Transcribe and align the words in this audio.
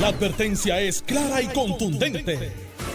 La 0.00 0.08
advertencia 0.08 0.80
es 0.80 1.02
clara 1.02 1.40
y 1.40 1.46
contundente. 1.48 2.52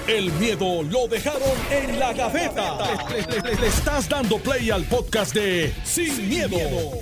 El 0.07 0.31
miedo 0.33 0.83
lo 0.83 1.07
dejaron 1.07 1.41
en 1.71 1.99
la 1.99 2.13
gaveta. 2.13 2.77
Le, 3.09 3.41
le- 3.41 3.55
le 3.61 3.67
estás 3.67 4.09
dando 4.09 4.37
play 4.39 4.69
al 4.71 4.83
podcast 4.85 5.33
de 5.33 5.71
Sin, 5.83 6.27
miedo, 6.27 6.57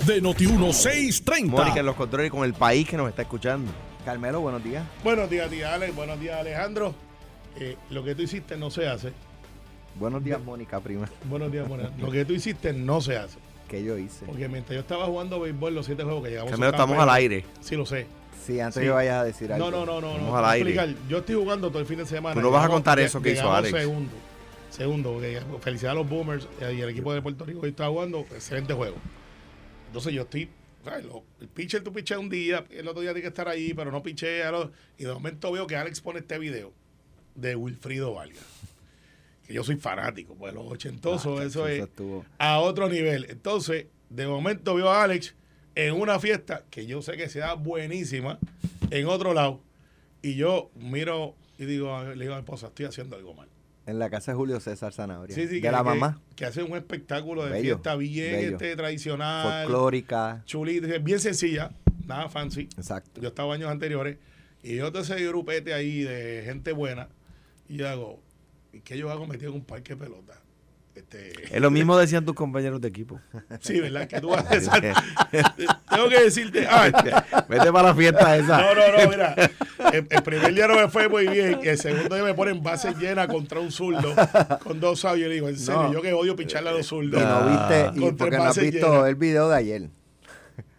de 0.06 0.22
Noti1630. 0.22 1.46
Mónica 1.46 1.80
en 1.80 1.86
los 1.86 1.96
controles 1.96 2.30
con 2.30 2.44
el 2.44 2.54
país 2.54 2.88
que 2.88 2.96
nos 2.96 3.08
está 3.08 3.22
escuchando. 3.22 3.70
Carmelo, 4.04 4.40
buenos 4.40 4.62
días. 4.62 4.84
Buenos 5.02 5.28
días, 5.30 5.50
tía 5.50 5.74
Alex. 5.74 5.94
Buenos 5.94 6.20
días, 6.20 6.38
Alejandro. 6.38 6.94
Eh, 7.58 7.76
lo 7.90 8.04
que 8.04 8.14
tú 8.14 8.22
hiciste 8.22 8.56
no 8.56 8.70
se 8.70 8.86
hace. 8.86 9.12
Buenos 9.96 10.22
días, 10.22 10.40
Mónica, 10.40 10.78
prima. 10.80 11.08
Buenos 11.24 11.50
días, 11.50 11.66
Mona. 11.66 11.90
Lo 11.98 12.10
que 12.10 12.24
tú 12.24 12.34
hiciste 12.34 12.72
no 12.72 13.00
se 13.00 13.16
hace. 13.16 13.38
¿Qué 13.68 13.82
yo 13.82 13.98
hice? 13.98 14.24
Porque 14.26 14.48
mientras 14.48 14.74
yo 14.74 14.80
estaba 14.80 15.06
jugando 15.06 15.40
béisbol 15.40 15.74
los 15.74 15.86
siete 15.86 16.02
juegos 16.04 16.22
que 16.24 16.30
llegamos 16.30 16.50
Carmelo, 16.52 16.70
a 16.70 16.74
estamos 16.76 16.98
al 16.98 17.10
aire. 17.10 17.44
Sí, 17.60 17.74
lo 17.74 17.84
sé. 17.84 18.06
Sí, 18.48 18.58
antes 18.60 18.80
Sí. 18.80 18.86
que 18.86 18.90
vayas 18.90 19.16
a 19.16 19.24
decir 19.24 19.52
algo. 19.52 19.70
No, 19.70 19.84
no, 19.84 19.84
no, 19.84 20.00
no. 20.00 20.08
Vamos 20.14 20.28
no. 20.30 20.36
al 20.38 20.44
aire. 20.46 20.70
explicar. 20.70 21.08
Yo 21.08 21.18
estoy 21.18 21.34
jugando 21.34 21.68
todo 21.68 21.80
el 21.80 21.86
fin 21.86 21.98
de 21.98 22.06
semana. 22.06 22.34
Tú 22.34 22.40
no 22.40 22.50
vas 22.50 22.64
a 22.64 22.68
contar 22.70 22.98
eso 22.98 23.20
que 23.20 23.32
hizo 23.32 23.52
Alex. 23.52 23.78
Segundo. 23.78 24.12
Segundo, 24.70 25.12
porque 25.12 25.40
felicidades 25.60 25.96
a 25.96 26.00
los 26.00 26.08
Boomers 26.08 26.48
eh, 26.60 26.74
y 26.78 26.80
el 26.80 26.88
equipo 26.88 27.12
de 27.12 27.20
Puerto 27.20 27.44
Rico 27.44 27.60
que 27.60 27.68
está 27.68 27.88
jugando. 27.88 28.20
Excelente 28.20 28.72
juego. 28.72 28.96
Entonces 29.88 30.14
yo 30.14 30.22
estoy. 30.22 30.48
el 31.40 31.48
pitcher 31.48 31.82
tú 31.82 31.92
picheas 31.92 32.18
un 32.20 32.30
día, 32.30 32.64
el 32.70 32.88
otro 32.88 33.02
día 33.02 33.10
tiene 33.10 33.20
que 33.22 33.28
estar 33.28 33.48
ahí, 33.48 33.74
pero 33.74 33.90
no 33.92 34.02
pichea. 34.02 34.50
lo- 34.50 34.72
Y 34.96 35.04
de 35.04 35.12
momento 35.12 35.52
veo 35.52 35.66
que 35.66 35.76
Alex 35.76 36.00
pone 36.00 36.20
este 36.20 36.38
video 36.38 36.72
de 37.34 37.54
Wilfrido 37.54 38.14
Vargas. 38.14 38.44
Que 39.46 39.52
yo 39.54 39.62
soy 39.64 39.76
fanático, 39.76 40.34
pues 40.34 40.54
los 40.54 40.64
ochentosos, 40.66 41.40
Ah, 41.40 41.44
eso 41.44 41.68
es 41.68 41.86
a 42.38 42.60
otro 42.60 42.88
nivel. 42.88 43.26
Entonces, 43.28 43.86
de 44.08 44.26
momento 44.26 44.74
veo 44.74 44.88
a 44.90 45.02
Alex 45.02 45.34
en 45.74 45.94
una 45.94 46.18
fiesta 46.18 46.64
que 46.70 46.86
yo 46.86 47.02
sé 47.02 47.16
que 47.16 47.28
sea 47.28 47.54
buenísima 47.54 48.38
en 48.90 49.06
otro 49.06 49.34
lado. 49.34 49.60
Y 50.22 50.34
yo 50.34 50.70
miro 50.74 51.34
y 51.58 51.64
digo, 51.64 52.02
le 52.04 52.24
digo 52.24 52.34
a 52.34 52.36
mi 52.36 52.40
esposa, 52.40 52.68
estoy 52.68 52.86
haciendo 52.86 53.16
algo 53.16 53.34
mal. 53.34 53.48
En 53.86 53.98
la 53.98 54.10
casa 54.10 54.32
de 54.32 54.36
Julio 54.36 54.60
César 54.60 54.92
Zanabria. 54.92 55.34
Sí, 55.34 55.48
sí, 55.48 55.56
de 55.56 55.60
que, 55.62 55.70
la 55.70 55.82
mamá. 55.82 56.20
Que 56.36 56.44
hace 56.44 56.62
un 56.62 56.76
espectáculo 56.76 57.44
de 57.44 57.52
Bello, 57.52 57.62
fiesta 57.62 57.96
bien 57.96 58.52
este, 58.52 58.76
tradicional, 58.76 59.64
Folclórica. 59.64 60.42
chulita, 60.44 60.98
bien 60.98 61.20
sencilla, 61.20 61.72
nada 62.06 62.28
fancy. 62.28 62.68
Exacto. 62.76 63.20
Yo 63.20 63.28
estaba 63.28 63.54
años 63.54 63.70
anteriores 63.70 64.18
y 64.62 64.76
yo 64.76 64.92
te 64.92 65.00
ese 65.00 65.24
grupete 65.26 65.72
ahí 65.72 66.02
de 66.02 66.42
gente 66.44 66.72
buena 66.72 67.08
y 67.68 67.76
yo 67.76 67.88
hago, 67.88 68.20
¿y 68.72 68.80
qué 68.80 68.98
yo 68.98 69.10
hago 69.10 69.26
metido 69.26 69.50
en 69.52 69.56
un 69.56 69.64
parque 69.64 69.94
de 69.94 70.04
pelota? 70.04 70.40
Este, 70.98 71.54
Es 71.54 71.60
lo 71.60 71.70
mismo 71.70 71.96
decían 71.96 72.24
tus 72.24 72.34
compañeros 72.34 72.80
de 72.80 72.88
equipo. 72.88 73.20
sí, 73.60 73.80
¿verdad? 73.80 74.06
Que 74.08 74.20
tú 74.20 74.30
vas. 74.30 74.44
Tengo 75.90 76.08
que 76.08 76.22
decirte, 76.24 76.66
ay, 76.68 76.92
Vete 77.48 77.72
para 77.72 77.88
la 77.88 77.94
fiesta 77.94 78.36
esa. 78.36 78.58
No, 78.60 78.74
no, 78.74 78.98
no, 79.04 79.10
mira. 79.10 79.34
El, 79.92 80.06
el 80.10 80.22
primer 80.22 80.54
día 80.54 80.66
no 80.66 80.74
me 80.76 80.88
fue 80.88 81.08
muy 81.08 81.26
bien. 81.28 81.60
El 81.62 81.78
segundo 81.78 82.14
día 82.14 82.24
me 82.24 82.34
ponen 82.34 82.62
base 82.62 82.92
llena 82.94 83.26
contra 83.28 83.60
un 83.60 83.70
zurdo 83.70 84.14
con 84.62 84.80
dos 84.80 85.00
sabios. 85.00 85.28
Le 85.28 85.34
digo, 85.34 85.48
en 85.48 85.58
serio, 85.58 85.82
No. 85.84 85.92
yo 85.92 86.02
que 86.02 86.12
odio 86.12 86.36
picharle 86.36 86.70
a 86.70 86.72
los 86.72 86.80
Y 86.86 86.88
zurdos. 86.88 87.22
no 87.22 87.48
viste, 87.48 87.90
y 88.06 88.12
porque 88.12 88.36
no 88.36 88.44
has 88.44 88.58
visto 88.58 88.92
llena. 88.94 89.08
el 89.08 89.14
video 89.14 89.48
de 89.48 89.56
ayer, 89.56 89.88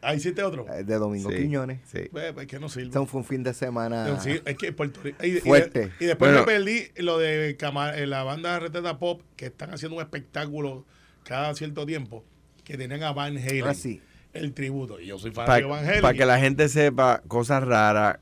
Ahí 0.01 0.17
hiciste 0.17 0.41
otro. 0.43 0.65
eh, 0.73 0.83
de 0.83 0.95
Domingo 0.95 1.29
Sí, 1.29 1.37
Quiñones. 1.37 1.79
sí. 1.85 2.07
Pues, 2.11 2.31
pues, 2.33 2.47
que 2.47 2.59
no 2.59 2.69
sirve. 2.69 2.87
Este 2.87 3.05
fue 3.05 3.19
un 3.19 3.25
fin 3.25 3.43
de 3.43 3.53
semana. 3.53 4.19
Sí, 4.21 4.39
es 4.45 4.55
que 4.57 4.71
Puerto 4.71 5.01
Rico. 5.03 5.17
Y, 5.23 5.27
y 5.27 5.31
de- 5.31 5.41
Fuerte. 5.41 5.91
y 5.99 6.05
después 6.05 6.31
Bueno. 6.31 6.39
me 6.45 6.45
perdí 6.45 6.83
lo 6.97 7.17
de 7.17 7.49
eh, 7.59 8.07
la 8.07 8.23
banda 8.23 8.59
Reteta 8.59 8.97
Pop, 8.97 9.21
que 9.35 9.47
están 9.47 9.73
haciendo 9.73 9.97
un 9.97 10.01
espectáculo 10.01 10.85
cada 11.23 11.53
cierto 11.55 11.85
tiempo, 11.85 12.23
que 12.63 12.77
tenían 12.77 13.03
a 13.03 13.11
Van 13.11 13.37
Halen. 13.37 13.75
Sí. 13.75 14.01
El 14.31 14.53
tributo. 14.53 14.99
Y 15.01 15.07
yo 15.07 15.17
soy 15.19 15.31
fan 15.31 15.45
Para 15.45 15.59
de 15.59 15.65
Van 15.65 15.85
Halen. 15.85 16.15
que 16.17 16.25
la 16.25 16.39
gente 16.39 16.69
sepa 16.69 17.21
cosas 17.27 17.63
raras, 17.63 18.19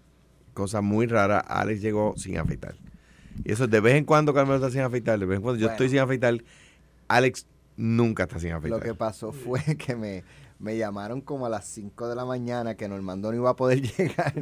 cosas 0.53 0.81
muy 0.81 1.05
raras, 1.05 1.43
Alex 1.47 1.81
llegó 1.81 2.15
sin 2.17 2.37
afeitar. 2.39 2.75
Y 3.43 3.51
eso 3.51 3.67
de 3.67 3.79
vez 3.81 3.93
en 3.95 4.03
cuando 4.05 4.33
Carmelo 4.33 4.55
está 4.55 4.71
sin 4.71 4.81
afeitar, 4.81 5.19
de 5.19 5.25
vez 5.27 5.35
en 5.37 5.43
cuando 5.43 5.59
yo 5.59 5.67
Bueno. 5.67 5.73
estoy 5.73 5.89
sin 5.89 5.99
afeitar, 5.99 6.35
Alex 7.07 7.45
nunca 7.75 8.23
está 8.23 8.39
sin 8.39 8.51
afeitar. 8.53 8.79
Lo 8.79 8.83
que 8.83 8.95
pasó 8.95 9.31
fue 9.31 9.61
que 9.77 9.95
me, 9.95 10.23
me 10.59 10.77
llamaron 10.77 11.21
como 11.21 11.45
a 11.45 11.49
las 11.49 11.65
5 11.65 12.07
de 12.07 12.15
la 12.15 12.25
mañana 12.25 12.75
que 12.75 12.87
Normando 12.87 13.31
no 13.31 13.37
iba 13.37 13.49
a 13.51 13.55
poder 13.55 13.81
llegar. 13.97 14.33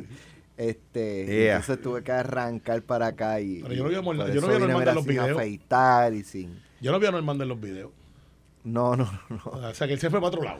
Este, 0.58 1.26
Yeah. 1.26 1.58
entonces 1.58 1.82
tuve 1.84 2.02
que 2.04 2.12
arrancar 2.14 2.82
para 2.84 3.08
acá 3.08 3.42
y 3.42 3.62
Pero 3.62 3.74
yo 3.74 3.84
no 3.84 3.90
vi 3.90 3.96
a 3.96 4.02
yo 4.34 4.42
no 4.42 4.48
vi 4.48 4.56
a 4.56 4.60
Normando 4.60 4.90
en 4.90 4.96
los 4.96 5.06
videos. 5.06 5.32
afeitar 5.32 6.14
y 6.14 6.24
sin 6.24 6.58
Yo 6.80 6.92
no 6.94 7.00
vi 7.00 7.08
a 7.08 7.12
Normando 7.12 7.44
en 7.44 7.50
los 7.50 7.60
videos. 7.60 7.92
no, 8.64 8.96
no, 8.96 9.04
no, 9.30 9.42
O 9.52 9.74
sea, 9.74 9.86
que 9.88 9.94
él 9.94 10.00
se 10.00 10.10
fue 10.10 10.20
para 10.20 10.30
otro 10.30 10.44
lado. 10.44 10.60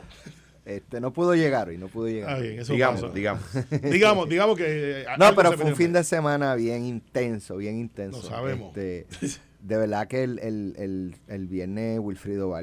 este 0.66 1.00
no 1.00 1.12
pudo 1.14 1.34
llegar 1.34 1.68
hoy, 1.68 1.78
no 1.78 1.88
pudo 1.88 2.08
llegar. 2.08 2.36
Ah, 2.36 2.38
bien, 2.40 2.58
eso 2.60 2.74
digamos, 2.74 3.00
pasa. 3.00 3.14
digamos. 3.14 3.42
digamos, 3.82 4.28
digamos 4.28 4.56
que. 4.58 5.00
eh, 5.00 5.06
No, 5.18 5.34
pero 5.34 5.52
fue 5.52 5.64
un 5.64 5.76
fin 5.76 5.92
de 5.94 6.04
semana 6.04 6.54
bien 6.56 6.84
intenso, 6.84 7.56
bien 7.56 7.78
intenso. 7.78 8.20
Lo 8.20 8.28
sabemos. 8.28 8.76
Este, 8.76 9.06
de 9.66 9.76
verdad 9.76 10.06
que 10.06 10.22
el, 10.22 10.38
el, 10.38 10.74
el, 10.78 11.16
el 11.26 11.48
viernes 11.48 11.98
Wilfrido 11.98 12.56
Es 12.56 12.62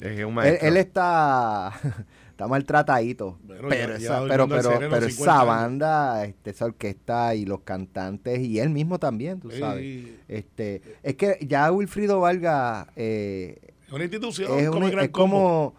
un 0.00 0.08
él, 0.18 0.30
maestro. 0.32 0.68
él 0.68 0.76
está 0.78 1.72
está 2.30 2.48
maltratadito 2.48 3.38
Bueno, 3.42 3.68
pero, 3.68 3.98
ya- 3.98 4.04
esa, 4.04 4.24
pero, 4.26 4.48
pero, 4.48 4.62
sereno, 4.62 4.90
pero 4.94 5.08
50 5.08 5.10
esa 5.10 5.44
banda 5.44 6.24
este, 6.24 6.50
esa 6.50 6.64
orquesta 6.64 7.34
y 7.34 7.44
los 7.44 7.60
cantantes 7.60 8.40
y 8.40 8.60
él 8.60 8.70
mismo 8.70 8.98
también 8.98 9.40
tú 9.40 9.50
sabes. 9.50 10.08
Este 10.26 10.80
es 11.02 11.16
que 11.16 11.36
ya 11.46 11.70
Wilfrido 11.70 12.20
Vargas 12.20 12.86
eh, 12.96 13.58
Es 13.86 13.92
una 13.92 14.04
institución 14.04 14.58
es, 14.58 14.70
como 14.70 14.90
Gran 14.90 15.04
es 15.04 15.10
como 15.10 15.74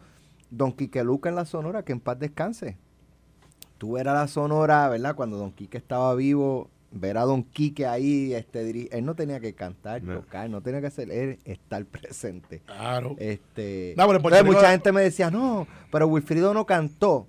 Don 0.51 0.71
Quique 0.73 1.03
Luca 1.03 1.29
en 1.29 1.35
la 1.35 1.45
Sonora 1.45 1.83
que 1.83 1.93
en 1.93 1.99
paz 1.99 2.19
descanse. 2.19 2.77
Tú 3.79 3.97
eras 3.97 4.13
la 4.13 4.27
Sonora 4.27 4.87
verdad 4.89 5.15
cuando 5.15 5.37
Don 5.37 5.51
Quique 5.51 5.77
estaba 5.79 6.13
vivo 6.13 6.69
ver 6.91 7.17
a 7.17 7.21
Don 7.23 7.43
Quique 7.43 7.85
ahí 7.85 8.33
este 8.33 8.89
él 8.91 9.05
no 9.05 9.13
tenía 9.15 9.39
que 9.39 9.53
cantar 9.53 10.01
No. 10.01 10.21
tocar 10.21 10.49
no 10.49 10.61
tenía 10.61 10.81
que 10.81 10.87
hacer 10.87 11.11
él 11.11 11.37
estar 11.45 11.85
presente 11.85 12.61
Claro. 12.65 13.15
este, 13.19 13.93
No, 13.97 14.07
pero 14.07 14.17
entonces 14.17 14.43
mucha 14.45 14.71
gente 14.71 14.91
me 14.91 15.01
decía, 15.01 15.29
no, 15.29 15.67
pero 15.91 16.07
Wilfrido 16.07 16.53
no 16.53 16.65
cantó. 16.65 17.27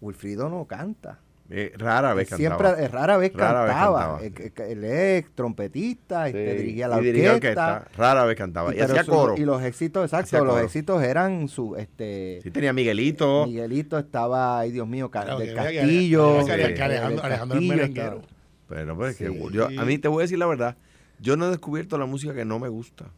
Wilfrido 0.00 0.48
no 0.50 0.66
canta. 0.66 1.20
Eh, 1.50 1.72
rara 1.76 2.14
vez 2.14 2.28
Siempre, 2.28 2.48
cantaba. 2.68 2.80
eh, 2.82 2.88
rara 2.88 3.16
vez 3.18 3.32
Rara 3.34 3.62
vez 3.64 3.72
cantaba. 3.72 4.18
cantaba. 4.18 4.24
Eh, 4.24 4.72
Él 4.72 4.84
es 4.84 5.34
trompetista, 5.34 6.26
este, 6.26 6.52
Sí. 6.52 6.56
dirigía 6.62 6.88
la 6.88 7.00
Y 7.00 7.04
dirigía 7.04 7.34
orquesta. 7.34 7.86
Rara 7.96 8.24
vez 8.24 8.36
cantaba. 8.36 8.74
Y, 8.74 8.80
hacía 8.80 9.04
su- 9.04 9.10
coro. 9.10 9.34
y 9.36 9.44
los 9.44 9.62
éxitos, 9.62 10.04
exacto, 10.04 10.42
los 10.44 10.60
éxitos 10.62 11.02
eran 11.02 11.48
su, 11.48 11.76
este, 11.76 12.40
Sí, 12.42 12.50
tenía 12.50 12.72
Miguelito. 12.72 13.46
Miguelito 13.46 13.98
estaba, 13.98 14.58
ay 14.60 14.72
Dios 14.72 14.88
mío, 14.88 15.10
Claro, 15.10 15.38
del 15.38 15.48
que 15.48 15.54
vea 15.54 15.70
que- 15.70 15.76
Castillo. 15.78 16.38
que- 16.46 16.56
que- 16.56 16.74
que. 16.74 16.82
Alejandro, 16.82 17.22
Castillo 17.22 17.60
merenguero. 17.76 18.16
estaba. 18.16 18.33
Pero 18.74 18.96
pues, 18.96 19.16
que 19.16 19.32
yo, 19.52 19.66
a 19.66 19.84
mí 19.84 19.98
te 19.98 20.08
voy 20.08 20.22
a 20.22 20.24
decir 20.24 20.36
la 20.36 20.46
verdad. 20.46 20.76
Yo 21.20 21.36
no 21.36 21.46
he 21.46 21.50
descubierto 21.50 21.96
la 21.96 22.06
música 22.06 22.34
que 22.34 22.44
no 22.44 22.58
me 22.58 22.66
gusta. 22.66 23.08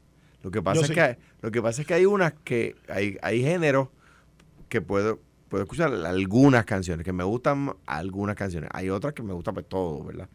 Lo 0.42 0.50
que 0.50 0.60
pasa, 0.60 0.74
Yo 0.74 0.82
es, 0.82 0.88
sí. 0.88 0.94
que, 0.94 1.16
lo 1.40 1.50
que 1.50 1.62
pasa 1.62 1.80
es 1.80 1.88
que 1.88 1.94
hay 1.94 2.04
unas 2.04 2.34
que, 2.44 2.76
hay, 2.88 3.16
hay 3.22 3.40
géneros 3.40 3.88
que 4.68 4.82
puedo, 4.82 5.18
puedo 5.48 5.64
escuchar 5.64 5.94
algunas 5.94 6.66
canciones, 6.66 7.06
que 7.06 7.14
me 7.14 7.24
gustan 7.24 7.74
algunas 7.86 8.36
canciones. 8.36 8.68
Hay 8.74 8.90
otras 8.90 9.14
que 9.14 9.22
me 9.22 9.32
gustan 9.32 9.54
pues 9.54 9.66
todo, 9.66 10.04
¿verdad? 10.04 10.28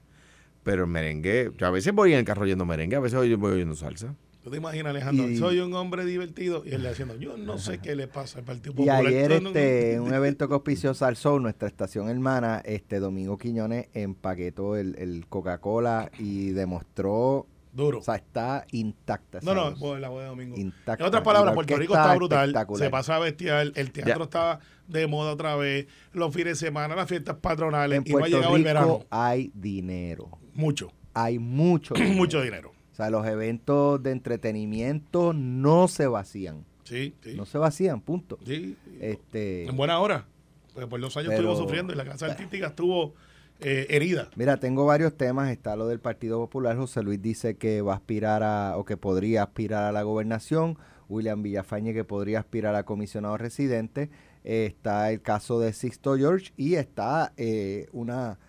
Pero 0.64 0.86
el 0.86 0.90
merengue, 0.90 1.52
yo 1.56 1.68
a 1.68 1.70
veces 1.72 1.94
voy 1.94 2.14
en 2.14 2.20
el 2.20 2.26
carro 2.26 2.42
oyendo 2.42 2.66
merengue, 2.66 2.96
a 2.96 3.00
veces 3.00 3.20
voy 3.20 3.36
voy 3.36 3.52
oyendo 3.52 3.76
salsa. 3.76 4.16
¿Tú 4.44 4.50
te 4.50 4.58
imaginas, 4.58 4.90
Alejandro? 4.92 5.30
Y- 5.30 5.38
Soy 5.38 5.60
un 5.60 5.74
hombre 5.76 6.04
divertido. 6.04 6.64
Y 6.66 6.72
él 6.74 6.82
le 6.84 6.90
haciendo, 6.90 7.16
yo 7.18 7.38
no 7.38 7.60
sé 7.60 7.78
qué 7.78 7.96
le 7.96 8.08
pasa 8.08 8.40
al 8.40 8.46
Partido 8.46 8.72
Y 8.74 8.76
Popular. 8.78 9.06
ayer, 9.06 9.32
Esto 9.34 9.44
no- 9.44 9.50
este, 9.50 9.94
en 9.94 10.02
un 10.02 10.14
evento 10.14 10.48
que 10.48 10.54
auspició 10.56 10.94
Salsoul, 10.96 11.44
nuestra 11.44 11.68
estación 11.68 12.10
hermana, 12.10 12.62
este 12.66 13.00
Domingo 13.00 13.38
Quiñones 13.38 13.88
empaquetó 13.94 14.76
el, 14.78 14.96
el 14.98 15.28
Coca-Cola 15.30 16.10
y 16.18 16.50
demostró, 16.52 17.46
Duro. 17.72 18.00
o 18.00 18.02
sea, 18.02 18.16
está 18.16 18.66
intacta. 18.72 19.40
No, 19.44 19.52
esa 19.52 19.62
no, 19.62 19.70
voz. 19.72 19.80
pues, 19.80 20.02
la 20.02 20.10
voz 20.10 20.22
de 20.24 20.28
domingo. 20.30 20.58
intacta. 20.58 21.04
En 21.04 21.08
otras 21.08 21.22
Y 21.22 21.26
palabras, 21.26 21.52
la 21.52 21.56
Puerto 21.56 21.78
Rico 21.78 21.94
está 21.94 22.16
brutal. 22.16 22.56
Se 22.76 22.90
pasa 22.90 23.20
bestial. 23.20 23.74
El 23.76 23.92
teatro 23.92 24.18
Ya. 24.18 24.24
está 24.24 24.60
de 24.88 25.06
moda 25.08 25.32
otra 25.34 25.56
vez. 25.56 25.86
Los 26.14 26.34
fines 26.34 26.60
de 26.60 26.66
semana, 26.68 26.96
las 26.96 27.08
fiestas 27.08 27.36
patronales. 27.38 28.00
En 28.00 28.04
y 28.08 28.10
no 28.12 28.18
ha 28.18 28.20
Puerto 28.22 28.56
el 28.56 28.64
verano. 28.64 29.06
Hay 29.12 29.52
dinero. 29.54 30.32
Mucho. 30.56 30.92
Hay 31.14 31.38
mucho 31.40 31.94
dinero. 31.94 32.16
Mucho 32.18 32.42
dinero. 32.42 32.72
O 32.92 32.96
sea, 32.96 33.10
los 33.10 33.26
eventos 33.26 34.02
de 34.04 34.12
entretenimiento 34.12 35.34
no 35.34 35.88
se 35.88 36.08
vacían. 36.08 36.66
Sí, 36.84 37.14
sí. 37.24 37.36
No 37.36 37.46
se 37.46 37.58
vacían, 37.58 38.02
punto. 38.02 38.38
sí. 38.46 38.76
Este, 39.00 39.66
En 39.68 39.78
buena 39.78 40.00
hora. 40.00 40.26
Porque 40.74 40.88
por 40.88 41.00
dos 41.02 41.16
años 41.18 41.28
Pero- 41.30 41.40
estuvimos 41.42 41.60
sufriendo 41.60 41.94
y 41.94 41.96
la 41.96 42.06
casa 42.06 42.26
artística 42.28 42.68
estuvo 42.68 43.14
eh, 43.60 43.86
herida. 43.90 44.30
Mira, 44.36 44.58
tengo 44.58 44.86
varios 44.86 45.16
temas. 45.16 45.52
Está 45.52 45.76
lo 45.76 45.88
del 45.88 46.00
Partido 46.00 46.40
Popular. 46.40 46.76
José 46.78 47.04
Luis 47.04 47.22
dice 47.22 47.56
que 47.58 47.82
va 47.82 47.94
a 47.94 47.96
aspirar 47.98 48.42
a, 48.44 48.78
o 48.78 48.86
que 48.86 48.98
podría 48.98 49.44
aspirar 49.44 49.84
a 49.84 49.92
la 49.92 50.02
gobernación. 50.04 50.78
William 51.10 51.44
Villafañe 51.44 51.94
que 51.94 52.04
podría 52.04 52.40
aspirar 52.40 52.74
a 52.76 52.84
comisionado 52.84 53.38
residente. 53.38 54.10
Eh, 54.44 54.66
está 54.66 55.12
el 55.12 55.22
caso 55.22 55.60
de 55.60 55.74
Sixto 55.74 56.16
George 56.18 56.54
y 56.58 56.76
está 56.76 57.34
eh, 57.38 57.88
una 57.92 58.40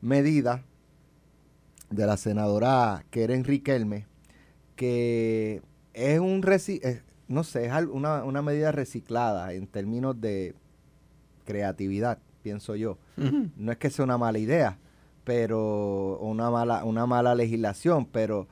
medida 0.00 0.64
de 1.90 2.06
la 2.06 2.16
senadora 2.16 3.04
Keren 3.10 3.44
Riquelme 3.44 4.06
que 4.76 5.60
es 5.92 6.18
un 6.18 6.40
no 7.28 7.44
sé, 7.44 7.66
es 7.66 7.72
una, 7.92 8.24
una 8.24 8.40
medida 8.40 8.72
reciclada 8.72 9.52
en 9.52 9.66
términos 9.66 10.18
de 10.20 10.54
creatividad, 11.44 12.18
pienso 12.42 12.74
yo. 12.76 12.96
No 13.56 13.72
es 13.72 13.78
que 13.78 13.90
sea 13.90 14.04
una 14.06 14.16
mala 14.16 14.38
idea, 14.38 14.78
pero 15.24 16.18
una 16.20 16.50
mala, 16.50 16.84
una 16.84 17.06
mala 17.06 17.34
legislación, 17.34 18.06
pero 18.06 18.48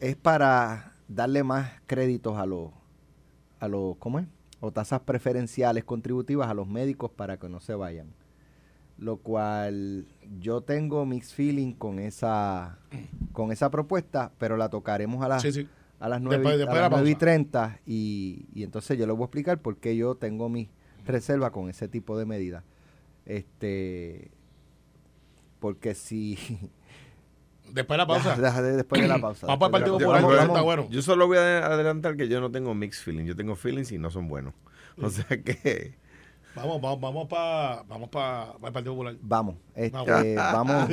es 0.00 0.16
para 0.16 0.92
darle 1.08 1.42
más 1.44 1.70
créditos 1.86 2.36
a 2.36 2.44
los, 2.44 2.70
a 3.58 3.68
los, 3.68 3.96
¿cómo 3.96 4.18
es? 4.18 4.26
O 4.60 4.70
tasas 4.70 5.00
preferenciales 5.00 5.84
contributivas 5.84 6.50
a 6.50 6.54
los 6.54 6.68
médicos 6.68 7.10
para 7.10 7.38
que 7.38 7.48
no 7.48 7.60
se 7.60 7.74
vayan. 7.74 8.08
Lo 9.02 9.16
cual 9.16 10.06
yo 10.38 10.60
tengo 10.60 11.04
mixed 11.04 11.34
feeling 11.34 11.72
con 11.72 11.98
esa, 11.98 12.78
con 13.32 13.50
esa 13.50 13.68
propuesta, 13.68 14.30
pero 14.38 14.56
la 14.56 14.68
tocaremos 14.68 15.24
a 15.24 15.28
las, 15.28 15.42
Sí, 15.42 15.50
sí. 15.50 15.68
a 15.98 16.08
las 16.08 16.20
9, 16.20 16.36
Después- 16.36 16.58
después 16.58 16.74
de 16.74 16.80
a 16.80 16.82
la 16.82 16.88
las 16.88 16.98
9 17.00 17.10
y 17.10 17.14
pausa. 17.14 17.20
30 17.26 17.80
y, 17.84 18.46
y 18.54 18.62
entonces 18.62 18.96
yo 18.96 19.04
les 19.06 19.16
voy 19.16 19.24
a 19.24 19.26
explicar 19.26 19.58
por 19.60 19.78
qué 19.78 19.96
yo 19.96 20.14
tengo 20.14 20.48
mi 20.48 20.70
reserva 21.04 21.50
con 21.50 21.68
ese 21.68 21.88
tipo 21.88 22.16
de 22.16 22.26
medidas. 22.26 22.62
Este, 23.26 24.30
porque 25.58 25.94
si... 25.96 26.38
Después 27.72 27.94
de 27.94 27.98
la 27.98 28.06
pausa. 28.06 28.36
Deja- 28.36 28.62
de- 28.62 28.76
después 28.76 29.00
de 29.02 29.08
la 29.08 29.18
pausa. 29.20 29.46
Vamos 29.48 29.68
para 29.68 29.84
el 29.84 29.90
Partido 29.90 29.98
la 30.12 30.20
Popular, 30.20 30.40
Vamos- 30.42 30.56
está 30.56 30.62
bueno. 30.62 30.88
Yo 30.90 31.02
solo 31.02 31.26
voy 31.26 31.38
a 31.38 31.66
adelantar 31.66 32.16
que 32.16 32.28
yo 32.28 32.40
no 32.40 32.50
tengo 32.52 32.74
mixed 32.74 33.02
feelings. 33.02 33.26
Yo 33.28 33.34
tengo 33.34 33.56
feelings 33.56 33.90
y 33.92 33.98
no 33.98 34.10
son 34.10 34.28
buenos. 34.28 34.54
O 35.00 35.08
sea 35.08 35.26
que. 35.42 35.94
Vamos, 36.54 36.80
vamos, 36.82 37.00
vamos 37.00 37.28
para 37.28 37.82
vamos 37.88 38.08
pa, 38.10 38.56
pa 38.60 38.66
el 38.68 38.72
Partido 38.72 38.92
Popular. 38.94 39.16
Vamos, 39.22 39.56
este, 39.74 40.34
Vamos. 40.36 40.88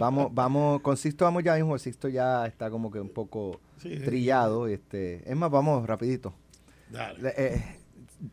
vamos, 0.00 0.34
vamos, 0.34 0.80
con 0.80 0.96
Sixto 0.96 1.24
vamos 1.26 1.42
ya 1.44 1.54
mismo, 1.56 1.76
Sixto 1.78 2.08
ya 2.08 2.46
está 2.46 2.70
como 2.70 2.90
que 2.90 2.98
un 3.00 3.10
poco 3.10 3.60
Sí, 3.78 3.96
sí. 3.96 4.02
trillado, 4.04 4.66
este, 4.66 5.28
es 5.30 5.36
más, 5.36 5.50
vamos 5.50 5.86
rapidito. 5.86 6.32
Dale. 6.90 7.20
Le- 7.22 7.34
eh, 7.36 7.62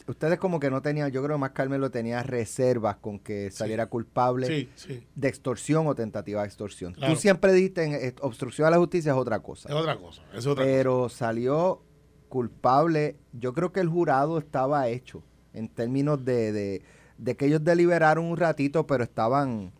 ustedes 0.07 0.39
como 0.39 0.59
que 0.59 0.71
no 0.71 0.81
tenían, 0.81 1.11
yo 1.11 1.21
creo 1.21 1.35
que 1.35 1.41
más 1.41 1.51
Carmelo 1.51 1.91
tenía 1.91 2.23
reservas 2.23 2.95
con 2.95 3.19
que 3.19 3.51
saliera 3.51 3.87
culpable 3.87 4.47
Sí, 4.75 5.03
de 5.13 5.27
extorsión 5.27 5.85
o 5.87 5.93
tentativa 5.93 6.41
de 6.41 6.47
extorsión. 6.47 6.93
Claro. 6.93 7.13
Tú 7.13 7.19
siempre 7.19 7.51
dijiste 7.53 7.83
en 7.83 7.93
eh, 7.93 8.15
obstrucción 8.21 8.65
a 8.67 8.71
la 8.71 8.77
justicia 8.77 9.11
es 9.11 9.17
otra 9.17 9.39
cosa. 9.41 9.67
Es 9.69 9.75
otra 9.75 9.97
cosa. 9.97 10.21
Es 10.33 10.47
otra 10.47 10.63
pero 10.63 11.09
salió 11.09 11.81
culpable. 12.29 13.17
Yo 13.33 13.53
creo 13.53 13.71
que 13.71 13.81
el 13.81 13.89
jurado 13.89 14.37
estaba 14.39 14.87
hecho 14.87 15.21
en 15.55 15.67
términos 15.69 16.23
de, 16.25 16.51
de, 16.51 16.81
de 17.17 17.35
que 17.35 17.45
ellos 17.47 17.63
deliberaron 17.63 18.25
un 18.25 18.37
ratito, 18.37 18.85
pero 18.85 19.03
estaban, 19.03 19.71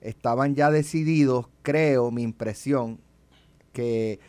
estaban 0.00 0.54
ya 0.54 0.70
decididos, 0.70 1.46
creo, 1.62 2.10
mi 2.10 2.22
impresión, 2.22 3.00
que 3.72 4.20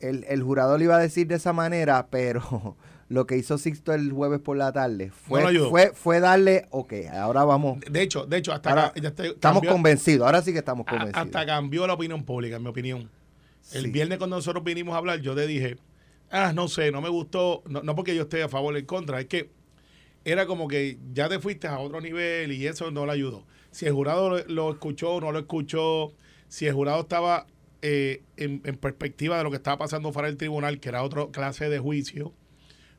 el, 0.00 0.24
el 0.28 0.42
jurado 0.42 0.78
le 0.78 0.84
iba 0.84 0.96
a 0.96 1.00
decir 1.00 1.26
de 1.26 1.34
esa 1.36 1.52
manera, 1.52 2.06
pero 2.10 2.76
lo 3.08 3.26
que 3.26 3.36
hizo 3.36 3.58
Sixto 3.58 3.92
el 3.92 4.12
jueves 4.12 4.38
por 4.40 4.56
la 4.56 4.70
tarde 4.72 5.10
fue, 5.10 5.52
No 5.52 5.68
fue, 5.70 5.92
fue 5.94 6.20
darle, 6.20 6.66
ok, 6.70 6.92
ahora 7.12 7.44
vamos. 7.44 7.80
De 7.90 8.02
hecho, 8.02 8.26
de 8.26 8.36
hecho, 8.36 8.52
hasta 8.52 8.70
Ahora, 8.70 8.92
ya 9.00 9.08
estamos 9.08 9.38
cambió- 9.62 9.72
convencidos, 9.72 10.26
ahora 10.26 10.42
sí 10.42 10.52
que 10.52 10.58
estamos 10.58 10.86
a- 10.86 10.90
convencidos. 10.90 11.26
hasta 11.26 11.46
cambió 11.46 11.86
la 11.86 11.94
opinión 11.94 12.22
pública, 12.24 12.56
en 12.56 12.62
mi 12.62 12.68
opinión. 12.68 13.10
El 13.72 13.84
Sí. 13.86 13.90
viernes 13.90 14.18
cuando 14.18 14.36
nosotros 14.36 14.62
vinimos 14.62 14.94
a 14.94 14.98
hablar, 14.98 15.20
yo 15.20 15.34
te 15.34 15.46
dije, 15.46 15.76
ah, 16.30 16.52
no 16.54 16.68
sé, 16.68 16.90
no 16.92 17.00
me 17.00 17.08
gustó, 17.08 17.62
no, 17.66 17.82
no 17.82 17.94
porque 17.94 18.14
yo 18.14 18.22
esté 18.22 18.42
a 18.42 18.48
favor 18.48 18.74
o 18.74 18.76
en 18.78 18.84
contra, 18.86 19.20
es 19.20 19.26
que 19.26 19.50
era 20.24 20.46
como 20.46 20.68
que 20.68 20.98
ya 21.12 21.28
te 21.28 21.38
fuiste 21.38 21.68
a 21.68 21.78
otro 21.78 22.00
nivel 22.00 22.52
y 22.52 22.66
eso 22.66 22.90
no 22.90 23.06
le 23.06 23.12
ayudó. 23.12 23.46
Si 23.70 23.86
el 23.86 23.92
jurado 23.92 24.42
lo, 24.46 24.70
escuchó 24.70 25.14
o 25.14 25.20
no 25.20 25.32
lo 25.32 25.40
escuchó, 25.40 26.12
si 26.48 26.66
el 26.66 26.74
jurado 26.74 27.00
estaba 27.00 27.46
eh, 27.82 28.22
en, 28.36 28.62
en 28.64 28.76
perspectiva 28.76 29.38
de 29.38 29.44
lo 29.44 29.50
que 29.50 29.56
estaba 29.56 29.78
pasando 29.78 30.12
fuera 30.12 30.28
del 30.28 30.36
tribunal, 30.36 30.80
que 30.80 30.88
era 30.88 31.02
otra 31.02 31.26
clase 31.30 31.68
de 31.68 31.78
juicio, 31.78 32.32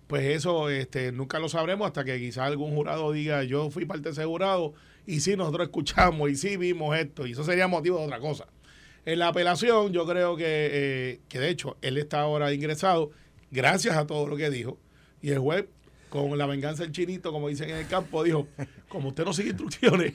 pues 0.09 0.25
eso 0.25 0.71
este, 0.71 1.11
nunca 1.11 1.37
lo 1.37 1.49
sabremos 1.49 1.85
hasta 1.85 2.03
que 2.03 2.17
quizás 2.17 2.47
algún 2.47 2.73
jurado 2.73 3.11
diga, 3.11 3.43
yo 3.43 3.69
fui 3.69 3.85
parte 3.85 4.05
de 4.05 4.09
ese 4.09 4.25
jurado 4.25 4.73
y 5.05 5.19
sí, 5.19 5.35
nosotros 5.35 5.67
escuchamos 5.67 6.31
y 6.31 6.35
sí 6.35 6.57
vimos 6.57 6.97
esto, 6.97 7.27
y 7.27 7.33
eso 7.33 7.43
sería 7.43 7.67
motivo 7.67 7.99
de 7.99 8.05
otra 8.05 8.19
cosa. 8.19 8.47
En 9.05 9.19
la 9.19 9.27
apelación, 9.27 9.93
yo 9.93 10.07
creo 10.07 10.35
que, 10.35 10.45
eh, 10.45 11.19
que 11.29 11.39
de 11.39 11.49
hecho 11.49 11.77
él 11.83 11.99
está 11.99 12.21
ahora 12.21 12.51
ingresado 12.53 13.11
gracias 13.51 13.97
a 13.97 14.07
todo 14.07 14.27
lo 14.27 14.35
que 14.35 14.49
dijo. 14.49 14.79
Y 15.21 15.29
el 15.29 15.39
juez, 15.39 15.65
con 16.09 16.37
la 16.37 16.45
venganza 16.45 16.83
del 16.83 16.91
chinito, 16.91 17.31
como 17.31 17.47
dicen 17.47 17.69
en 17.69 17.77
el 17.77 17.87
campo, 17.87 18.23
dijo: 18.23 18.47
Como 18.87 19.09
usted 19.09 19.25
no 19.25 19.33
sigue 19.33 19.49
instrucciones, 19.49 20.13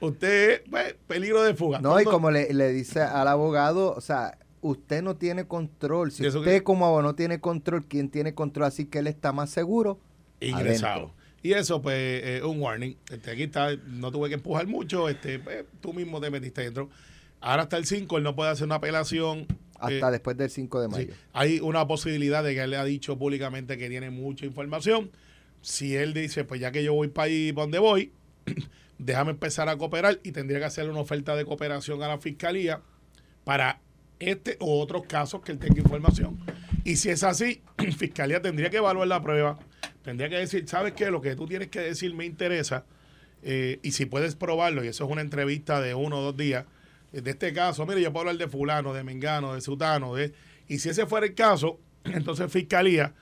usted 0.00 0.50
es 0.52 0.60
pues, 0.70 0.94
peligro 1.06 1.42
de 1.42 1.54
fuga. 1.54 1.80
No, 1.80 2.00
y 2.00 2.04
como 2.04 2.30
le, 2.30 2.52
le 2.52 2.72
dice 2.72 3.00
al 3.02 3.28
abogado, 3.28 3.94
o 3.94 4.00
sea, 4.00 4.38
usted 4.60 5.02
no 5.02 5.16
tiene 5.16 5.46
control. 5.46 6.10
Si 6.12 6.22
¿Y 6.22 6.26
eso 6.26 6.40
usted 6.40 6.62
como 6.62 6.86
abogado 6.86 7.08
no 7.08 7.14
tiene 7.14 7.40
control, 7.40 7.84
¿quién 7.86 8.08
tiene 8.08 8.34
control? 8.34 8.66
Así 8.66 8.86
que 8.86 8.98
él 9.00 9.06
está 9.06 9.32
más 9.32 9.50
seguro. 9.50 10.00
ingresado. 10.40 10.94
adentro. 11.06 11.24
Y 11.42 11.52
eso, 11.52 11.82
pues, 11.82 11.94
eh, 12.24 12.40
un 12.42 12.58
warning. 12.62 12.96
Este, 13.12 13.30
aquí 13.30 13.42
está, 13.42 13.76
no 13.76 14.10
tuve 14.10 14.30
que 14.30 14.36
empujar 14.36 14.66
mucho, 14.66 15.10
este, 15.10 15.38
pues, 15.38 15.64
tú 15.82 15.92
mismo 15.92 16.18
te 16.18 16.30
metiste 16.30 16.62
dentro. 16.62 16.88
Ahora 17.40 17.64
hasta 17.64 17.76
el 17.76 17.84
5, 17.84 18.16
él 18.16 18.24
no 18.24 18.34
puede 18.34 18.50
hacer 18.50 18.64
una 18.64 18.76
apelación. 18.76 19.46
Hasta 19.78 20.08
eh, 20.08 20.12
después 20.12 20.38
del 20.38 20.48
5 20.48 20.80
de 20.80 20.86
Sí, 20.86 20.92
mayo. 20.92 21.14
hay 21.34 21.60
una 21.60 21.86
posibilidad 21.86 22.42
de 22.42 22.54
que 22.54 22.62
él 22.62 22.70
le 22.70 22.78
ha 22.78 22.84
dicho 22.84 23.18
públicamente 23.18 23.76
que 23.76 23.90
tiene 23.90 24.08
mucha 24.08 24.46
información. 24.46 25.10
Si 25.64 25.96
él 25.96 26.12
dice, 26.12 26.44
pues 26.44 26.60
ya 26.60 26.72
que 26.72 26.84
yo 26.84 26.92
voy 26.92 27.08
para 27.08 27.24
ahí, 27.24 27.50
donde 27.50 27.78
voy, 27.78 28.12
déjame 28.98 29.30
empezar 29.30 29.70
a 29.70 29.78
cooperar 29.78 30.20
y 30.22 30.32
tendría 30.32 30.58
que 30.58 30.66
hacerle 30.66 30.90
una 30.90 31.00
oferta 31.00 31.34
de 31.36 31.46
cooperación 31.46 32.02
a 32.02 32.08
la 32.08 32.18
fiscalía 32.18 32.82
para 33.44 33.80
este 34.18 34.58
o 34.60 34.78
otros 34.78 35.04
casos 35.06 35.40
que 35.40 35.52
él 35.52 35.58
tenga 35.58 35.80
información. 35.80 36.38
Y 36.84 36.96
si 36.96 37.08
es 37.08 37.24
así, 37.24 37.62
fiscalía 37.96 38.42
tendría 38.42 38.68
que 38.68 38.76
evaluar 38.76 39.08
la 39.08 39.22
prueba, 39.22 39.58
tendría 40.02 40.28
que 40.28 40.36
decir, 40.36 40.68
¿sabes 40.68 40.92
qué? 40.92 41.10
Lo 41.10 41.22
que 41.22 41.34
tú 41.34 41.46
tienes 41.46 41.68
que 41.68 41.80
decir 41.80 42.12
me 42.14 42.26
interesa. 42.26 42.84
eh, 43.42 43.78
y 43.82 43.92
si 43.92 44.04
puedes 44.04 44.36
probarlo, 44.36 44.84
y 44.84 44.88
eso 44.88 45.04
es 45.04 45.10
una 45.10 45.22
entrevista 45.22 45.80
de 45.80 45.94
uno 45.94 46.18
o 46.18 46.22
dos 46.22 46.36
días, 46.36 46.66
eh, 47.14 47.22
de 47.22 47.30
este 47.30 47.54
caso, 47.54 47.86
mire, 47.86 48.02
yo 48.02 48.12
puedo 48.12 48.28
hablar 48.28 48.36
de 48.36 48.48
fulano, 48.48 48.92
de 48.92 49.02
mengano, 49.02 49.54
de 49.54 49.62
sutano, 49.62 50.14
de, 50.14 50.34
y 50.68 50.78
si 50.78 50.90
ese 50.90 51.06
fuera 51.06 51.24
el 51.24 51.34
caso, 51.34 51.80
entonces 52.04 52.52
fiscalía 52.52 53.14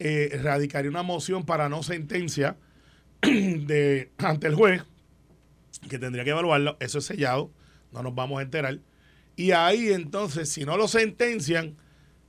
eh, 0.00 0.40
radicaría 0.42 0.90
una 0.90 1.02
moción 1.02 1.44
para 1.44 1.68
no 1.68 1.82
sentencia 1.82 2.56
de 3.22 4.10
ante 4.16 4.46
el 4.46 4.54
juez, 4.54 4.82
que 5.90 5.98
tendría 5.98 6.24
que 6.24 6.30
evaluarlo, 6.30 6.78
eso 6.80 6.98
es 6.98 7.04
sellado, 7.04 7.52
no 7.92 8.02
nos 8.02 8.14
vamos 8.14 8.40
a 8.40 8.42
enterar. 8.42 8.78
Y 9.36 9.52
ahí 9.52 9.92
entonces, 9.92 10.48
si 10.48 10.64
no 10.64 10.78
lo 10.78 10.88
sentencian, 10.88 11.76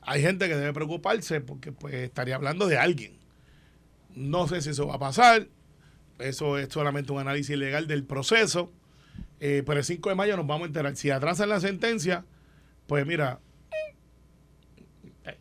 hay 0.01 0.21
gente 0.21 0.49
que 0.49 0.55
debe 0.55 0.73
preocuparse 0.73 1.39
porque 1.39 1.71
pues 1.71 1.93
estaría 1.93 2.35
hablando 2.35 2.67
de 2.67 2.77
alguien. 2.77 3.17
No 4.13 4.49
sé 4.49 4.61
si 4.61 4.71
eso 4.71 4.87
va 4.87 4.95
a 4.95 4.99
pasar, 4.99 5.47
eso 6.19 6.57
es 6.57 6.73
solamente 6.73 7.13
un 7.13 7.19
análisis 7.19 7.57
legal 7.57 7.87
del 7.87 8.03
proceso, 8.03 8.73
eh, 9.39 9.63
pero 9.65 9.79
el 9.79 9.85
5 9.85 10.09
de 10.09 10.15
mayo 10.15 10.35
nos 10.35 10.45
vamos 10.45 10.63
a 10.63 10.67
enterar. 10.67 10.95
Si 10.97 11.09
atrasan 11.09 11.47
la 11.47 11.61
sentencia, 11.61 12.25
pues 12.87 13.05
mira, 13.05 13.39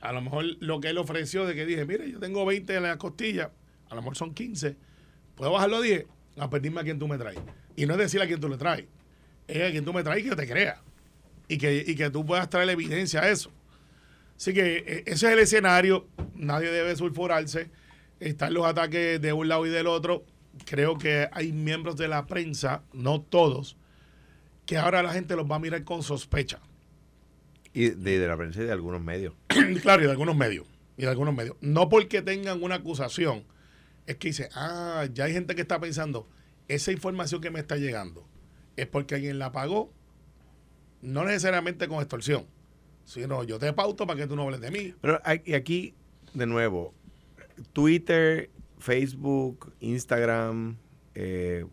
a 0.01 0.13
lo 0.13 0.21
mejor 0.21 0.45
lo 0.61 0.81
que 0.81 0.89
él 0.89 0.99
ofreció 0.99 1.47
de 1.47 1.55
que 1.55 1.65
dije, 1.67 1.85
mire, 1.85 2.11
yo 2.11 2.19
tengo 2.19 2.45
20 2.45 2.75
en 2.75 2.83
la 2.83 2.99
costilla, 2.99 3.51
a 3.89 3.95
lo 3.95 4.03
mejor 4.03 4.17
son 4.17 4.35
15, 4.35 4.77
¿puedo 5.35 5.53
bajarlo 5.53 5.77
a 5.77 5.81
10? 5.81 6.07
A 6.39 6.51
pedirme 6.51 6.81
a 6.81 6.85
quién 6.85 6.99
tú 6.99 7.09
me 7.09 7.19
traes. 7.19 7.39
Y 7.77 7.87
no 7.87 7.95
es 7.95 7.99
decir 7.99 8.21
a 8.21 8.27
quién 8.27 8.41
tú 8.41 8.49
le 8.49 8.57
traes, 8.57 8.87
es 9.49 9.69
a 9.69 9.71
quien 9.71 9.85
tú 9.85 9.93
me 9.93 10.03
traes 10.03 10.23
que 10.23 10.29
yo 10.29 10.37
te 10.37 10.47
crea. 10.47 10.83
Y 11.49 11.59
que, 11.59 11.85
y 11.85 11.97
que 11.97 12.11
tú 12.11 12.25
puedas 12.25 12.49
traer 12.49 12.69
evidencia 12.71 13.23
a 13.23 13.29
eso. 13.29 13.51
Así 14.37 14.55
que 14.55 14.77
eh, 14.79 15.03
ese 15.07 15.27
es 15.27 15.33
el 15.33 15.39
escenario, 15.41 16.07
nadie 16.35 16.71
debe 16.71 16.95
sulfurarse, 16.95 17.71
están 18.21 18.55
los 18.55 18.65
ataques 18.65 19.21
de 19.21 19.33
un 19.33 19.49
lado 19.49 19.67
y 19.67 19.71
del 19.71 19.87
otro. 19.87 20.25
Creo 20.65 20.97
que 20.97 21.29
hay 21.33 21.53
miembros 21.53 21.97
de 21.97 22.09
la 22.09 22.27
prensa, 22.27 22.83
no 22.93 23.21
todos, 23.21 23.77
que 24.67 24.77
ahora 24.77 25.03
la 25.03 25.13
gente 25.13 25.37
los 25.37 25.51
va 25.51 25.57
a 25.57 25.59
mirar 25.59 25.85
con 25.85 26.03
sospecha. 26.03 26.61
Y 27.73 27.91
de, 27.91 28.19
de 28.19 28.29
la 28.29 28.37
prensa 28.37 28.63
y 28.63 28.65
de 28.65 28.73
algunos 28.73 29.01
medios. 29.01 29.35
claro, 29.83 30.03
y 30.03 30.07
de 30.07 30.11
algunos 30.11 30.37
medios. 30.37 30.67
Y 30.97 31.03
de 31.03 31.09
algunos 31.09 31.35
medios. 31.35 31.57
No 31.61 31.89
porque 31.89 32.23
tengan 32.23 32.63
una 32.63 32.77
acusación, 32.77 33.45
es 34.07 34.17
que 34.17 34.29
dice, 34.29 34.49
ah, 34.55 35.07
ya 35.13 35.25
hay 35.25 35.33
gente 35.33 35.55
que 35.55 35.63
está 35.63 35.81
pensando, 35.81 36.29
esa 36.69 36.93
información 36.93 37.41
que 37.41 37.51
me 37.51 37.61
está 37.61 37.77
llegando 37.77 38.27
es 38.77 38.87
porque 38.87 39.15
alguien 39.15 39.39
la 39.39 39.53
pagó, 39.53 39.93
no 41.03 41.25
necesariamente 41.25 41.89
con 41.89 41.99
extorsión, 41.99 42.47
sino 43.05 43.45
yo 43.45 43.59
te 43.59 43.73
pauto 43.73 44.07
para 44.07 44.21
que 44.21 44.27
tú 44.27 44.37
no 44.37 44.43
hables 44.43 44.61
de 44.61 44.71
mí. 44.71 44.95
Pero 45.01 45.21
aquí, 45.25 45.95
de 46.35 46.47
nuevo, 46.47 46.95
Twitter, 47.73 48.51
Facebook, 48.79 49.73
Instagram, 49.81 50.77
eh, 51.15 51.67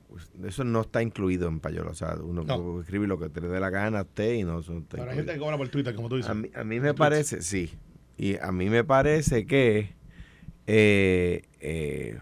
eso 0.45 0.63
no 0.63 0.81
está 0.81 1.01
incluido 1.01 1.47
en 1.47 1.59
Payola. 1.59 1.91
O 1.91 1.95
sea, 1.95 2.15
uno 2.21 2.43
No. 2.43 2.63
puede 2.63 2.81
escribir 2.81 3.07
lo 3.07 3.19
que 3.19 3.29
te 3.29 3.41
dé 3.41 3.59
la 3.59 3.69
gana 3.69 3.99
a 3.99 4.01
usted 4.03 4.33
y 4.33 4.43
no 4.43 4.59
eso 4.59 4.73
incluido. 4.73 5.07
gente 5.11 5.33
que 5.33 5.39
cobra 5.39 5.57
por 5.57 5.69
Twitter, 5.69 5.93
como 5.95 6.09
tú 6.09 6.15
dices. 6.17 6.31
A 6.31 6.33
mí, 6.33 6.49
a 6.55 6.63
mí 6.63 6.79
me 6.79 6.93
parece, 6.93 7.41
sí. 7.41 7.73
Y 8.17 8.37
a 8.37 8.51
mí 8.51 8.69
me 8.69 8.83
parece 8.83 9.45
que 9.45 9.95
eh, 10.65 11.43
eh, 11.61 12.17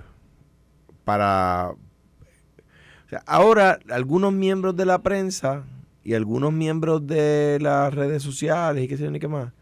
para... 1.04 1.72
o 1.72 3.10
sea, 3.10 3.24
ahora, 3.26 3.80
algunos 3.90 4.34
miembros 4.34 4.76
de 4.76 4.86
la 4.86 5.02
prensa 5.02 5.64
y 6.04 6.14
algunos 6.14 6.52
miembros 6.54 7.08
de 7.08 7.58
las 7.62 7.94
redes 7.94 8.22
sociales 8.24 8.84
y 8.84 8.88
qué 8.88 8.98
sé 8.98 9.06
yo 9.06 9.12
ni 9.12 9.20
qué 9.20 9.28
más, 9.28 9.54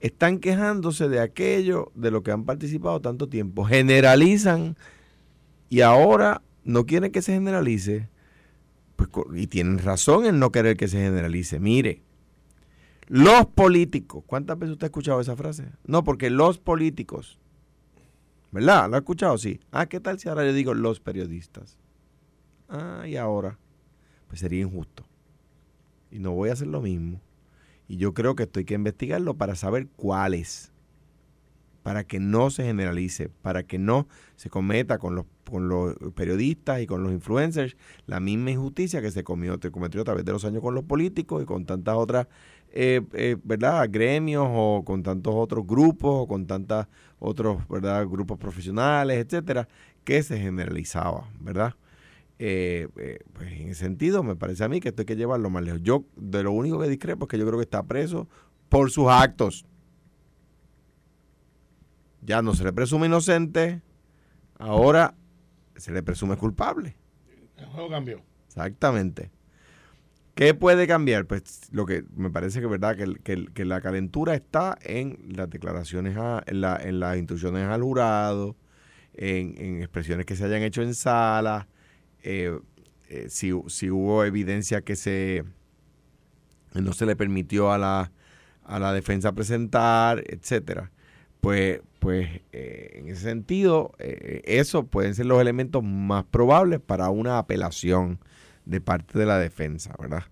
están 0.00 0.38
quejándose 0.38 1.08
de 1.08 1.20
aquello 1.20 1.92
de 1.94 2.10
lo 2.10 2.22
que 2.22 2.32
han 2.32 2.44
participado 2.44 3.00
tanto 3.00 3.28
tiempo. 3.28 3.64
Generalizan 3.64 4.76
y 5.68 5.82
ahora 5.82 6.42
no 6.64 6.86
quieren 6.86 7.12
que 7.12 7.22
se 7.22 7.32
generalice 7.32 8.08
pues, 8.96 9.08
y 9.34 9.46
tienen 9.46 9.78
razón 9.78 10.26
en 10.26 10.38
no 10.38 10.50
querer 10.50 10.76
que 10.76 10.88
se 10.88 10.98
generalice. 10.98 11.60
Mire, 11.60 12.02
los 13.06 13.46
políticos, 13.46 14.24
¿cuántas 14.26 14.58
veces 14.58 14.72
usted 14.72 14.84
ha 14.84 14.88
escuchado 14.88 15.20
esa 15.20 15.36
frase? 15.36 15.66
No, 15.86 16.04
porque 16.04 16.30
los 16.30 16.58
políticos, 16.58 17.38
¿verdad? 18.50 18.88
¿Lo 18.88 18.96
ha 18.96 19.00
escuchado? 19.00 19.36
Sí. 19.38 19.60
Ah, 19.70 19.86
¿qué 19.86 20.00
tal 20.00 20.18
si 20.18 20.28
ahora 20.28 20.44
yo 20.44 20.52
digo 20.52 20.74
los 20.74 21.00
periodistas? 21.00 21.78
Ah, 22.68 23.04
y 23.06 23.16
ahora, 23.16 23.58
pues 24.28 24.40
sería 24.40 24.62
injusto. 24.62 25.04
Y 26.10 26.18
no 26.18 26.32
voy 26.32 26.50
a 26.50 26.54
hacer 26.54 26.68
lo 26.68 26.80
mismo. 26.80 27.20
Y 27.88 27.96
yo 27.96 28.14
creo 28.14 28.34
que 28.34 28.44
esto 28.44 28.60
hay 28.60 28.64
que 28.64 28.74
investigarlo 28.74 29.34
para 29.34 29.54
saber 29.54 29.88
cuáles 29.96 30.72
para 31.84 32.04
que 32.04 32.18
no 32.18 32.48
se 32.48 32.64
generalice, 32.64 33.28
para 33.28 33.62
que 33.62 33.78
no 33.78 34.08
se 34.36 34.48
cometa 34.48 34.96
con 34.96 35.14
los, 35.14 35.26
con 35.48 35.68
los 35.68 35.94
periodistas 36.14 36.80
y 36.80 36.86
con 36.86 37.02
los 37.04 37.12
influencers 37.12 37.76
la 38.06 38.20
misma 38.20 38.52
injusticia 38.52 39.02
que 39.02 39.10
se 39.10 39.22
comió, 39.22 39.58
se 39.60 39.70
cometió 39.70 40.00
a 40.00 40.04
través 40.04 40.24
de 40.24 40.32
los 40.32 40.46
años 40.46 40.62
con 40.62 40.74
los 40.74 40.84
políticos 40.84 41.42
y 41.42 41.46
con 41.46 41.66
tantas 41.66 41.94
otras, 41.96 42.26
eh, 42.72 43.02
eh, 43.12 43.36
¿verdad?, 43.44 43.86
gremios 43.90 44.46
o 44.50 44.82
con 44.82 45.02
tantos 45.02 45.34
otros 45.36 45.66
grupos 45.66 46.22
o 46.22 46.26
con 46.26 46.46
tantos 46.46 46.86
otros, 47.18 47.68
¿verdad?, 47.68 48.08
grupos 48.08 48.38
profesionales, 48.38 49.22
etcétera, 49.22 49.68
que 50.04 50.22
se 50.22 50.38
generalizaba, 50.38 51.28
¿verdad? 51.38 51.74
Eh, 52.38 52.88
pues 53.34 53.52
en 53.52 53.68
ese 53.68 53.84
sentido, 53.84 54.22
me 54.22 54.36
parece 54.36 54.64
a 54.64 54.70
mí 54.70 54.80
que 54.80 54.88
esto 54.88 55.02
hay 55.02 55.06
que 55.06 55.16
llevarlo 55.16 55.50
más 55.50 55.62
lejos. 55.62 55.82
Yo, 55.82 56.06
de 56.16 56.42
lo 56.42 56.52
único 56.52 56.80
que 56.80 56.88
discrepo 56.88 57.26
es 57.26 57.28
que 57.28 57.38
yo 57.38 57.44
creo 57.44 57.58
que 57.58 57.64
está 57.64 57.82
preso 57.82 58.26
por 58.70 58.90
sus 58.90 59.08
actos 59.08 59.66
ya 62.24 62.42
no 62.42 62.54
se 62.54 62.64
le 62.64 62.72
presume 62.72 63.06
inocente, 63.06 63.82
ahora 64.58 65.14
se 65.76 65.92
le 65.92 66.02
presume 66.02 66.36
culpable. 66.36 66.96
El 67.56 67.66
juego 67.66 67.90
cambió. 67.90 68.22
Exactamente. 68.46 69.30
¿Qué 70.34 70.54
puede 70.54 70.86
cambiar? 70.88 71.26
Pues 71.26 71.68
lo 71.70 71.86
que 71.86 72.04
me 72.16 72.30
parece 72.30 72.58
que 72.58 72.64
es 72.64 72.70
verdad 72.70 72.96
que, 72.96 73.64
la 73.64 73.80
calentura 73.80 74.34
está 74.34 74.76
en 74.82 75.18
las 75.36 75.48
declaraciones, 75.48 76.16
en, 76.46 76.60
las 76.60 77.16
instrucciones 77.16 77.68
al 77.68 77.82
jurado, 77.82 78.56
en, 79.12 79.82
expresiones 79.82 80.26
que 80.26 80.34
se 80.34 80.44
hayan 80.44 80.62
hecho 80.62 80.82
en 80.82 80.94
sala, 80.94 81.68
eh, 82.22 82.58
eh, 83.08 83.26
si, 83.28 83.52
hubo 83.52 84.24
evidencia 84.24 84.82
que 84.82 84.96
se 84.96 85.44
no 86.72 86.92
se 86.92 87.06
le 87.06 87.14
permitió 87.14 87.70
a 87.70 87.78
la, 87.78 88.10
a 88.64 88.80
la 88.80 88.92
defensa 88.92 89.32
presentar, 89.32 90.24
etcétera 90.26 90.90
pues, 91.44 91.82
pues 91.98 92.40
eh, 92.52 92.90
en 92.94 93.08
ese 93.08 93.20
sentido, 93.20 93.92
eh, 93.98 94.40
eso 94.46 94.86
pueden 94.86 95.14
ser 95.14 95.26
los 95.26 95.42
elementos 95.42 95.82
más 95.84 96.24
probables 96.24 96.80
para 96.80 97.10
una 97.10 97.36
apelación 97.36 98.18
de 98.64 98.80
parte 98.80 99.18
de 99.18 99.26
la 99.26 99.38
defensa, 99.38 99.94
¿verdad? 100.00 100.22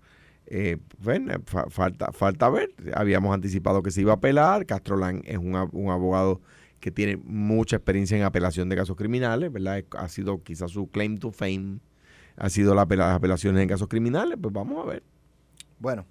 Eh, 0.47 0.79
bueno, 0.97 1.35
falta, 1.69 2.11
falta 2.13 2.49
ver, 2.49 2.71
habíamos 2.95 3.31
anticipado 3.31 3.83
que 3.83 3.91
se 3.91 4.01
iba 4.01 4.13
a 4.13 4.15
apelar, 4.15 4.65
Castrolán 4.65 5.21
es 5.25 5.37
un, 5.37 5.55
abogado 5.55 6.41
que 6.79 6.89
tiene 6.89 7.17
mucha 7.17 7.75
experiencia 7.75 8.17
en 8.17 8.23
apelación 8.23 8.67
de 8.69 8.75
casos 8.75 8.95
criminales, 8.95 9.53
¿verdad? 9.53 9.83
Ha 9.91 10.09
sido 10.09 10.41
quizás 10.41 10.71
su 10.71 10.89
claim 10.89 11.19
to 11.19 11.31
fame, 11.31 11.77
ha 12.37 12.49
sido 12.49 12.73
la, 12.73 12.87
las 12.89 13.15
apelaciones 13.15 13.61
en 13.61 13.69
casos 13.69 13.87
criminales, 13.87 14.35
pues 14.41 14.51
vamos 14.51 14.83
a 14.83 14.89
ver. 14.89 15.03
Bueno, 15.77 16.07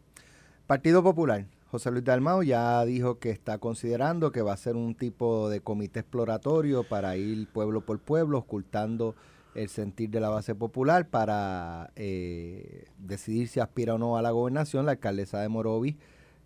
Partido 0.69 1.03
Popular, 1.03 1.45
José 1.73 1.91
Luis 1.91 2.05
Dalmau 2.05 2.43
ya 2.43 2.85
dijo 2.85 3.19
que 3.19 3.31
está 3.31 3.57
considerando 3.57 4.31
que 4.31 4.43
va 4.43 4.53
a 4.53 4.59
ser 4.59 4.77
un 4.77 4.95
tipo 4.95 5.49
de 5.49 5.63
comité 5.63 6.01
exploratorio 6.01 6.85
para 6.85 7.17
ir 7.17 7.49
pueblo 7.49 7.81
por 7.81 7.99
pueblo, 7.99 8.37
ocultando 8.37 9.15
el 9.55 9.71
sentir 9.71 10.11
de 10.11 10.21
la 10.21 10.29
base 10.29 10.55
popular 10.55 11.09
para 11.09 11.91
eh, 11.97 12.85
decidir 12.99 13.49
si 13.49 13.59
aspira 13.59 13.95
o 13.95 13.99
no 13.99 14.19
a 14.19 14.23
la 14.23 14.33
gobernación. 14.33 14.85
La 14.85 14.93
alcaldesa 14.93 15.41
de 15.41 15.49
Morovis 15.49 15.97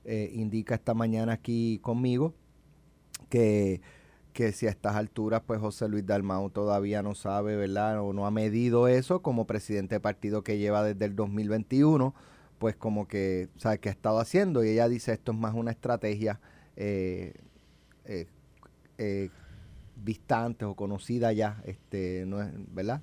eh, 0.04 0.30
indica 0.33 0.76
esta 0.76 0.95
mañana 0.95 1.33
aquí 1.33 1.80
conmigo 1.83 2.33
que, 3.28 3.80
que 4.33 4.52
si 4.52 4.68
a 4.68 4.71
estas 4.71 4.95
alturas 4.95 5.42
pues 5.45 5.59
José 5.59 5.88
Luis 5.88 6.06
Dalmau 6.06 6.50
todavía 6.50 7.02
no 7.02 7.16
sabe, 7.16 7.56
¿verdad? 7.56 8.00
O 8.00 8.12
no 8.12 8.28
ha 8.28 8.30
medido 8.30 8.87
eso 8.87 9.23
como 9.23 9.45
presidente 9.45 9.97
de 9.97 10.00
partido 10.00 10.45
que 10.45 10.59
lleva 10.59 10.85
desde 10.85 11.04
el 11.04 11.16
2021 11.16 12.14
pues 12.59 12.77
como 12.77 13.09
que, 13.09 13.49
¿sabe 13.57 13.79
qué 13.79 13.89
ha 13.89 13.93
estado 13.93 14.19
haciendo? 14.19 14.65
Y 14.65 14.71
ella 14.71 14.89
dice, 14.89 15.13
esto 15.13 15.33
es 15.33 15.39
más 15.39 15.55
una 15.55 15.71
estrategia 15.71 16.41
eh, 16.77 17.35
eh, 18.05 18.27
eh 18.99 19.31
o 20.63 20.75
conocida 20.77 21.33
ya, 21.33 21.63
este, 21.65 22.25
no 22.27 22.41
es, 22.43 22.51
¿verdad? 22.73 23.03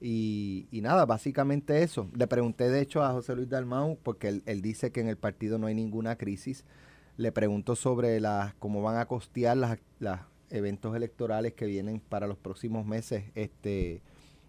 Y, 0.00 0.66
nada, 0.82 1.06
básicamente 1.06 1.82
eso. 1.82 2.10
Le 2.14 2.26
pregunté 2.26 2.68
de 2.68 2.80
hecho 2.80 3.02
a 3.02 3.12
José 3.12 3.34
Luis 3.34 3.48
Dalmau, 3.48 3.98
porque 4.02 4.42
él, 4.44 4.60
dice 4.60 4.92
que 4.92 5.00
en 5.00 5.08
el 5.08 5.16
partido 5.16 5.58
no 5.58 5.66
hay 5.66 5.74
ninguna 5.74 6.16
crisis. 6.16 6.64
Le 7.16 7.32
pregunto 7.32 7.76
sobre 7.76 8.20
las, 8.20 8.52
cómo 8.54 8.82
van 8.82 8.98
a 8.98 9.06
costear 9.06 9.56
los 9.56 9.78
las 10.00 10.20
eventos 10.50 10.94
electorales 10.94 11.54
que 11.54 11.66
vienen 11.66 12.00
para 12.00 12.26
los 12.26 12.36
próximos 12.36 12.84
meses, 12.86 13.24
este, 13.34 14.02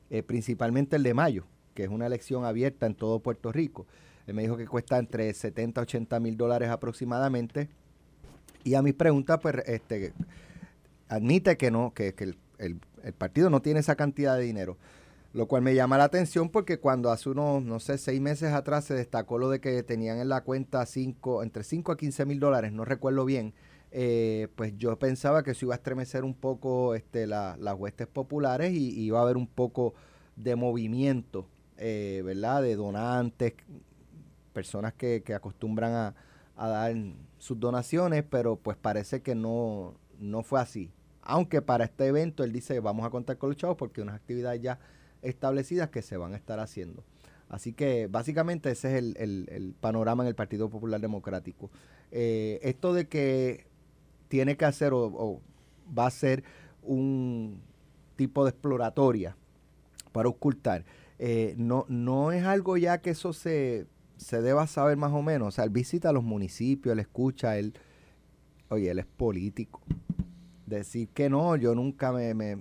eh, 0.10 0.24
principalmente 0.24 0.98
el 0.98 1.04
de 1.04 1.14
mayo, 1.14 1.46
que 1.74 1.84
es 1.84 1.90
una 1.90 2.06
elección 2.06 2.46
abierta 2.46 2.86
en 2.86 2.96
todo 2.96 3.20
Puerto 3.20 3.52
Rico. 3.52 3.88
Él 4.28 4.34
me 4.34 4.42
dijo 4.42 4.58
que 4.58 4.68
cuesta 4.68 4.98
entre 4.98 5.34
70 5.34 5.82
a 5.82 5.84
80 5.84 6.20
mil 6.20 6.38
dólares 6.38 6.70
aproximadamente. 6.70 7.70
Y 8.64 8.74
a 8.74 8.82
mis 8.82 8.96
preguntas, 8.96 9.40
pues, 9.42 9.56
este, 9.68 10.14
admite 11.08 11.58
que 11.58 11.72
no, 11.72 11.94
que, 11.94 12.16
el, 12.58 12.80
partido 13.18 13.50
no 13.50 13.62
tiene 13.62 13.80
esa 13.82 13.96
cantidad 13.96 14.36
de 14.36 14.44
dinero. 14.44 14.78
Lo 15.34 15.48
cual 15.48 15.62
me 15.62 15.76
llama 15.76 15.98
la 15.98 16.06
atención 16.06 16.50
porque 16.50 16.80
cuando 16.80 17.12
hace 17.12 17.30
unos, 17.30 17.62
no 17.62 17.80
sé, 17.80 17.98
seis 17.98 18.22
meses 18.22 18.54
atrás 18.54 18.86
se 18.86 18.94
destacó 18.94 19.38
lo 19.38 19.50
de 19.50 19.60
que 19.60 19.84
tenían 19.84 20.18
en 20.18 20.30
la 20.30 20.42
cuenta 20.42 20.86
cinco, 20.86 21.44
entre 21.44 21.64
5 21.64 21.92
a 21.92 21.98
15 21.98 22.26
mil 22.26 22.40
dólares, 22.40 22.72
no 22.72 22.86
recuerdo 22.86 23.26
bien, 23.26 23.54
eh, 23.92 24.48
pues 24.56 24.78
yo 24.78 24.98
pensaba 24.98 25.44
que 25.44 25.52
eso 25.52 25.66
iba 25.66 25.76
a 25.76 25.78
estremecer 25.78 26.24
un 26.24 26.34
poco 26.34 26.96
este, 26.96 27.28
las 27.28 27.76
huestes 27.78 28.08
populares 28.08 28.72
y, 28.74 29.00
iba 29.02 29.20
a 29.20 29.24
haber 29.24 29.38
un 29.38 29.48
poco 29.48 29.94
de 30.38 30.56
movimiento, 30.56 31.48
eh, 31.78 32.22
¿verdad? 32.26 32.62
De 32.62 32.76
donantes, 32.76 33.54
personas 34.56 34.94
que, 34.94 35.22
acostumbran 35.36 36.16
a, 36.56 36.68
dar 36.68 36.96
sus 37.38 37.60
donaciones, 37.60 38.24
pero 38.24 38.56
pues 38.56 38.78
parece 38.78 39.22
que 39.22 39.36
no, 39.36 39.94
no 40.18 40.42
fue 40.42 40.62
así. 40.62 40.90
Aunque 41.22 41.62
para 41.62 41.84
este 41.84 42.08
evento 42.08 42.44
él 42.44 42.54
dice 42.54 42.80
vamos 42.80 43.06
a 43.06 43.10
contar 43.10 43.38
con 43.38 43.50
los 43.50 43.58
chavos 43.58 43.76
porque 43.76 44.02
unas 44.02 44.16
actividades 44.16 44.62
ya 44.62 44.80
establecidas 45.22 45.90
que 45.90 46.02
se 46.02 46.16
van 46.16 46.34
a 46.34 46.38
estar 46.38 46.60
haciendo. 46.62 47.04
Así 47.50 47.74
que 47.74 48.08
básicamente 48.08 48.72
ese 48.72 48.98
es 48.98 49.16
el, 49.18 49.76
panorama 49.82 50.24
en 50.24 50.30
el 50.30 50.36
Partido 50.36 50.70
Popular 50.70 51.02
Democrático. 51.02 51.70
Eh, 52.12 52.60
esto 52.64 52.94
de 52.94 53.08
que 53.08 53.68
tiene 54.30 54.56
que 54.56 54.66
hacer 54.66 54.94
o, 54.94 55.42
va 55.98 56.08
a 56.08 56.12
ser 56.12 56.44
un 56.82 57.62
tipo 58.16 58.46
de 58.46 58.52
exploratoria 58.52 59.36
para 60.14 60.30
ocultar, 60.30 60.86
eh, 61.20 61.56
no, 61.58 61.86
no 61.90 62.32
es 62.32 62.46
algo 62.46 62.78
ya 62.78 63.00
que 63.00 63.10
eso 63.10 63.34
se, 63.34 63.88
se 64.18 64.42
deba 64.42 64.68
saber 64.68 64.98
más 64.98 65.12
o 65.12 65.22
menos. 65.22 65.50
O 65.50 65.52
sea, 65.52 65.64
él 65.64 65.70
visita 65.70 66.12
los 66.12 66.24
municipios, 66.24 66.94
él 66.94 67.00
escucha, 67.00 67.58
él, 67.58 67.74
oye, 68.70 68.92
él 68.92 69.00
es 69.00 69.06
político. 69.06 69.82
Decir 70.66 71.10
que 71.10 71.30
no, 71.30 71.56
yo 71.56 71.76
nunca 71.76 72.12
me, 72.12 72.34
me 72.34 72.58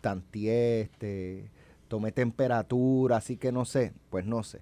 tanteé, 0.00 0.82
este, 0.82 1.50
tomé 1.88 2.12
temperatura, 2.12 3.16
así 3.16 3.36
que 3.36 3.52
no 3.52 3.64
sé, 3.64 3.92
pues 4.10 4.26
no 4.26 4.42
sé. 4.42 4.60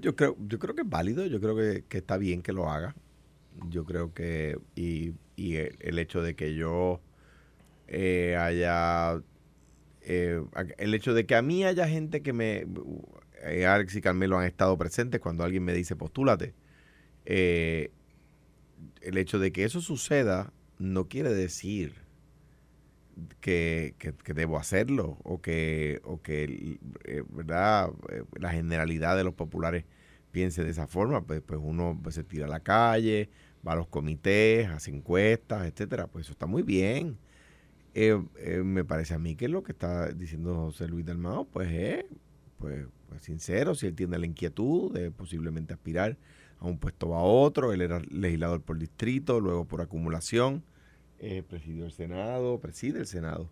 Yo 0.00 0.14
creo, 0.14 0.36
yo 0.46 0.58
creo 0.58 0.74
que 0.74 0.82
es 0.82 0.88
válido, 0.88 1.24
yo 1.26 1.40
creo 1.40 1.56
que, 1.56 1.84
está 1.96 2.18
bien 2.18 2.42
que 2.42 2.52
lo 2.52 2.70
haga. 2.70 2.94
Yo 3.70 3.84
creo 3.84 4.12
que, 4.12 4.58
y, 4.76 5.14
y 5.34 5.56
el, 5.56 5.98
hecho 5.98 6.22
de 6.22 6.36
que 6.36 6.54
yo 6.54 7.00
eh, 7.88 8.36
haya, 8.38 9.20
eh, 10.02 10.42
el 10.76 10.94
hecho 10.94 11.14
de 11.14 11.26
que 11.26 11.34
a 11.34 11.42
mí 11.42 11.64
haya 11.64 11.88
gente 11.88 12.22
que 12.22 12.32
me, 12.32 12.66
eh, 13.44 13.66
Alex 13.66 13.94
y 13.96 14.00
Carmelo 14.00 14.38
han 14.38 14.46
estado 14.46 14.76
presentes 14.76 15.20
cuando 15.20 15.44
alguien 15.44 15.64
me 15.64 15.72
dice 15.72 15.96
postúlate. 15.96 16.54
Eh, 17.24 17.90
el 19.00 19.18
hecho 19.18 19.38
de 19.38 19.52
que 19.52 19.64
eso 19.64 19.80
suceda 19.80 20.52
no 20.78 21.08
quiere 21.08 21.32
decir 21.32 21.94
que, 23.40 23.94
debo 24.34 24.58
hacerlo 24.58 25.18
o 25.24 25.40
que, 25.40 26.00
o 26.04 26.22
que 26.22 26.78
eh, 27.04 27.24
¿verdad? 27.30 27.90
la 28.38 28.50
generalidad 28.50 29.16
de 29.16 29.24
los 29.24 29.34
populares 29.34 29.84
piense 30.30 30.64
de 30.64 30.70
esa 30.70 30.86
forma. 30.86 31.24
Pues, 31.24 31.42
pues 31.42 31.60
uno 31.62 31.98
pues, 32.02 32.14
se 32.14 32.24
tira 32.24 32.46
a 32.46 32.48
la 32.48 32.60
calle, 32.60 33.30
va 33.66 33.72
a 33.72 33.76
los 33.76 33.88
comités, 33.88 34.68
hace 34.68 34.90
encuestas, 34.90 35.66
etcétera. 35.66 36.06
Pues 36.06 36.26
eso 36.26 36.32
está 36.32 36.46
muy 36.46 36.62
bien. 36.62 37.18
me 38.64 38.84
parece 38.84 39.14
a 39.14 39.18
mí 39.18 39.34
que 39.34 39.48
lo 39.48 39.62
que 39.62 39.72
está 39.72 40.12
diciendo 40.12 40.54
José 40.54 40.86
Luis 40.88 41.04
Dalmao, 41.06 41.46
pues 41.46 41.70
es 41.72 42.04
pues, 42.58 42.86
sincero, 43.20 43.74
si 43.74 43.86
él 43.86 43.94
tiene 43.94 44.18
la 44.18 44.26
inquietud 44.26 44.92
de 44.92 45.10
posiblemente 45.10 45.74
aspirar 45.74 46.16
a 46.60 46.66
un 46.66 46.78
puesto 46.78 47.08
o 47.08 47.14
a 47.16 47.22
otro. 47.22 47.72
Él 47.72 47.80
era 47.82 48.00
legislador 48.10 48.62
por 48.62 48.78
distrito, 48.78 49.40
luego 49.40 49.64
por 49.64 49.80
acumulación, 49.80 50.62
eh, 51.20 51.42
presidió 51.48 51.84
el 51.86 51.92
Senado, 51.92 52.58
preside 52.60 53.00
el 53.00 53.06
Senado. 53.06 53.50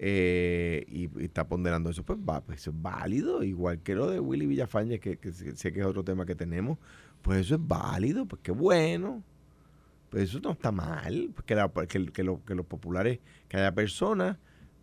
eh, 0.00 0.84
y, 0.88 1.10
está 1.24 1.48
ponderando 1.48 1.90
eso, 1.90 2.04
pues 2.04 2.18
va, 2.20 2.40
pues 2.42 2.60
eso 2.60 2.70
es 2.70 2.80
válido, 2.82 3.42
igual 3.42 3.80
que 3.82 3.94
lo 3.96 4.08
de 4.08 4.20
Willy 4.20 4.46
Villafañez, 4.46 5.00
que, 5.00 5.18
sé 5.32 5.72
que 5.72 5.80
es 5.80 5.86
otro 5.86 6.04
tema 6.04 6.24
que 6.24 6.36
tenemos, 6.36 6.78
pues 7.22 7.40
eso 7.40 7.56
es 7.56 7.66
válido, 7.66 8.26
pues 8.26 8.40
qué 8.42 8.52
bueno. 8.52 9.24
Pues 10.10 10.24
eso 10.30 10.40
no 10.40 10.52
está 10.52 10.72
mal, 10.72 11.30
pues 11.34 11.44
que, 11.44 11.54
la- 11.54 11.68
que, 11.88 12.06
que 12.12 12.22
lo- 12.24 12.44
que 12.44 12.54
los 12.54 12.64
populares, 12.66 13.18
que 13.48 13.56
haya 13.58 13.74
personas 13.74 14.38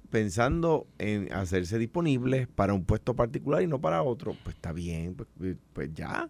pensando 0.10 0.88
en 1.00 1.32
hacerse 1.34 1.78
disponibles 1.80 2.48
para 2.48 2.74
un 2.74 2.86
puesto 2.86 3.16
particular 3.16 3.62
y 3.62 3.68
no 3.68 3.80
para 3.80 4.04
otro, 4.04 4.36
pues 4.44 4.56
está 4.56 4.72
bien, 4.72 5.16
pues, 5.16 5.30
eh, 5.42 5.56
pues 5.74 5.94
ya. 5.94 6.30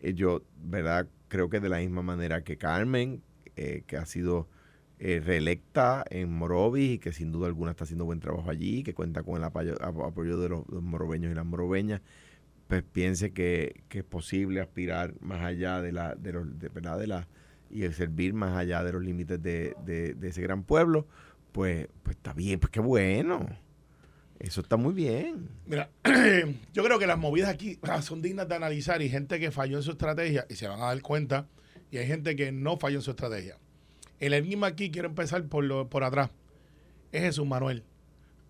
Eh, 0.00 0.14
yo, 0.14 0.42
¿verdad? 0.62 1.08
Creo 1.28 1.48
que 1.50 1.60
de 1.60 1.68
la 1.68 1.78
misma 1.78 2.02
manera 2.02 2.42
que 2.44 2.56
Carmen, 2.56 3.22
eh, 3.56 3.82
que 3.86 3.96
ha 3.96 4.06
sido 4.06 4.48
eh, 5.00 5.20
reelecta 5.24 6.04
en 6.10 6.32
Morovis 6.32 6.90
y 6.94 6.98
que 6.98 7.12
sin 7.12 7.30
duda 7.32 7.46
alguna 7.48 7.72
está 7.72 7.84
haciendo 7.84 8.04
buen 8.04 8.20
trabajo 8.20 8.50
allí, 8.50 8.82
que 8.82 8.94
cuenta 8.94 9.22
con 9.22 9.36
el 9.36 9.44
apoyo, 9.44 9.74
ap- 9.82 10.00
apoyo 10.00 10.38
de 10.38 10.48
los, 10.48 10.68
los 10.68 10.82
morobeños 10.82 11.30
y 11.32 11.34
las 11.34 11.46
morobeñas, 11.46 12.00
pues 12.66 12.82
piense 12.82 13.32
que, 13.32 13.82
que 13.88 13.98
es 14.00 14.04
posible 14.04 14.60
aspirar 14.60 15.14
más 15.20 15.40
allá 15.42 15.80
de 15.80 15.92
la, 15.92 16.14
de 16.14 16.32
los, 16.32 16.58
de, 16.58 16.68
¿verdad? 16.68 16.98
De 16.98 17.06
la, 17.06 17.28
y 17.70 17.82
servir 17.92 18.34
más 18.34 18.56
allá 18.56 18.82
de 18.84 18.92
los 18.92 19.02
límites 19.02 19.42
de- 19.42 19.74
de 19.84 20.28
ese 20.28 20.42
gran 20.42 20.62
pueblo, 20.64 21.06
pues, 21.52 21.88
pues 22.02 22.16
está 22.16 22.32
bien, 22.32 22.60
pues 22.60 22.70
qué 22.70 22.80
bueno. 22.80 23.46
Eso 24.38 24.60
está 24.60 24.76
muy 24.76 24.94
bien. 24.94 25.48
Mira, 25.66 25.90
yo 26.72 26.84
creo 26.84 26.98
que 26.98 27.06
las 27.06 27.18
movidas 27.18 27.50
aquí 27.50 27.78
son 28.02 28.22
dignas 28.22 28.48
de 28.48 28.54
analizar 28.54 29.02
y 29.02 29.08
gente 29.08 29.40
que 29.40 29.50
falló 29.50 29.78
en 29.78 29.82
su 29.82 29.90
estrategia 29.90 30.46
y 30.48 30.54
se 30.54 30.68
van 30.68 30.80
a 30.80 30.86
dar 30.86 31.02
cuenta 31.02 31.48
y 31.90 31.98
hay 31.98 32.06
gente 32.06 32.36
que 32.36 32.52
no 32.52 32.76
falló 32.76 32.98
en 32.98 33.02
su 33.02 33.10
estrategia. 33.10 33.56
El 34.20 34.32
enigma 34.32 34.68
aquí, 34.68 34.90
quiero 34.90 35.08
empezar 35.08 35.44
por, 35.48 35.64
lo, 35.64 35.88
por 35.88 36.04
atrás, 36.04 36.30
es 37.10 37.22
Jesús 37.22 37.46
Manuel. 37.46 37.82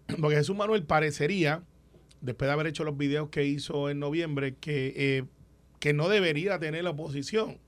Porque 0.21 0.37
Jesús 0.37 0.57
Manuel 0.57 0.85
parecería, 0.85 1.63
después 2.21 2.49
de 2.49 2.53
haber 2.53 2.67
hecho 2.67 2.85
los 2.85 2.97
videos 2.97 3.31
que 3.31 3.45
hizo 3.45 3.89
en 3.89 3.99
noviembre, 3.99 4.57
que, 4.57 4.93
eh, 4.97 5.25
que 5.79 5.95
no 5.95 6.09
debería 6.09 6.59
tener 6.59 6.85
la 6.85 6.91
oposición. 6.91 7.59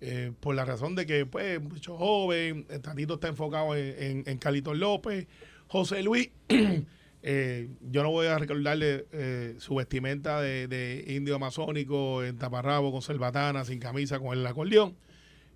Eh, 0.00 0.32
por 0.40 0.54
la 0.54 0.64
razón 0.64 0.94
de 0.94 1.06
que, 1.06 1.24
pues, 1.24 1.62
mucho 1.62 1.96
joven, 1.96 2.66
el 2.68 2.80
Tatito 2.80 3.14
está 3.14 3.28
enfocado 3.28 3.74
en, 3.74 3.94
en, 4.02 4.24
en 4.26 4.38
Carlitos 4.38 4.76
López, 4.76 5.26
José 5.68 6.02
Luis, 6.02 6.30
eh, 7.22 7.68
yo 7.90 8.02
no 8.02 8.10
voy 8.10 8.26
a 8.26 8.38
recordarle 8.38 9.06
eh, 9.12 9.54
su 9.58 9.76
vestimenta 9.76 10.40
de, 10.40 10.68
de 10.68 11.04
indio 11.08 11.36
amazónico 11.36 12.22
en 12.22 12.36
taparrabo, 12.36 12.92
con 12.92 13.02
cerbatana, 13.02 13.64
sin 13.64 13.78
camisa, 13.80 14.18
con 14.18 14.36
el 14.36 14.46
acordeón. 14.46 14.96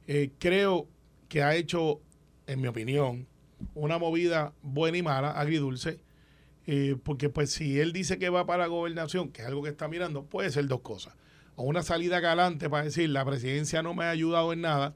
Eh, 0.06 0.30
creo 0.38 0.88
que 1.28 1.42
ha 1.42 1.54
hecho, 1.54 2.00
en 2.46 2.62
mi 2.62 2.68
opinión, 2.68 3.26
una 3.74 3.98
movida 3.98 4.54
buena 4.62 4.96
y 4.96 5.02
mala, 5.02 5.32
agridulce, 5.32 6.00
eh, 6.66 6.96
porque 7.02 7.28
pues 7.28 7.50
si 7.50 7.78
él 7.78 7.92
dice 7.92 8.18
que 8.18 8.30
va 8.30 8.46
para 8.46 8.66
gobernación, 8.66 9.28
que 9.28 9.42
es 9.42 9.48
algo 9.48 9.62
que 9.62 9.68
está 9.68 9.86
mirando, 9.86 10.24
puede 10.24 10.50
ser 10.50 10.66
dos 10.66 10.80
cosas. 10.80 11.14
O 11.60 11.64
una 11.64 11.82
salida 11.82 12.20
galante 12.20 12.70
para 12.70 12.84
decir, 12.84 13.08
la 13.10 13.24
presidencia 13.24 13.82
no 13.82 13.92
me 13.92 14.04
ha 14.04 14.10
ayudado 14.10 14.52
en 14.52 14.60
nada, 14.60 14.94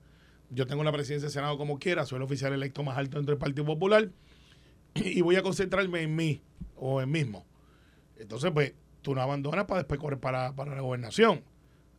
yo 0.48 0.64
tengo 0.68 0.84
la 0.84 0.92
presidencia 0.92 1.26
del 1.26 1.32
Senado 1.32 1.58
como 1.58 1.80
quiera, 1.80 2.06
soy 2.06 2.18
el 2.18 2.22
oficial 2.22 2.52
electo 2.52 2.84
más 2.84 2.96
alto 2.96 3.16
dentro 3.16 3.34
del 3.34 3.40
Partido 3.40 3.64
Popular, 3.64 4.10
y 4.94 5.20
voy 5.22 5.34
a 5.34 5.42
concentrarme 5.42 6.02
en 6.02 6.14
mí 6.14 6.40
o 6.76 7.02
en 7.02 7.10
mismo. 7.10 7.44
Entonces, 8.16 8.52
pues, 8.52 8.74
tú 9.00 9.12
no 9.12 9.20
abandonas 9.20 9.64
para 9.64 9.78
después 9.78 9.98
correr 9.98 10.20
para, 10.20 10.54
para 10.54 10.76
la 10.76 10.82
gobernación. 10.82 11.42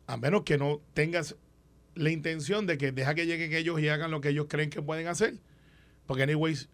A 0.06 0.16
menos 0.16 0.44
que 0.44 0.56
no 0.56 0.80
tengas 0.94 1.36
la 1.94 2.08
intención 2.08 2.66
de 2.66 2.78
que 2.78 2.90
deja 2.90 3.14
que 3.14 3.26
lleguen 3.26 3.52
ellos 3.52 3.78
y 3.80 3.88
hagan 3.88 4.10
lo 4.10 4.22
que 4.22 4.30
ellos 4.30 4.46
creen 4.48 4.70
que 4.70 4.80
pueden 4.80 5.08
hacer. 5.08 5.40
Porque, 6.06 6.22
anyways, 6.22 6.70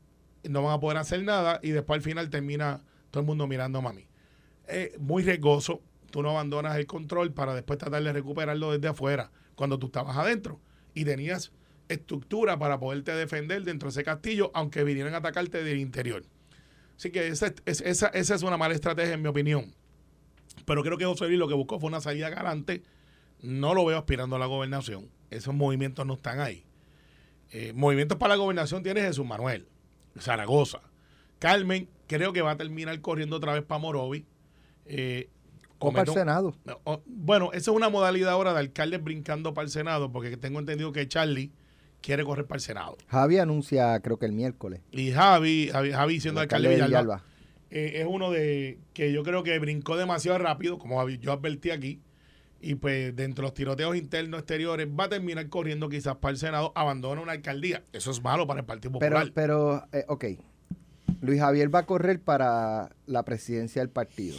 no 0.49 0.63
van 0.63 0.75
a 0.75 0.79
poder 0.79 0.99
hacer 0.99 1.25
nada 1.25 1.59
y 1.61 1.71
después 1.71 1.99
al 1.99 2.03
final 2.03 2.31
termina 2.31 2.85
todo 3.11 3.23
el 3.23 3.27
mundo 3.27 3.49
mirando 3.49 3.81
a 3.81 3.83
mami. 3.83 4.07
Eh, 4.69 4.95
muy 5.01 5.25
riesgoso. 5.25 5.83
Tú 6.11 6.23
no 6.23 6.31
abandonas 6.31 6.77
el 6.77 6.87
control 6.87 7.33
para 7.33 7.55
después 7.55 7.79
tratar 7.79 8.03
de 8.03 8.13
recuperarlo 8.13 8.73
desde 8.73 8.89
afuera, 8.89 9.31
cuando 9.55 9.79
tú 9.79 9.87
estabas 9.87 10.17
adentro 10.17 10.61
y 10.95 11.05
tenías 11.05 11.53
estructura 11.89 12.59
para 12.59 12.79
poderte 12.79 13.13
defender 13.13 13.63
dentro 13.65 13.89
de 13.89 13.91
ese 13.91 14.05
castillo, 14.05 14.51
aunque 14.55 14.85
vinieran 14.85 15.15
a 15.15 15.19
atacarte 15.19 15.63
del 15.65 15.79
interior. 15.79 16.25
Así 16.97 17.11
que 17.11 17.29
esa, 17.29 17.53
es- 17.65 17.81
esa, 17.81 18.09
esa 18.09 18.35
es 18.35 18.43
una 18.43 18.57
mala 18.57 18.75
estrategia, 18.75 19.15
en 19.15 19.23
mi 19.23 19.29
opinión. 19.29 19.75
Pero 20.67 20.83
creo 20.83 20.99
que 20.99 21.05
José 21.05 21.27
Luis 21.27 21.39
lo 21.39 21.49
que 21.49 21.55
buscó 21.55 21.81
fue 21.81 21.89
una 21.89 22.01
salida 22.01 22.29
galante. 22.31 22.83
No 23.41 23.75
lo 23.75 23.85
veo 23.87 23.97
aspirando 23.99 24.37
a 24.37 24.39
la 24.39 24.47
gobernación. 24.47 25.09
Esos 25.31 25.55
movimientos 25.55 26.07
no 26.07 26.15
están 26.15 26.41
ahí. 26.41 26.65
Eh, 27.53 27.73
movimientos 27.75 28.19
para 28.19 28.35
la 28.35 28.41
gobernación 28.43 28.83
tiene 28.83 29.01
Jesús 29.01 29.25
Manuel, 29.27 29.67
Zaragoza. 30.19 30.81
Carmen, 31.39 31.89
creo 32.07 32.33
que 32.33 32.43
va 32.43 32.53
a 32.53 32.57
terminar 32.57 33.01
corriendo 33.01 33.37
otra 33.37 33.55
vez 33.55 33.63
para 33.63 33.79
Morovi. 33.81 34.27
Eh, 34.85 35.31
O 35.89 35.93
para 35.93 36.11
el 36.11 36.15
Senado. 36.17 36.55
o- 36.85 37.03
Bueno, 37.07 37.51
esa 37.53 37.71
es 37.71 37.77
una 37.77 37.89
modalidad 37.89 38.31
ahora 38.31 38.53
de 38.53 38.61
alcaldes 38.61 39.03
brincando 39.03 39.55
para 39.55 39.65
el 39.65 39.71
Senado, 39.71 40.13
porque 40.13 40.37
tengo 40.37 40.59
entendido 40.59 40.93
que 40.93 41.07
Charlie 41.09 41.53
quiere 42.03 42.25
correr 42.25 42.47
para 42.47 42.57
el 42.57 42.63
Senado. 42.63 42.97
Javi 43.09 43.39
anuncia, 43.39 43.99
creo 44.01 44.19
que 44.19 44.27
el 44.27 44.33
miércoles. 44.33 44.81
Y 44.91 45.11
Javi, 45.13 45.69
Javi, 45.73 45.91
Javi 45.93 46.21
siendo 46.21 46.41
el 46.41 46.45
alcalde 46.45 46.69
de 46.69 46.75
Villalba, 46.77 46.99
Villalba. 47.01 47.25
eh, 47.71 47.93
es 48.01 48.07
uno 48.09 48.31
de 48.31 48.79
que 48.95 49.13
yo 49.13 49.23
creo 49.23 49.43
que 49.43 49.59
brincó 49.59 49.97
demasiado 49.97 50.39
rápido, 50.39 50.79
como 50.79 51.07
yo 51.09 51.33
advertí 51.33 51.71
aquí, 51.71 52.01
y 52.63 52.75
pues 52.75 53.17
dentro 53.17 53.43
de 53.43 53.47
los 53.49 53.55
tiroteos 53.55 53.97
internos 53.97 54.41
exteriores 54.41 54.87
va 54.89 55.05
a 55.05 55.09
terminar 55.09 55.49
corriendo 55.49 55.89
quizás 55.89 56.17
para 56.17 56.33
el 56.33 56.39
Senado, 56.39 56.73
abandona 56.75 57.21
una 57.23 57.33
alcaldía. 57.33 57.83
Eso 57.93 58.11
es 58.11 58.23
malo 58.23 58.47
para 58.47 58.61
el 58.61 58.67
Partido 58.67 58.99
Pero, 58.99 59.17
Popular. 59.17 59.33
pero 59.35 59.85
eh, 59.93 60.05
ok. 60.09 60.25
Luis 61.23 61.41
Javier 61.41 61.75
va 61.75 61.81
a 61.81 61.87
correr 61.87 62.21
para 62.21 62.91
la 63.07 63.23
presidencia 63.25 63.83
del 63.83 63.91
partido. 63.91 64.37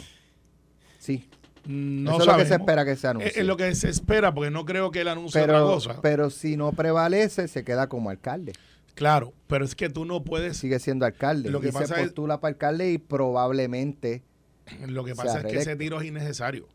Sí. 1.02 1.28
no 1.66 2.12
Eso 2.12 2.20
es 2.20 2.26
lo 2.28 2.36
que 2.36 2.46
se 2.46 2.54
espera 2.54 2.84
que 2.84 2.92
se 2.92 2.98
Es, 2.98 3.04
anuncie. 3.06 3.32
es 3.40 3.44
lo 3.46 3.56
que 3.56 3.74
se 3.74 3.88
espera, 3.88 4.32
porque 4.32 4.50
no 4.52 4.64
creo 4.64 4.90
que 4.92 5.00
él 5.00 5.08
anuncie 5.08 5.40
otra 5.42 5.54
pero, 5.54 5.66
cosa. 5.66 6.00
pero 6.00 6.30
si 6.30 6.56
no 6.56 6.70
prevalece, 6.72 7.48
se 7.48 7.64
queda 7.64 7.88
como 7.88 8.08
alcalde. 8.10 8.52
claro, 8.94 9.32
pero 9.48 9.64
es 9.64 9.74
que 9.74 9.88
tú 9.88 10.04
no 10.04 10.22
puedes 10.22 10.56
Sigue 10.58 10.78
siendo 10.78 11.04
alcalde. 11.06 11.50
Lo 11.50 11.60
que 11.60 11.68
y 11.68 11.72
pasa 11.72 11.94
se 11.96 12.00
es- 12.02 12.06
postula 12.08 12.40
para 12.40 12.52
alcalde 12.52 12.92
y 12.92 12.98
probablemente 12.98 14.22
Lo 14.86 15.04
que 15.04 15.14
pasa 15.16 15.40
es 15.40 15.46
que 15.46 15.58
ese 15.58 15.74
tiro 15.76 16.00
es 16.00 16.06
innecesario. 16.06 16.68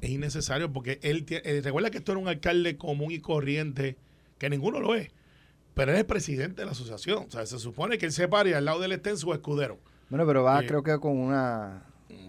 Es 0.00 0.10
innecesario 0.10 0.72
porque 0.72 0.98
él 1.02 1.24
tie- 1.26 1.42
eh, 1.44 1.60
recuerda 1.62 1.90
que 1.90 1.98
esto 1.98 2.12
era 2.12 2.20
un 2.20 2.26
alcalde 2.28 2.76
común 2.76 3.12
y 3.12 3.20
corriente, 3.20 3.96
que 4.38 4.48
ninguno 4.50 4.80
lo 4.80 4.94
es, 4.94 5.10
pero 5.74 5.92
él 5.92 5.98
es 5.98 6.04
presidente 6.04 6.62
de 6.62 6.66
la 6.66 6.72
asociación. 6.72 7.26
O 7.28 7.30
sea, 7.30 7.44
se 7.46 7.58
supone 7.58 7.98
que 7.98 8.06
él 8.06 8.12
se 8.12 8.26
pare 8.26 8.50
y 8.50 8.52
al 8.54 8.64
lado 8.64 8.80
de 8.80 8.86
él 8.86 8.92
esté 8.92 9.10
en 9.10 9.18
su 9.18 9.32
escudero. 9.34 9.78
Bueno, 10.08 10.26
pero 10.26 10.42
va, 10.42 10.62
Eh, 10.62 10.66
creo 10.66 10.82
que 10.82 10.98
con 10.98 11.16
una. 11.18 11.84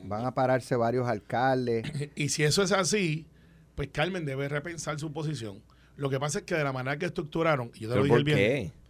Van 0.06 0.26
a 0.26 0.34
pararse 0.34 0.76
varios 0.76 1.08
alcaldes. 1.08 1.84
Y 2.16 2.30
si 2.30 2.44
eso 2.44 2.64
es 2.64 2.72
así, 2.72 3.26
pues 3.76 3.90
Carmen 3.92 4.26
debe 4.26 4.48
repensar 4.50 5.00
su 5.00 5.12
posición. 5.12 5.62
Lo 5.96 6.10
que 6.10 6.20
pasa 6.20 6.40
es 6.40 6.46
que 6.46 6.56
de 6.56 6.64
la 6.64 6.74
manera 6.74 6.98
que 6.98 7.06
estructuraron, 7.06 7.72
y 7.76 7.82
yo 7.82 7.90
te 7.90 7.96
lo 7.96 8.02
¿Pero 8.02 8.04
dije 8.04 8.16
el 8.16 8.20
por 8.22 8.26
viernes, 8.26 8.72
qué? 8.72 8.82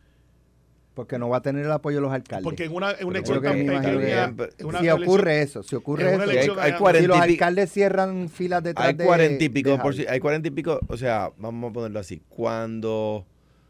Porque 0.94 1.18
no 1.18 1.30
va 1.30 1.38
a 1.38 1.42
tener 1.42 1.66
el 1.66 1.72
apoyo 1.72 1.98
de 1.98 2.02
los 2.02 2.12
alcaldes. 2.12 2.44
porque 2.44 2.66
en 2.66 2.74
una, 2.74 2.92
en 2.92 3.08
una 3.08 3.20
elección 3.20 3.40
creo 3.40 3.54
que 3.54 3.64
tan 3.64 3.82
pequeña, 3.82 4.66
una 4.66 4.80
si 4.82 4.90
ocurre 4.90 5.42
eso, 5.42 5.64
si 5.64 5.76
ocurre 5.76 6.14
eso, 6.14 6.22
Hay, 6.24 6.30
elección 6.30 6.60
hay 6.60 6.72
si 6.74 6.78
40 6.78 7.08
los 7.08 7.18
alcaldes 7.20 7.72
cierran 7.72 8.30
filas 8.30 8.62
detrás 8.64 8.88
hay 8.88 8.94
de 8.96 9.06
40 9.06 9.44
y 9.44 9.50
pico, 9.50 9.70
de 9.70 9.78
por 9.78 9.96
si- 9.96 10.06
hay 10.06 10.20
40 10.20 10.48
y 10.50 10.52
pico, 10.52 10.80
o 10.88 10.98
sea, 10.98 11.32
vamos 11.38 11.70
a 11.70 11.74
ponerlo 11.74 12.00
así, 12.00 12.22
cuando, 12.28 13.26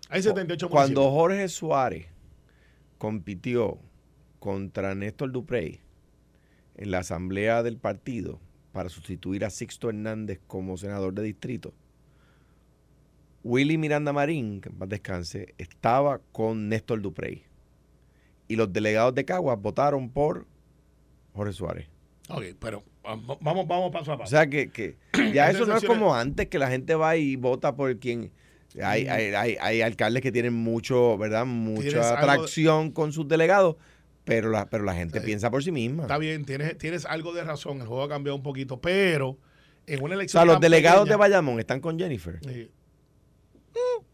hay 0.10 0.24
78 0.24 0.70
cuando 0.70 1.02
municipios. 1.02 1.14
Jorge 1.22 1.48
Suárez 1.50 2.06
compitió 2.98 3.78
contra 4.40 4.96
Néstor 4.96 5.32
Duprey 5.32 5.80
en 6.76 6.92
la 6.92 7.00
asamblea 7.00 7.64
del 7.64 7.78
partido 7.78 8.40
para 8.72 8.90
sustituir 8.90 9.44
a 9.46 9.50
Sixto 9.50 9.90
Hernández 9.90 10.40
como 10.48 10.78
senador 10.78 11.14
de 11.14 11.24
distrito, 11.24 11.74
Willy 13.44 13.78
Miranda 13.78 14.14
Marín, 14.14 14.62
que 14.62 14.70
en 14.70 14.76
paz 14.76 14.90
descanse, 14.90 15.54
estaba 15.58 16.20
con 16.32 16.70
Néstor 16.70 17.02
Duprey. 17.02 17.44
Y 18.48 18.56
los 18.56 18.72
delegados 18.72 19.16
de 19.16 19.26
Caguas 19.26 19.60
votaron 19.60 20.10
por 20.10 20.46
Jorge 21.34 21.54
Suárez. 21.54 21.88
Ok, 22.30 22.44
pero 22.60 22.84
vamos, 23.04 23.66
vamos 23.66 23.92
paso 23.92 24.12
a 24.12 24.16
O 24.16 24.18
paso. 24.20 24.30
sea 24.30 24.48
que, 24.48 24.70
que 24.70 24.96
ya 25.34 25.50
eso 25.50 25.66
no 25.66 25.76
es 25.76 25.84
como 25.84 26.14
antes, 26.14 26.48
que 26.48 26.60
la 26.60 26.70
gente 26.70 26.94
va 26.96 27.16
y 27.18 27.36
vota 27.36 27.76
por 27.76 27.98
quien... 28.00 28.32
Hay, 28.82 29.06
hay, 29.08 29.34
hay, 29.34 29.58
hay 29.60 29.82
alcaldes 29.82 30.22
que 30.24 30.32
tienen 30.32 30.54
mucho, 30.54 31.18
¿verdad? 31.18 31.46
Mucha 31.46 31.90
de- 32.00 32.18
atracción 32.18 32.92
con 32.92 33.12
sus 33.12 33.28
delegados, 33.28 33.76
pero 34.36 34.50
la, 34.50 34.66
pero 34.66 34.84
la 34.84 34.94
gente 34.94 35.20
Sí. 35.20 35.26
piensa 35.26 35.50
por 35.52 35.64
sí 35.64 35.72
misma. 35.72 36.04
Está 36.04 36.18
bien, 36.18 36.46
tienes, 36.46 36.78
tienes 36.78 37.06
algo 37.06 37.34
de 37.34 37.44
razón, 37.44 37.82
el 37.82 37.88
juego 37.88 38.04
ha 38.04 38.10
cambiado 38.10 38.36
un 38.36 38.44
poquito, 38.44 38.80
pero 38.82 39.38
en 39.88 40.02
una 40.04 40.14
O 40.16 40.18
elección 40.20 40.42
sea, 40.44 40.46
los 40.54 40.62
delegados 40.62 41.08
de 41.10 41.16
Bayamón 41.16 41.60
están 41.60 41.80
con 41.82 41.98
Jennifer. 42.00 42.40
eh, 42.48 42.70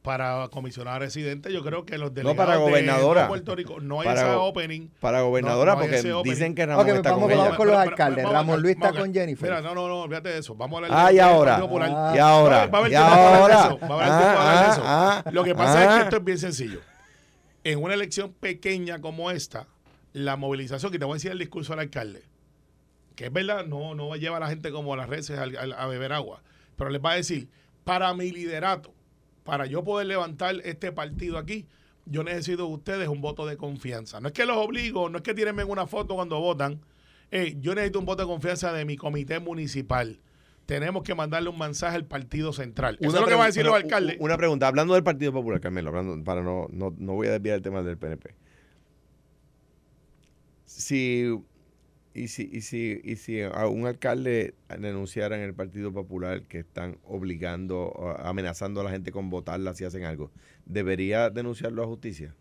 para 0.02 0.48
comisionar 0.50 1.02
residente, 1.02 1.52
yo 1.52 1.62
creo 1.64 1.86
que 1.86 1.98
los 1.98 2.14
delegados 2.14 2.38
para 2.38 2.54
de 2.54 2.60
gobernadora. 2.64 3.28
Puerto 3.28 3.56
Rico 3.56 3.80
no 3.82 4.00
hay 4.00 4.08
Para 4.08 4.22
esa 4.22 4.40
opening. 4.40 4.88
Para 5.02 5.22
gobernadora, 5.22 5.74
no 5.74 5.82
porque 5.82 6.02
dicen 6.24 6.56
que 6.56 6.66
Ramón 6.66 6.86
Ok, 6.90 6.96
está 6.96 7.10
vamos 7.12 7.24
con 7.24 7.30
con 7.32 7.40
ella. 7.40 7.48
los- 7.50 7.58
con 7.58 7.68
los 7.68 7.78
alcaldes. 7.78 8.30
Ramón 8.30 8.62
Luis 8.62 8.76
está 8.76 8.94
con 8.94 9.14
Jennifer. 9.14 9.50
Mira, 9.50 9.62
no, 9.62 9.76
no, 9.76 9.88
no, 9.90 10.02
olvídate 10.04 10.30
de 10.30 10.38
eso. 10.38 10.56
Vamos 10.56 10.82
a 10.82 10.86
hablar 10.86 11.08
Ah, 11.08 11.12
y 11.12 11.20
ahora. 11.20 11.58
Ah. 11.58 12.14
Y 12.16 12.20
ahora. 12.20 12.68
Va 12.68 12.78
a 12.78 12.82
haber- 12.82 12.92
tiempo 12.92 13.10
para 13.10 13.22
de 13.32 13.36
ahora. 13.38 13.54
eso, 13.66 13.80
va 13.80 13.88
a 13.88 13.94
haber 13.94 14.08
tiempo 14.08 14.38
para 14.38 14.50
hablar 14.50 14.66
de 14.66 14.72
eso. 14.72 14.82
Ah, 14.86 15.24
ah, 15.26 15.30
Lo 15.32 15.44
que 15.44 15.56
pasa 15.56 15.84
es 15.84 15.90
que 15.98 16.04
esto 16.04 16.18
es 16.18 16.24
bien 16.24 16.38
sencillo. 16.38 16.80
En 17.66 17.84
una 17.84 17.94
elección 17.94 18.32
pequeña 18.32 19.02
como 19.02 19.30
esta, 19.30 19.68
la 20.13 20.36
movilización, 20.36 20.91
que 20.91 21.00
te 21.00 21.06
voy 21.06 21.13
a 21.13 21.15
decir 21.15 21.32
el 21.32 21.39
discurso 21.39 21.74
del 21.74 21.82
alcalde, 21.82 22.24
que 23.15 23.26
es 23.26 23.34
verdad, 23.34 23.65
no, 23.65 23.96
no 23.96 24.15
lleva 24.15 24.38
a 24.38 24.39
la 24.39 24.48
gente 24.50 24.72
como 24.72 24.93
a 24.93 24.98
las 24.98 25.10
redes 25.10 25.30
al- 25.32 25.74
a 25.74 25.88
beber 25.88 26.13
agua, 26.13 26.41
pero 26.76 26.89
les 26.89 27.02
va 27.04 27.12
a 27.12 27.15
decir, 27.15 27.50
para 27.84 28.13
mi 28.13 28.32
liderato, 28.32 28.93
para 29.43 29.65
yo 29.65 29.84
poder 29.84 30.08
levantar 30.08 30.56
este 30.63 30.91
partido 30.91 31.38
aquí, 31.38 31.65
yo 32.06 32.24
necesito 32.24 32.67
de 32.67 32.74
ustedes 32.74 33.08
un 33.08 33.22
voto 33.22 33.46
de 33.46 33.58
confianza. 33.58 34.20
No 34.20 34.28
es 34.28 34.34
que 34.34 34.46
los 34.46 34.58
obligo, 34.58 35.10
no 35.10 35.17
es 35.17 35.24
que 35.24 35.34
tírenme 35.34 35.63
en 35.63 35.70
una 35.70 35.88
foto 35.88 36.15
cuando 36.15 36.39
votan. 36.39 36.80
Eh, 37.32 37.58
yo 37.60 37.76
necesito 37.76 38.00
un 38.00 38.06
voto 38.06 38.24
de 38.24 38.28
confianza 38.28 38.72
de 38.72 38.86
mi 38.86 38.96
comité 38.96 39.39
municipal. 39.39 40.20
Tenemos 40.65 41.04
que 41.04 41.15
mandarle 41.15 41.50
un 41.50 41.58
mensaje 41.60 41.96
al 41.98 42.06
partido 42.06 42.54
central. 42.54 42.98
Eso 43.02 43.10
es 43.15 43.22
lo 43.22 43.28
que 43.28 43.36
va 43.36 43.43
a 43.43 43.48
decir 43.48 43.65
los 43.65 43.74
alcaldes. 43.76 44.17
Una 44.20 44.38
pregunta, 44.38 44.67
hablando 44.67 44.93
del 44.93 45.04
Partido 45.04 45.32
Popular, 45.34 45.60
Carmelo, 45.60 45.89
hablando, 45.89 46.22
para 46.24 46.43
no, 46.43 46.67
no, 46.72 46.93
no 46.98 47.13
voy 47.13 47.28
a 47.28 47.32
desviar 47.32 47.56
el 47.56 47.62
tema 47.62 47.82
del 47.84 47.98
PNP. 47.98 48.36
Si, 50.68 51.24
y 52.14 52.28
si, 52.28 52.50
y 52.52 52.62
si, 52.62 53.00
y 53.04 53.16
si 53.16 53.42
a 53.42 53.68
un 53.68 53.88
alcalde 53.88 54.56
denunciara 54.80 55.38
en 55.38 55.44
el 55.44 55.54
Partido 55.56 55.94
Popular 55.94 56.44
que 56.48 56.60
están 56.60 57.00
obligando, 57.04 57.94
amenazando 58.20 58.82
a 58.82 58.84
la 58.84 58.92
gente 58.92 59.12
con 59.12 59.30
votarla 59.30 59.74
si 59.76 59.86
hacen 59.86 60.04
algo, 60.04 60.32
¿debería 60.66 61.30
denunciarlo 61.30 61.84
a 61.84 61.88
justicia? 61.88 62.36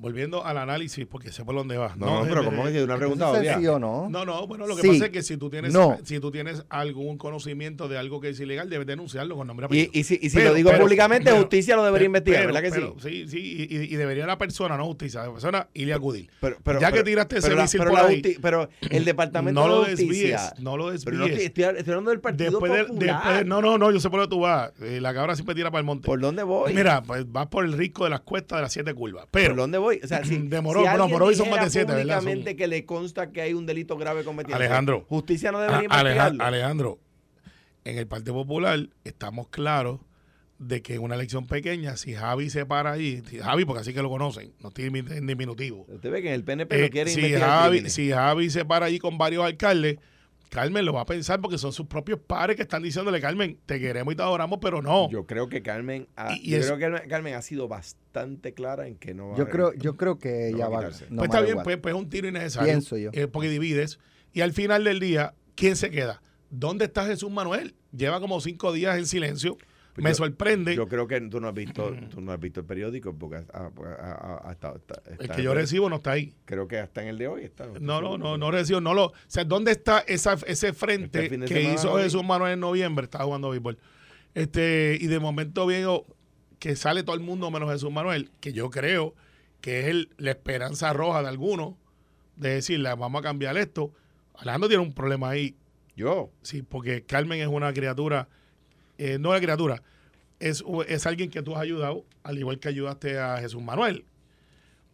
Volviendo 0.00 0.44
al 0.46 0.56
análisis, 0.56 1.06
porque 1.06 1.30
sé 1.30 1.44
por 1.44 1.54
dónde 1.54 1.76
va. 1.76 1.94
No, 1.96 2.22
no, 2.22 2.26
pero 2.28 2.40
eh, 2.40 2.44
como 2.46 2.64
que 2.64 2.82
una 2.82 2.96
pregunta 2.96 3.30
obvia. 3.30 3.58
¿Sí 3.58 3.66
o 3.66 3.78
no? 3.78 4.08
No, 4.08 4.24
no, 4.24 4.46
bueno, 4.46 4.66
lo 4.66 4.74
que 4.74 4.82
Sí. 4.82 4.88
pasa 4.88 5.04
es 5.06 5.10
que 5.10 5.22
si 5.22 5.36
tú 5.36 5.50
tienes 5.50 5.72
No. 5.74 5.98
si 6.04 6.18
tú 6.20 6.30
tienes 6.30 6.64
algún 6.70 7.18
conocimiento 7.18 7.86
de 7.86 7.98
algo 7.98 8.18
que 8.20 8.30
es 8.30 8.40
ilegal, 8.40 8.70
debes 8.70 8.86
denunciarlo 8.86 9.36
con 9.36 9.46
nombre 9.46 9.66
y 9.70 9.76
Y, 9.76 9.80
apellido. 9.82 9.90
y 10.00 10.04
si, 10.04 10.18
y 10.22 10.30
si 10.30 10.36
Pero- 10.36 10.48
lo 10.50 10.54
digo 10.54 10.70
pero- 10.70 10.82
públicamente, 10.84 11.24
pero- 11.30 11.36
justicia 11.42 11.76
lo 11.76 11.84
debería 11.84 12.04
pero- 12.04 12.06
investigar, 12.06 12.40
pero- 12.42 12.54
¿verdad 12.54 12.68
que 12.68 12.74
pero- 12.74 12.96
sí? 12.98 13.26
Sí, 13.26 13.28
sí, 13.28 13.66
y, 13.70 13.94
y 13.94 13.96
debería 13.96 14.26
la 14.26 14.38
persona, 14.38 14.76
no 14.78 14.86
justicia, 14.86 15.22
la 15.24 15.32
persona 15.32 15.68
ir 15.74 15.92
a 15.92 15.96
acudir. 15.96 16.30
Pero, 16.40 16.56
pero- 16.64 16.80
Ya 16.80 16.92
que 16.92 17.02
tiraste 17.02 17.38
ese 17.38 17.54
misil 17.54 17.78
pero 17.80 17.90
por 17.90 18.00
la 18.02 18.08
ahí, 18.08 18.22
pero 18.40 18.68
el 18.88 19.04
departamento 19.04 19.60
no 19.60 19.66
de 19.66 19.72
lo 19.74 19.84
justicia 19.96 20.38
desvíes, 20.40 20.60
no 20.64 20.76
lo 20.78 20.84
pero 20.84 20.92
desvíes. 20.92 21.18
no 21.18 21.26
estoy, 21.26 21.44
estoy- 21.44 21.64
estoy 21.78 21.92
hablando 21.92 22.10
del 22.10 22.20
partido 22.20 22.50
después 22.52 22.72
de, 22.72 22.84
popular 22.84 23.16
después 23.16 23.38
de- 23.40 23.44
no, 23.44 23.60
no, 23.60 23.76
no, 23.76 23.90
yo 23.90 24.00
sé 24.00 24.08
por 24.08 24.20
dónde 24.20 24.34
tú 24.34 24.40
vas. 24.40 24.72
Eh, 24.80 24.98
la 25.02 25.12
cabra 25.12 25.34
siempre 25.34 25.54
tira 25.54 25.70
para 25.70 25.80
el 25.80 25.84
monte. 25.86 26.06
¿por 26.06 26.18
dónde 26.20 26.42
voy? 26.42 26.72
Mira, 26.72 27.02
pues 27.02 27.30
vas 27.30 27.48
por 27.48 27.64
el 27.66 27.74
risco 27.74 28.04
de 28.04 28.10
las 28.10 28.20
cuestas 28.20 28.56
de 28.58 28.62
las 28.62 28.72
siete 28.72 28.94
curvas. 28.94 29.26
Pero 29.30 29.48
¿por 29.50 29.56
dónde 29.58 29.76
voy? 29.78 29.89
O 30.02 30.06
sea, 30.06 30.24
si, 30.24 30.36
De 30.48 30.60
Morón, 30.60 30.84
si 30.84 30.88
bueno, 30.90 31.04
alguien 31.04 31.18
Morón 31.20 31.34
son 31.34 31.50
más 31.50 31.64
de 31.64 31.70
siete, 31.70 31.92
¿verdad? 31.92 32.22
Son- 32.22 32.44
que 32.56 32.66
le 32.68 32.84
consta 32.84 33.32
que 33.32 33.40
hay 33.42 33.54
un 33.54 33.66
delito 33.66 33.96
grave 33.96 34.22
cometido 34.24 34.54
Alejandro. 34.56 35.04
justicia 35.08 35.50
no 35.50 35.58
Ah, 35.58 35.62
debería 35.62 35.84
investigarlo 35.86 36.44
Alejandro, 36.44 36.98
en 37.84 37.98
el 37.98 38.06
Partido 38.06 38.34
Popular 38.34 38.88
estamos 39.04 39.48
claros 39.48 40.00
de 40.58 40.82
que 40.82 40.94
en 40.96 41.02
una 41.02 41.14
elección 41.14 41.46
pequeña, 41.46 41.96
si 41.96 42.12
Javi 42.14 42.50
se 42.50 42.66
para 42.66 42.92
ahí, 42.92 43.22
si 43.28 43.38
Javi, 43.38 43.64
porque 43.64 43.80
así 43.80 43.94
que 43.94 44.02
lo 44.02 44.10
conocen, 44.10 44.52
no 44.60 44.68
estoy 44.68 44.84
en 44.84 45.26
diminutivo. 45.26 45.86
usted 45.88 46.10
ve 46.10 46.20
que 46.20 46.28
en 46.28 46.34
el 46.34 46.44
PNP 46.44 46.76
Eh, 46.78 46.82
no 46.84 46.90
quiere 46.90 47.10
si, 47.10 47.32
Javi, 47.32 47.88
si 47.88 48.10
Javi 48.10 48.50
se 48.50 48.66
para 48.66 48.84
allí 48.86 48.98
con 48.98 49.16
varios 49.16 49.42
alcaldes, 49.44 49.96
Carmen 50.50 50.84
lo 50.84 50.92
va 50.92 51.02
a 51.02 51.06
pensar 51.06 51.40
porque 51.40 51.56
son 51.58 51.72
sus 51.72 51.86
propios 51.86 52.18
padres 52.18 52.56
que 52.56 52.62
están 52.62 52.82
diciéndole, 52.82 53.20
Carmen, 53.20 53.56
te 53.66 53.78
queremos 53.80 54.12
y 54.12 54.16
te 54.16 54.22
adoramos, 54.22 54.58
pero 54.60 54.82
no. 54.82 55.08
yo 55.08 55.24
creo 55.24 55.48
que 55.48 55.62
Carmen 55.62 56.08
ha, 56.16 56.32
Y- 56.34 56.40
y 56.48 56.50
yo 56.50 56.56
es- 56.58 56.66
creo 56.66 56.76
que 56.76 56.82
Carmen, 56.84 57.08
Carmen 57.08 57.34
ha 57.34 57.42
sido 57.42 57.68
bastante 57.68 58.52
clara 58.52 58.86
en 58.88 58.96
que 58.96 59.14
no 59.14 59.28
va 59.28 59.34
a 59.34 59.36
Yo 59.38 59.42
haber- 59.44 59.52
creo, 59.52 59.72
yo 59.74 59.96
creo 59.96 60.18
que 60.18 60.50
No 60.50 60.56
ella 60.56 60.68
va 60.68 60.78
a 60.80 60.82
no 60.82 60.88
pues 60.88 61.24
está 61.30 61.40
bien, 61.40 61.58
pues, 61.62 61.76
pues 61.78 61.94
es 61.94 62.00
un 62.00 62.10
tiro 62.10 62.26
innecesario. 62.28 62.66
Pienso 62.68 62.96
yo. 62.98 63.10
eh, 63.12 63.28
porque 63.28 63.48
divides. 63.48 64.00
Y 64.32 64.40
al 64.42 64.52
final 64.52 64.84
del 64.84 64.98
día, 65.00 65.34
¿quién 65.54 65.76
se 65.76 65.90
queda? 65.90 66.20
¿Dónde 66.50 66.86
está 66.86 67.06
Jesús 67.06 67.30
Manuel? 67.30 67.74
Lleva 67.96 68.20
como 68.20 68.40
cinco 68.40 68.72
días 68.72 68.98
en 68.98 69.06
silencio. 69.06 69.56
Pues 69.94 70.04
Me 70.04 70.10
yo- 70.10 70.14
sorprende. 70.14 70.76
yo 70.76 70.86
creo 70.86 71.06
que 71.08 71.20
tú 71.22 71.40
no 71.40 71.48
has 71.48 71.54
visto 71.54 71.92
tú 72.10 72.20
no 72.20 72.30
has 72.32 72.38
visto 72.40 72.60
el 72.60 72.66
periódico 72.66 73.12
porque 73.14 73.36
ha- 73.36 73.44
ha- 73.52 73.70
ha- 74.42 74.48
ha 74.48 74.52
estado- 74.52 74.76
está- 74.76 75.02
el 75.18 75.28
que 75.30 75.42
yo 75.42 75.52
recibo 75.54 75.88
no 75.90 75.96
está 75.96 76.12
ahí. 76.12 76.32
creo 76.44 76.68
que 76.68 76.78
hasta 76.78 77.02
en 77.02 77.08
el 77.08 77.18
de 77.18 77.26
hoy 77.28 77.42
está 77.44 77.66
No, 77.80 78.00
no, 78.00 78.16
no, 78.18 78.36
no 78.38 78.50
recibo, 78.50 78.80
no 78.80 78.94
lo. 78.94 79.06
O 79.06 79.12
sea, 79.26 79.44
¿dónde 79.44 79.72
está 79.72 80.00
esa, 80.00 80.34
ese 80.34 80.50
Este 80.68 80.72
frente 80.72 81.28
de 81.28 81.44
que 81.46 81.62
hizo. 81.62 81.96
Jesús 81.98 82.24
Manuel 82.24 82.52
en 82.54 82.60
noviembre? 82.60 83.04
Estaba 83.04 83.24
jugando 83.24 83.50
béisbol. 83.50 83.78
Este, 84.34 84.96
y 85.00 85.06
de 85.08 85.18
momento 85.18 85.66
veo 85.66 86.06
que 86.58 86.76
sale 86.76 87.02
todo 87.02 87.16
el 87.16 87.22
mundo 87.22 87.50
menos 87.50 87.70
Jesús 87.72 87.90
Manuel, 87.90 88.30
que 88.40 88.52
yo 88.52 88.70
creo 88.70 89.14
que 89.60 89.80
es 89.80 89.86
el- 89.88 90.10
la 90.18 90.30
esperanza 90.30 90.92
roja 90.92 91.22
de 91.22 91.28
algunos 91.28 91.74
de 92.36 92.50
decirle, 92.50 92.88
vamos 92.90 93.18
a 93.20 93.22
cambiar 93.22 93.56
esto. 93.56 93.92
Alejandro 94.34 94.68
tiene 94.68 94.82
un 94.84 94.92
problema 94.92 95.30
ahí, 95.30 95.56
yo 95.96 96.30
sí, 96.42 96.62
porque 96.62 97.02
Carmen 97.02 97.40
es 97.40 97.48
una 97.48 97.72
criatura, 97.72 98.28
eh, 99.00 99.18
no 99.18 99.30
una 99.30 99.40
criatura, 99.40 99.82
es, 100.40 100.62
es 100.88 101.06
alguien 101.06 101.30
que 101.30 101.42
tú 101.42 101.54
has 101.56 101.62
ayudado, 101.62 102.04
al 102.22 102.38
igual 102.38 102.58
que 102.58 102.68
ayudaste 102.68 103.18
a 103.18 103.38
Jesús 103.38 103.62
Manuel. 103.62 104.04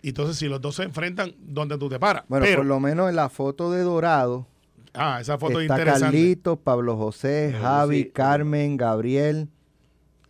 Y 0.00 0.10
entonces, 0.10 0.36
si 0.36 0.46
los 0.46 0.60
dos 0.60 0.76
se 0.76 0.84
enfrentan, 0.84 1.34
¿dónde 1.38 1.76
tú 1.76 1.88
te 1.88 1.98
paras? 1.98 2.22
Bueno, 2.28 2.44
Pero, 2.44 2.58
por 2.58 2.66
lo 2.66 2.78
menos 2.78 3.08
en 3.08 3.16
la 3.16 3.28
foto 3.28 3.72
de 3.72 3.82
Dorado 3.82 4.46
ah, 4.94 5.18
esa 5.20 5.38
foto 5.38 5.60
está 5.60 5.74
interesante. 5.74 6.04
Carlitos, 6.16 6.58
Pablo 6.58 6.96
José, 6.96 7.52
Javi, 7.60 8.04
sí, 8.04 8.10
Carmen, 8.10 8.76
Gabriel. 8.76 9.48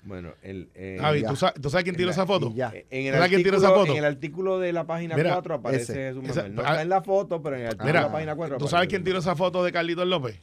bueno 0.05 0.31
el 0.43 0.71
eh, 0.75 0.97
Javi. 0.99 1.25
¿tú 1.25 1.37
sabes, 1.37 1.61
tú 1.61 1.69
sabes 1.69 1.85
quién 1.85 1.97
tiró 1.97 2.07
la- 2.07 2.13
esa 2.13 2.25
foto? 2.27 2.53
ya. 2.55 2.73
En 2.89 3.07
el, 3.09 3.13
¿Sabes 3.15 3.29
quién 3.29 3.43
tiró 3.43 3.59
esa 3.59 3.67
artículo, 3.67 3.87
foto? 3.87 3.93
en 3.93 3.99
el 3.99 4.05
artículo 4.05 4.59
de 4.59 4.73
la 4.73 4.85
página 4.87 5.17
Mira, 5.17 5.33
4 5.33 5.55
aparece 5.57 5.83
ese. 5.93 5.95
Jesús 5.95 6.25
Esa- 6.31 6.43
Manuel. 6.45 6.55
No 6.55 6.63
ah, 6.63 6.71
está 6.71 6.83
en 6.83 6.89
la 6.89 7.03
foto, 7.03 7.43
pero 7.43 7.57
en 7.57 7.63
el 7.63 7.69
artículo 7.69 7.87
Mira, 7.89 8.01
de 8.01 8.07
la 8.07 8.13
página 8.13 8.37
4 8.37 8.57
¿tú 8.59 8.69
sabes 8.69 8.89
quién 8.89 9.05
tiró 9.05 9.19
esa 9.19 9.37
foto 9.37 9.63
de 9.63 9.73
Carlitos 9.73 10.07
López? 10.07 10.39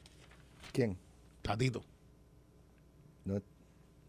¿Quién? 0.71 0.95
Tatito. 1.41 1.83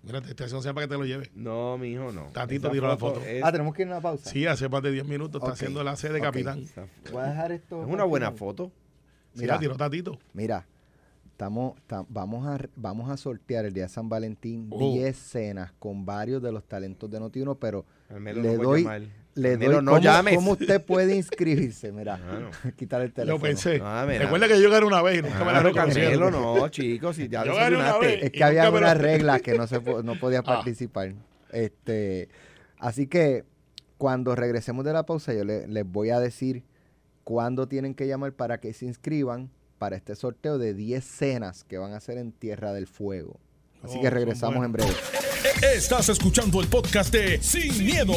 No- 0.04 0.12
Mira, 0.12 0.20
te 0.20 0.30
estoy 0.30 0.46
haciendo 0.46 0.74
para 0.74 0.86
que 0.86 0.92
te 0.92 0.98
lo 0.98 1.04
lleve. 1.06 1.30
No, 1.34 1.78
mi 1.78 1.88
hijo, 1.92 2.12
no. 2.12 2.24
Tatito 2.32 2.70
tiró 2.70 2.88
la 2.88 2.96
foto. 2.96 3.20
es- 3.22 3.42
Ah, 3.42 3.50
tenemos 3.50 3.74
que 3.74 3.82
ir 3.82 3.88
a 3.88 3.92
una 3.92 4.00
pausa. 4.00 4.28
Sí, 4.30 4.46
hace 4.46 4.68
más 4.68 4.82
de 4.82 4.92
10 4.92 5.06
minutos 5.06 5.40
está 5.42 5.52
haciendo 5.54 5.82
la 5.82 5.96
C 5.96 6.10
de 6.10 6.20
capitán. 6.20 6.64
Voy 7.12 7.22
a 7.22 7.26
dejar 7.26 7.52
esto. 7.52 7.82
es 7.82 7.88
una 7.88 8.04
buena 8.04 8.30
foto. 8.32 8.70
Sí, 9.34 9.40
Mira. 9.40 9.54
la 9.54 9.60
tiró 9.60 9.76
Tatito. 9.76 10.18
Mira, 10.32 10.66
estamos, 11.32 11.74
ta- 11.86 12.04
vamos, 12.08 12.46
a, 12.46 12.58
vamos 12.76 13.10
a 13.10 13.16
sortear 13.16 13.64
el 13.64 13.72
día 13.72 13.84
de 13.84 13.88
San 13.88 14.08
Valentín 14.08 14.68
Oh. 14.70 14.78
10 14.92 15.16
cenas 15.16 15.72
con 15.78 16.04
varios 16.04 16.40
de 16.42 16.52
los 16.52 16.64
talentos 16.64 17.10
de 17.10 17.18
Notiuno, 17.18 17.56
pero 17.56 17.84
le 18.10 18.32
no 18.34 18.62
doy, 18.62 18.82
llamar. 18.82 19.02
Le 19.34 19.56
no 19.56 19.92
cómo, 19.92 19.98
llames. 19.98 20.36
cómo 20.36 20.52
usted 20.52 20.84
puede 20.84 21.14
inscribirse. 21.16 21.90
Mira, 21.92 22.16
Claro. 22.22 22.50
quitar 22.76 23.02
el 23.02 23.12
teléfono. 23.12 23.36
Lo 23.38 23.42
pensé. 23.42 23.80
Ah, 23.82 24.04
mira. 24.06 24.20
Recuerda 24.24 24.48
que 24.48 24.60
yo 24.60 24.70
gané 24.70 24.86
una 24.86 25.02
vez 25.02 25.18
y 25.18 25.22
nunca 25.22 25.38
me 25.40 25.46
la 25.46 25.50
Claro, 25.60 25.68
reconocieron. 25.70 26.20
Carmelo, 26.30 26.54
no, 26.56 26.68
chicos, 26.68 27.16
si 27.16 27.28
ya 27.28 27.44
Yo 27.44 27.54
gané 27.56 27.76
una 27.76 27.98
vez. 27.98 28.22
Es 28.22 28.28
Y 28.28 28.30
que 28.32 28.44
había 28.44 28.64
nunca 28.64 28.72
me 28.72 28.78
unas 28.78 28.96
lo- 28.96 29.02
reglas 29.02 29.42
que 29.42 29.54
no 29.58 29.66
se 29.66 29.80
po- 29.80 30.02
no 30.02 30.18
podía 30.18 30.38
Ah. 30.40 30.42
participar. 30.44 31.14
Este, 31.52 32.28
así 32.78 33.06
que 33.06 33.44
cuando 33.98 34.34
regresemos 34.34 34.84
de 34.84 34.92
la 34.92 35.06
pausa, 35.06 35.32
yo 35.34 35.44
le- 35.44 35.66
les 35.68 35.86
voy 35.86 36.10
a 36.10 36.20
decir 36.20 36.62
cuándo 37.22 37.68
tienen 37.68 37.94
que 37.94 38.06
llamar 38.06 38.32
para 38.32 38.58
que 38.58 38.72
se 38.72 38.84
inscriban 38.86 39.50
para 39.78 39.96
este 39.96 40.14
sorteo 40.14 40.58
de 40.58 40.74
10 40.74 41.04
cenas 41.04 41.64
que 41.64 41.78
van 41.78 41.92
a 41.92 41.96
hacer 41.96 42.18
en 42.18 42.32
Tierra 42.32 42.72
del 42.72 42.86
Fuego. 42.86 43.40
Así 43.84 43.98
Oh, 43.98 44.00
que 44.00 44.10
regresamos 44.10 44.64
en 44.64 44.72
breve. 44.72 44.90
Estás 45.74 46.08
escuchando 46.08 46.60
el 46.60 46.68
podcast 46.68 47.12
de 47.12 47.42
Sin, 47.42 47.84
miedo, 47.84 48.14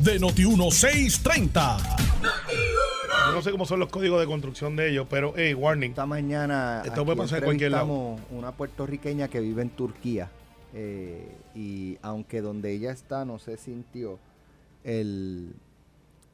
de 0.00 0.20
Noti1630. 0.20 1.78
Yo 3.28 3.32
no 3.32 3.42
sé 3.42 3.50
cómo 3.52 3.64
son 3.64 3.78
los 3.80 3.88
códigos 3.90 4.20
de 4.20 4.26
construcción 4.26 4.74
de 4.76 4.90
ellos, 4.90 5.06
pero, 5.08 5.32
hey, 5.36 5.54
warning. 5.54 5.90
Esta 5.90 6.06
mañana 6.06 6.82
Esto 6.84 7.00
aquí 7.02 7.04
puede 7.04 7.16
pasar 7.18 7.38
en 7.38 7.44
cualquier 7.44 7.70
lado. 7.70 7.84
entrevistamos 7.84 8.20
una 8.32 8.52
puertorriqueña 8.52 9.28
que 9.28 9.40
vive 9.40 9.62
en 9.62 9.70
Turquía 9.70 10.30
eh, 10.74 11.28
y 11.54 11.96
aunque 12.02 12.40
donde 12.40 12.72
ella 12.72 12.90
está 12.90 13.24
no 13.24 13.38
se 13.38 13.56
sintió 13.56 14.18
el, 14.82 15.54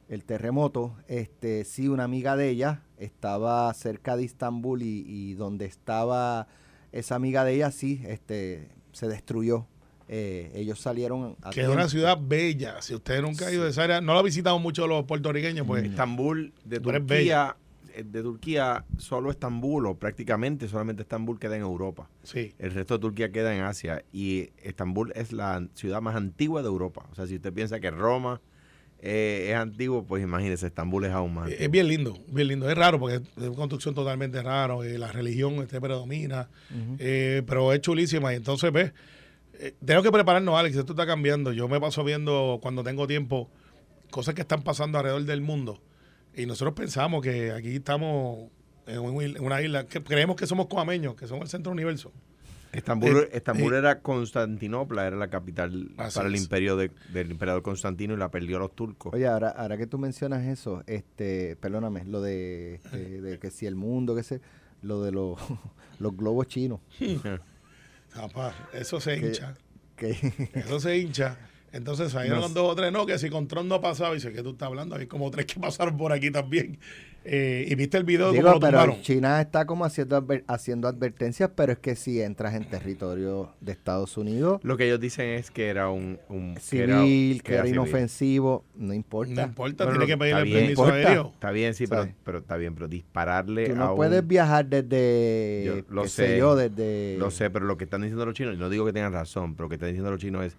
el 0.09 0.23
terremoto, 0.23 0.95
este 1.07 1.65
sí 1.65 1.87
una 1.87 2.03
amiga 2.05 2.35
de 2.35 2.49
ella 2.49 2.81
estaba 2.97 3.71
cerca 3.75 4.15
de 4.17 4.23
Istambul 4.23 4.81
y, 4.81 5.05
y 5.07 5.33
donde 5.35 5.65
estaba 5.65 6.47
esa 6.91 7.15
amiga 7.15 7.43
de 7.43 7.53
ella 7.53 7.71
sí 7.71 8.01
este 8.05 8.69
se 8.91 9.07
destruyó. 9.07 9.67
Eh, 10.13 10.51
ellos 10.55 10.79
salieron 10.79 11.37
a 11.41 11.51
Que 11.51 11.61
es 11.61 11.69
una 11.69 11.87
ciudad 11.87 12.19
bella. 12.21 12.81
Si 12.81 12.93
usted 12.93 13.21
nunca 13.21 13.47
ha 13.47 13.51
ido 13.51 13.63
de 13.63 13.69
esa 13.69 13.85
área, 13.85 14.01
no 14.01 14.11
lo 14.11 14.19
ha 14.19 14.23
visitado 14.23 14.59
mucho 14.59 14.85
los 14.85 15.05
puertorriqueños, 15.05 15.65
pues. 15.65 15.85
Estambul, 15.85 16.53
de 16.65 16.81
Turquía, 16.81 17.55
eh, 17.95 18.03
de 18.03 18.21
Turquía, 18.21 18.83
solo 18.97 19.31
Estambul, 19.31 19.85
o 19.85 19.95
prácticamente 19.95 20.67
solamente 20.67 21.03
Estambul 21.03 21.39
queda 21.39 21.55
en 21.55 21.61
Europa. 21.61 22.09
Sí. 22.23 22.53
El 22.59 22.71
resto 22.71 22.95
de 22.95 22.99
Turquía 22.99 23.31
queda 23.31 23.55
en 23.55 23.61
Asia. 23.61 24.03
Y 24.11 24.49
Estambul 24.61 25.13
es 25.15 25.31
la 25.31 25.65
ciudad 25.75 26.01
más 26.01 26.17
antigua 26.17 26.61
de 26.61 26.67
Europa. 26.67 27.07
O 27.09 27.15
sea, 27.15 27.25
si 27.25 27.35
usted 27.35 27.53
piensa 27.53 27.79
que 27.79 27.89
Roma 27.89 28.41
eh, 29.03 29.47
es 29.49 29.55
antiguo, 29.55 30.03
pues 30.05 30.21
imagínese, 30.23 30.67
Estambul 30.67 31.05
es 31.05 31.11
aún 31.11 31.33
más. 31.33 31.47
Es 31.47 31.53
antiguo. 31.53 31.71
bien 31.71 31.87
lindo, 31.87 32.17
bien 32.27 32.47
lindo. 32.47 32.69
Es 32.69 32.77
raro 32.77 32.99
porque 32.99 33.15
es 33.15 33.21
una 33.35 33.55
construcción 33.55 33.95
totalmente 33.95 34.41
rara, 34.43 34.75
eh, 34.85 34.97
la 34.97 35.11
religión 35.11 35.55
este 35.55 35.81
predomina, 35.81 36.49
eh, 36.99 37.41
pero 37.47 37.73
es 37.73 37.81
chulísima. 37.81 38.31
Y 38.33 38.35
entonces, 38.37 38.71
ves, 38.71 38.93
eh, 39.59 39.73
tengo 39.83 40.03
que 40.03 40.11
prepararnos, 40.11 40.55
Alex, 40.57 40.75
esto 40.77 40.93
está 40.93 41.05
cambiando. 41.05 41.51
Yo 41.51 41.67
me 41.67 41.79
paso 41.79 42.03
viendo 42.03 42.59
cuando 42.61 42.83
tengo 42.83 43.07
tiempo 43.07 43.49
cosas 44.11 44.35
que 44.35 44.41
están 44.41 44.61
pasando 44.61 44.97
alrededor 44.99 45.23
del 45.23 45.41
mundo. 45.41 45.81
Y 46.35 46.45
nosotros 46.45 46.73
pensamos 46.75 47.21
que 47.23 47.51
aquí 47.51 47.75
estamos 47.75 48.49
en 48.87 48.99
un- 48.99 49.21
en 49.21 49.43
una 49.43 49.61
isla, 49.61 49.85
que 49.87 50.01
creemos 50.03 50.35
que 50.35 50.45
somos 50.47 50.67
coameños, 50.67 51.15
que 51.15 51.27
somos 51.27 51.43
el 51.43 51.49
centro 51.49 51.71
del 51.71 51.77
universo. 51.79 52.11
Estambul, 52.71 53.17
Eh, 53.17 53.29
Estambul 53.33 53.73
eh, 53.73 53.77
era 53.79 53.99
Constantinopla, 54.01 55.05
era 55.07 55.17
la 55.17 55.29
capital 55.29 55.91
para 55.95 56.27
el 56.27 56.35
imperio 56.35 56.75
de- 56.77 56.91
del 57.13 57.31
emperador 57.31 57.61
Constantino 57.63 58.13
y 58.13 58.17
la 58.17 58.31
perdió 58.31 58.57
a 58.57 58.59
los 58.61 58.75
turcos. 58.75 59.13
Oye, 59.13 59.27
ahora, 59.27 59.49
ahora 59.49 59.77
que 59.77 59.87
tú 59.87 59.97
mencionas 59.97 60.45
eso, 60.45 60.83
este, 60.87 61.55
perdóname, 61.57 62.05
lo 62.05 62.21
de, 62.21 62.75
este, 62.75 63.21
de 63.21 63.39
que 63.39 63.51
si 63.51 63.65
el 63.65 63.75
mundo, 63.75 64.15
que 64.15 64.23
se, 64.23 64.41
lo 64.81 65.01
de 65.03 65.11
los, 65.11 65.37
los 65.99 66.15
globos 66.15 66.47
chinos, 66.47 66.79
Papá, 68.15 68.53
eso 68.73 68.99
se 68.99 69.17
hincha. 69.17 69.53
Eso 70.53 70.79
se 70.79 70.97
hincha. 70.97 71.37
Entonces 71.71 72.11
salieron 72.11 72.39
No 72.41 72.49
dos 72.49 72.71
o 72.71 72.75
tres, 72.75 72.91
no, 72.91 73.05
que 73.05 73.19
si 73.19 73.29
con 73.29 73.47
Trump 73.47 73.69
no 73.69 73.79
pasaba, 73.79 74.11
y 74.11 74.15
dice 74.15 74.33
que 74.33 74.41
tú 74.41 74.49
estás 74.49 74.65
hablando, 74.67 74.95
hay 74.95 75.05
como 75.05 75.29
tres 75.29 75.45
que 75.45 75.59
pasaron 75.59 75.95
por 75.95 76.11
aquí 76.11 76.31
también. 76.31 76.79
Eh, 77.23 77.65
y 77.69 77.75
viste 77.75 77.97
el 77.97 78.03
video 78.03 78.31
de 78.31 78.39
Digo, 78.39 78.53
cómo 78.53 78.65
lo 78.71 78.79
pero. 78.79 78.97
China 79.01 79.39
está 79.41 79.65
como 79.65 79.85
haciendo, 79.85 80.17
adver- 80.19 80.43
haciendo 80.47 80.87
advertencias, 80.87 81.51
pero 81.55 81.71
es 81.73 81.77
que 81.77 81.95
si 81.95 82.19
entras 82.19 82.55
en 82.55 82.65
territorio 82.65 83.53
de 83.61 83.71
Estados 83.73 84.17
Unidos, 84.17 84.59
Lo 84.63 84.75
que 84.75 84.85
ellos 84.87 84.99
dicen 84.99 85.29
es 85.29 85.51
que 85.51 85.67
era 85.67 85.89
un... 85.89 86.17
un 86.29 86.55
que 86.69 86.79
era- 86.83 87.01
civil, 87.03 87.43
que 87.43 87.53
era 87.53 87.63
civil. 87.63 87.75
inofensivo, 87.75 88.65
no 88.75 88.93
importa. 88.95 89.33
No 89.33 89.41
importa, 89.43 89.85
Bueno, 89.85 89.99
tiene 89.99 90.07
que 90.07 90.13
está 90.13 90.19
pedirle 90.23 90.43
bien. 90.43 90.57
permiso 90.61 90.81
Importa. 90.83 91.07
aéreo. 91.09 91.31
Está 91.35 91.51
bien, 91.51 91.73
sí, 91.75 91.85
pero, 91.87 92.07
pero 92.23 92.37
está 92.39 92.57
bien, 92.57 92.73
pero 92.73 92.87
dispararle 92.87 93.67
Tú 93.67 93.73
a 93.73 93.75
no 93.75 93.89
un- 93.91 93.95
puedes 93.97 94.27
viajar 94.27 94.65
desde, 94.65 95.63
Yo 95.65 95.75
lo 95.93 96.07
sé. 96.07 96.25
sé 96.27 96.37
yo, 96.39 96.55
desde... 96.55 97.17
Lo 97.19 97.29
sé, 97.29 97.49
pero 97.51 97.65
lo 97.65 97.77
que 97.77 97.83
están 97.83 98.01
diciendo 98.01 98.25
los 98.25 98.33
chinos, 98.33 98.55
y 98.55 98.57
no 98.57 98.69
digo 98.69 98.83
que 98.85 98.93
tengan 98.93 99.13
razón, 99.13 99.53
pero 99.53 99.65
lo 99.65 99.69
que 99.69 99.75
están 99.75 99.89
diciendo 99.89 100.09
los 100.09 100.19
chinos 100.19 100.43
es 100.45 100.55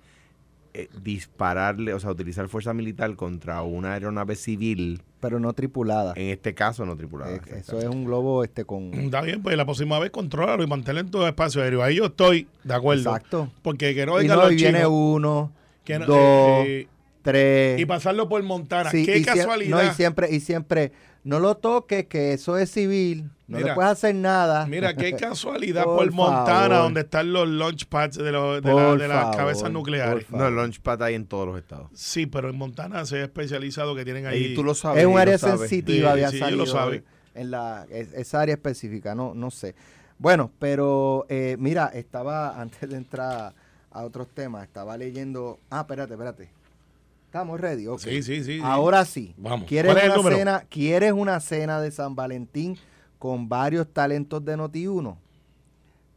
eh, 0.75 0.89
dispararle, 1.03 1.93
o 1.95 2.01
sea, 2.01 2.11
utilizar 2.11 2.49
fuerza 2.49 2.73
militar 2.75 3.15
contra 3.17 3.63
una 3.63 3.93
aeronave 3.95 4.37
civil, 4.37 5.03
Pero 5.21 5.39
no 5.39 5.53
tripulada. 5.53 6.15
en 6.17 6.29
este 6.31 6.55
caso 6.55 6.85
no 6.87 6.97
tripulada. 6.97 7.37
Eh, 7.37 7.41
eso 7.59 7.79
es 7.79 7.85
un 7.87 8.05
globo 8.05 8.43
este 8.45 8.65
con... 8.65 8.93
Está 8.95 9.21
bien, 9.21 9.43
pues 9.43 9.57
la 9.57 9.65
próxima 9.65 9.99
vez 9.99 10.11
contrólalo 10.11 10.63
y 10.63 10.67
manténlo 10.67 11.01
en 11.01 11.11
tu 11.11 11.25
espacio 11.27 11.63
aéreo. 11.63 11.83
Ahí 11.83 11.97
yo 11.97 12.07
estoy 12.07 12.49
de 12.65 12.75
acuerdo. 12.75 13.03
Exacto. 13.15 13.51
Porque 13.63 13.95
que 13.95 14.07
no 14.07 14.21
y 14.23 14.27
no, 14.29 14.37
los 14.37 14.53
y 14.53 14.57
viene 14.57 14.79
chinos 14.79 14.93
uno, 14.93 15.53
que 15.85 15.99
no- 15.99 16.07
dos, 16.07 16.19
eh, 16.67 16.87
tres... 17.23 17.81
y 17.81 17.85
pasarlo 17.87 18.29
por 18.29 18.43
Montana. 18.43 18.91
Sí, 18.91 19.05
Qué 19.05 19.19
y 19.19 19.23
sie- 19.23 19.27
casualidad. 19.27 19.83
no, 19.83 19.91
y 19.91 19.95
siempre, 19.95 20.35
y 20.35 20.41
siempre, 20.41 20.93
no 21.25 21.39
lo 21.41 21.57
toques, 21.57 22.07
que 22.07 22.33
eso 22.33 22.59
es 22.59 22.71
civil, 22.71 23.31
no 23.47 23.59
Mira, 23.59 23.69
le 23.71 23.75
puedes 23.75 23.93
hacer 23.93 24.15
nada. 24.15 24.67
Mira, 24.67 24.95
qué 24.97 25.13
casualidad 25.17 25.85
Por 25.85 25.97
por, 25.99 26.13
Montana, 26.13 26.69
favor. 26.69 26.77
donde 26.85 27.01
están 27.03 27.33
los 27.33 27.47
launch 27.49 27.87
pads 27.87 28.17
de, 28.19 28.33
los- 28.33 28.63
de, 28.63 28.75
la- 28.75 28.97
de 28.97 29.09
las 29.09 29.21
favor, 29.23 29.37
cabezas 29.37 29.71
nucleares. 29.71 30.31
No, 30.31 30.49
el 30.49 30.57
launchpad 30.57 31.03
hay 31.03 31.15
en 31.15 31.27
todos 31.27 31.47
los 31.47 31.59
estados. 31.59 31.91
Sí, 31.95 32.27
pero 32.27 32.51
en 32.51 32.57
Montana 32.57 33.05
se 33.07 33.19
ha 33.21 33.25
especializado 33.25 33.95
que 33.95 34.05
tienen 34.05 34.27
ahí. 34.27 34.47
Y 34.47 34.55
tú 34.55 34.65
lo 34.65 34.75
sabes. 34.75 35.01
es 35.03 35.07
un 35.07 35.19
área 35.19 35.39
sensitiva, 35.39 36.09
Sí, 36.09 36.13
había 36.13 36.31
sí, 36.31 36.39
salido 36.39 36.65
lo 36.65 36.67
saben. 36.71 37.05
en 37.35 37.51
la 37.51 37.87
es- 37.91 38.13
esa 38.15 38.41
área 38.41 38.55
específica, 38.55 39.15
no, 39.15 39.33
no 39.35 39.51
sé. 39.51 39.75
Bueno, 40.19 40.51
pero 40.59 41.27
eh, 41.29 41.57
mira, 41.59 41.87
estaba 41.95 42.61
antes 42.61 42.89
de 42.91 42.97
entrar 42.97 43.55
a 43.91 44.03
otros 44.05 44.29
temas, 44.35 44.65
estaba 44.65 44.97
leyendo. 44.97 45.61
Ah, 45.71 45.81
espérate, 45.81 46.15
espérate. 46.15 46.51
Estamos 47.33 47.59
ready. 47.59 47.87
Sí, 47.97 48.23
sí, 48.23 48.45
sí. 48.45 48.61
Ahora 48.62 49.07
sí. 49.07 49.35
Vamos. 49.38 49.66
¿Quieres 49.66 49.95
¿Cuál 49.95 50.11
es 50.11 50.18
una 50.18 50.37
cena? 50.37 50.66
¿Quieres 50.68 51.12
una 51.12 51.40
cena 51.40 51.81
de 51.81 51.90
San 51.90 52.14
Valentín 52.14 52.77
con 53.18 53.49
varios 53.49 53.90
talentos 53.90 54.45
de 54.45 54.55
Noti1? 54.59 55.16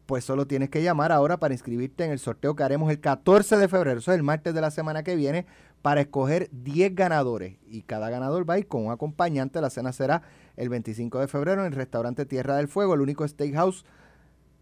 Pues 0.07 0.25
solo 0.25 0.45
tienes 0.45 0.69
que 0.69 0.83
llamar 0.83 1.13
ahora 1.13 1.37
para 1.37 1.53
inscribirte 1.53 2.03
en 2.03 2.11
el 2.11 2.19
sorteo 2.19 2.53
que 2.57 2.63
haremos 2.63 2.91
el 2.91 2.99
14 2.99 3.55
de 3.55 3.69
febrero, 3.69 3.99
eso 3.99 4.11
es 4.11 4.17
el 4.17 4.23
martes 4.23 4.53
de 4.53 4.59
la 4.59 4.71
semana 4.71 5.03
que 5.03 5.15
viene, 5.15 5.45
para 5.81 6.01
escoger 6.01 6.49
10 6.51 6.93
ganadores. 6.95 7.59
Y 7.65 7.83
cada 7.83 8.09
ganador 8.09 8.47
va 8.47 8.55
a 8.55 8.59
ir 8.59 8.67
con 8.67 8.85
un 8.85 8.91
acompañante. 8.91 9.61
La 9.61 9.69
cena 9.69 9.93
será 9.93 10.21
el 10.57 10.67
25 10.67 11.17
de 11.21 11.29
febrero 11.29 11.61
en 11.61 11.67
el 11.67 11.77
restaurante 11.77 12.25
Tierra 12.25 12.57
del 12.57 12.67
Fuego, 12.67 12.93
el 12.93 12.99
único 12.99 13.25
steakhouse 13.25 13.85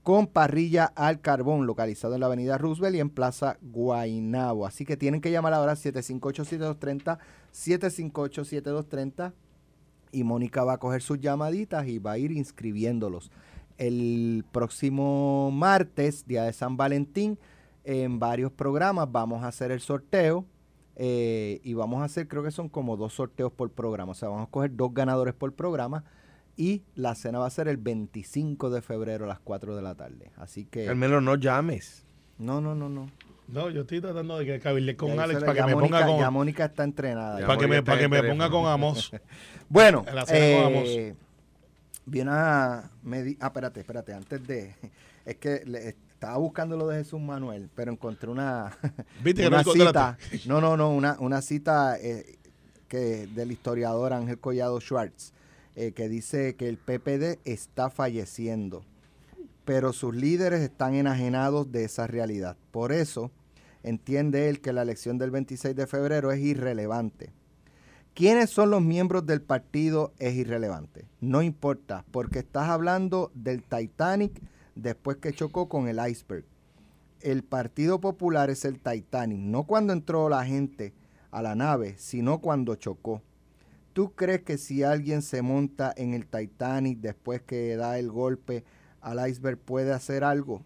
con 0.04 0.28
parrilla 0.28 0.86
al 0.96 1.22
carbón, 1.22 1.66
localizado 1.66 2.14
en 2.14 2.20
la 2.20 2.26
avenida 2.28 2.58
Roosevelt 2.58 2.98
y 2.98 3.00
en 3.00 3.10
Plaza 3.10 3.58
Guainabo. 3.62 4.68
Así 4.68 4.86
que 4.86 4.98
tienen 4.98 5.22
que 5.22 5.32
llamar 5.32 5.54
ahora 5.54 5.74
758-7230, 5.74 7.18
758-7230 7.54 9.32
y 10.12 10.24
Mónica 10.24 10.64
va 10.64 10.74
a 10.74 10.78
coger 10.78 11.02
sus 11.02 11.20
llamaditas 11.20 11.88
y 11.88 12.00
va 12.00 12.12
a 12.12 12.18
ir 12.18 12.34
inscribiéndolos. 12.34 13.32
El 13.78 14.46
próximo 14.52 15.50
martes, 15.52 16.28
día 16.28 16.44
de 16.44 16.54
San 16.54 16.78
Valentín, 16.78 17.40
en 17.86 18.20
varios 18.20 18.52
programas 18.52 19.12
vamos 19.12 19.44
a 19.44 19.48
hacer 19.48 19.72
el 19.72 19.80
sorteo 19.80 20.46
eh, 20.96 21.60
y 21.64 21.74
vamos 21.74 22.02
a 22.02 22.06
hacer, 22.06 22.28
creo 22.28 22.44
que 22.44 22.52
son 22.52 22.70
como 22.70 22.98
dos 22.98 23.14
sorteos 23.14 23.52
por 23.52 23.72
programa, 23.72 24.12
o 24.12 24.16
sea, 24.16 24.30
vamos 24.30 24.48
a 24.48 24.52
coger 24.52 24.76
dos 24.76 24.94
ganadores 24.94 25.34
por 25.34 25.54
programa 25.54 26.04
y 26.56 26.84
la 26.96 27.16
cena 27.16 27.40
va 27.40 27.48
a 27.48 27.50
ser 27.50 27.68
el 27.68 27.78
25 27.78 28.70
de 28.70 28.82
febrero 28.82 29.26
a 29.26 29.28
las 29.28 29.40
4 29.40 29.76
de 29.76 29.82
la 29.82 29.96
tarde. 29.96 30.32
Así 30.38 30.66
que... 30.66 30.86
Carmelo, 30.86 31.20
no 31.22 31.36
llames. 31.36 32.06
No, 32.38 32.62
no, 32.62 32.76
no, 32.76 32.90
no. 32.90 33.10
No, 33.48 33.70
yo 33.70 33.82
estoy 33.82 34.02
tratando 34.02 34.38
de 34.38 34.46
que 34.46 34.60
cabilde 34.60 34.96
con 34.96 35.16
Ya 35.16 35.24
Alex 35.24 35.40
para 35.42 35.54
que 35.54 35.60
ya 35.60 35.66
me 35.68 35.76
Mónica- 35.76 36.00
ponga 36.06 36.18
Ya 36.20 36.26
con. 36.26 36.34
Mónica 36.34 36.66
está 36.66 36.84
entrenada. 36.84 37.40
Ya 37.42 37.48
Para 37.48 37.60
que 37.60 37.68
me, 37.68 37.84
para 37.84 38.00
que 38.00 38.08
me 38.08 38.24
ponga 38.24 38.50
con 38.50 38.68
Amos. 38.68 39.12
Bueno, 39.70 40.04
En 40.08 40.16
la 40.16 40.26
cena 40.26 40.64
con 40.66 40.74
eh, 40.76 41.16
vi 42.06 42.22
una... 42.22 42.92
me 43.04 43.24
di- 43.24 43.38
ah, 43.40 43.48
espérate, 43.48 43.80
espérate, 43.82 44.14
antes 44.14 44.46
de... 44.48 44.76
Es 45.26 45.38
que 45.38 45.64
le- 45.66 45.90
estaba 45.90 46.38
buscando 46.38 46.76
lo 46.78 46.88
de 46.88 46.98
Jesús 47.00 47.20
Manuel, 47.20 47.70
pero 47.76 47.92
encontré 47.92 48.30
una, 48.30 48.78
Viste 49.24 49.44
que 49.44 49.50
no 49.50 49.56
una 49.58 49.64
cita. 49.64 50.18
No, 50.46 50.60
no, 50.62 50.76
no, 50.78 50.90
una, 50.92 51.16
una 51.20 51.42
cita 51.42 51.98
eh, 52.00 52.38
que 52.90 53.28
del 53.28 53.52
historiador 53.52 54.12
Ángel 54.14 54.38
Collado 54.40 54.80
Schwartz, 54.82 55.34
eh, 55.76 55.92
que 55.94 56.10
dice 56.10 56.56
que 56.56 56.70
el 56.70 56.78
PPD 56.78 57.40
está 57.46 57.90
falleciendo, 57.90 58.84
pero 59.66 59.94
sus 59.94 60.16
líderes 60.16 60.62
están 60.62 60.94
enajenados 60.96 61.72
de 61.72 61.86
esa 61.86 62.08
realidad. 62.08 62.58
Por 62.72 62.92
eso 62.92 63.32
entiende 63.82 64.50
él 64.50 64.62
que 64.62 64.74
la 64.74 64.84
elección 64.84 65.18
del 65.18 65.32
26 65.32 65.76
de 65.76 65.88
febrero 65.88 66.32
es 66.32 66.40
irrelevante. 66.40 67.32
¿Quiénes 68.14 68.52
son 68.52 68.70
los 68.70 68.84
miembros 68.84 69.26
del 69.26 69.42
partido? 69.42 70.14
Es 70.20 70.36
irrelevante. 70.36 71.08
No 71.20 71.42
importa, 71.42 72.06
porque 72.12 72.40
estás 72.40 72.70
hablando 72.70 73.32
del 73.34 73.64
Titanic 73.64 74.40
después 74.76 75.18
que 75.18 75.34
chocó 75.34 75.68
con 75.68 75.88
el 75.88 76.00
iceberg. 76.08 76.46
El 77.22 77.44
Partido 77.44 78.00
Popular 78.00 78.52
es 78.52 78.66
el 78.66 78.80
Titanic, 78.80 79.40
no 79.40 79.64
cuando 79.64 79.94
entró 79.94 80.30
la 80.30 80.46
gente 80.46 80.94
a 81.32 81.42
la 81.42 81.56
nave, 81.56 81.96
sino 81.98 82.40
cuando 82.40 82.76
chocó. 82.76 83.24
¿Tú 83.94 84.14
crees 84.16 84.42
que 84.42 84.58
si 84.58 84.82
alguien 84.82 85.22
se 85.22 85.44
monta 85.44 85.94
en 85.96 86.16
el 86.16 86.26
Titanic 86.26 87.00
después 87.00 87.42
que 87.44 87.76
da 87.76 88.00
el 88.00 88.10
golpe 88.10 88.64
al 89.02 89.30
iceberg 89.30 89.60
puede 89.60 89.94
hacer 89.94 90.24
algo? 90.24 90.66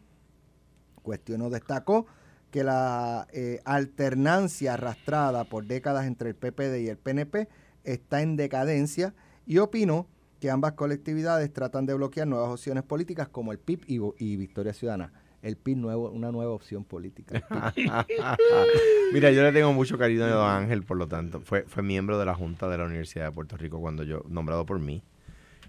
Cuestionó 1.03 1.49
destacó 1.49 2.07
que 2.51 2.63
la 2.63 3.27
eh, 3.33 3.59
alternancia 3.65 4.75
arrastrada 4.75 5.43
por 5.43 5.65
décadas 5.65 6.05
entre 6.05 6.29
el 6.29 6.35
PPD 6.35 6.79
y 6.79 6.87
el 6.87 6.97
PNP 6.97 7.49
está 7.83 8.21
en 8.21 8.37
decadencia 8.37 9.13
y 9.45 9.57
opinó 9.57 10.07
que 10.39 10.49
ambas 10.49 10.73
colectividades 10.73 11.51
tratan 11.51 11.85
de 11.85 11.95
bloquear 11.95 12.27
nuevas 12.27 12.49
opciones 12.49 12.83
políticas 12.83 13.27
como 13.27 13.51
el 13.51 13.59
PIB 13.59 13.83
y, 13.87 13.99
y 14.23 14.37
Victoria 14.37 14.73
Ciudadana. 14.73 15.11
El 15.41 15.55
PIB, 15.55 15.77
nuevo, 15.77 16.09
una 16.09 16.31
nueva 16.31 16.51
opción 16.51 16.83
política. 16.83 17.41
Mira, 19.13 19.31
yo 19.31 19.43
le 19.43 19.51
tengo 19.51 19.71
mucho 19.73 19.97
cariño 19.97 20.23
a 20.25 20.29
Don 20.29 20.49
Ángel, 20.49 20.83
por 20.83 20.97
lo 20.97 21.07
tanto, 21.07 21.41
fue, 21.41 21.63
fue 21.63 21.83
miembro 21.83 22.17
de 22.19 22.25
la 22.25 22.33
Junta 22.35 22.67
de 22.67 22.77
la 22.77 22.85
Universidad 22.85 23.25
de 23.25 23.31
Puerto 23.31 23.55
Rico 23.57 23.79
cuando 23.79 24.03
yo, 24.03 24.23
nombrado 24.29 24.65
por 24.65 24.79
mí, 24.79 25.03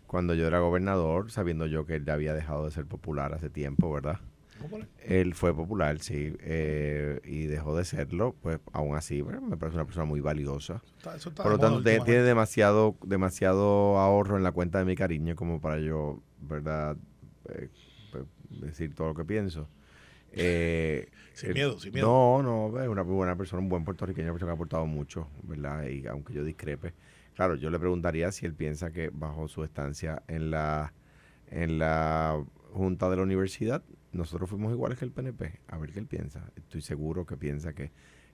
cuando 0.07 0.35
yo 0.35 0.47
era 0.47 0.59
gobernador, 0.61 1.31
sabiendo 1.31 1.67
yo 1.67 1.85
que 1.87 1.97
él 1.97 2.09
había 2.11 2.35
dejado 2.35 2.65
de 2.65 2.71
ser 2.71 2.87
popular 2.87 3.35
hace 3.35 3.51
tiempo, 3.51 3.93
¿verdad? 3.93 4.21
Él 5.07 5.35
fue 5.35 5.55
popular, 5.55 6.01
sí, 6.01 6.35
eh, 6.41 7.21
y 7.25 7.47
dejó 7.47 7.77
de 7.77 7.85
serlo, 7.85 8.35
pues 8.43 8.59
aún 8.73 8.97
así, 8.97 9.21
bueno, 9.21 9.41
me 9.41 9.57
parece 9.57 9.77
una 9.77 9.85
persona 9.85 10.05
muy 10.07 10.21
valiosa. 10.21 10.83
Está- 10.97 11.15
eso 11.15 11.29
está 11.29 11.43
Por 11.45 11.53
lo 11.53 11.59
tanto, 11.59 11.83
te- 11.83 12.01
tiene 12.01 12.23
demasiado, 12.23 12.97
demasiado 13.05 13.99
ahorro 13.99 14.37
en 14.37 14.43
la 14.43 14.51
cuenta 14.53 14.81
de 14.81 14.85
mi 14.85 14.97
cariño 14.97 15.37
como 15.37 15.61
para 15.61 15.79
yo, 15.79 16.21
¿verdad? 16.41 16.97
Eh, 17.51 17.69
decir 18.51 18.95
todo 18.95 19.09
lo 19.09 19.15
que 19.15 19.25
pienso. 19.25 19.69
Eh, 20.31 21.09
Sin 21.33 21.55
miedo, 21.55 21.79
sin 21.79 21.95
miedo. 21.95 22.07
No, 22.07 22.43
no, 22.43 22.83
es 22.83 22.87
una 22.87 23.01
buena 23.01 23.35
persona, 23.35 23.63
un 23.63 23.71
buen 23.71 23.83
puertorriqueño, 23.83 24.31
persona 24.31 24.51
que 24.51 24.53
ha 24.53 24.55
aportado 24.55 24.85
mucho, 24.85 25.31
¿verdad? 25.43 25.87
Y 25.89 26.07
aunque 26.07 26.35
yo 26.35 26.45
discrepe, 26.45 26.93
claro, 27.35 27.55
yo 27.55 27.71
le 27.71 27.79
preguntaría 27.79 28.31
si 28.31 28.45
él 28.45 28.53
piensa 28.55 28.93
que 28.93 29.09
bajo 29.11 29.49
su 29.49 29.65
estancia 29.65 30.23
en 30.29 30.51
la, 30.51 30.93
en 31.47 31.79
la 31.79 32.45
junta 32.73 33.09
de 33.09 33.17
la 33.17 33.23
universidad, 33.23 33.83
nosotros 34.13 34.51
fuimos 34.51 34.71
iguales 34.73 34.99
que 34.99 35.07
el 35.07 35.13
PNP, 35.13 35.61
a 35.67 35.79
ver 35.79 35.93
qué 35.93 36.01
él 36.01 36.07
piensa. 36.07 36.51
Estoy 36.57 36.83
seguro 36.83 37.25
que 37.25 37.37
piensa 37.39 37.73
que 37.73 37.91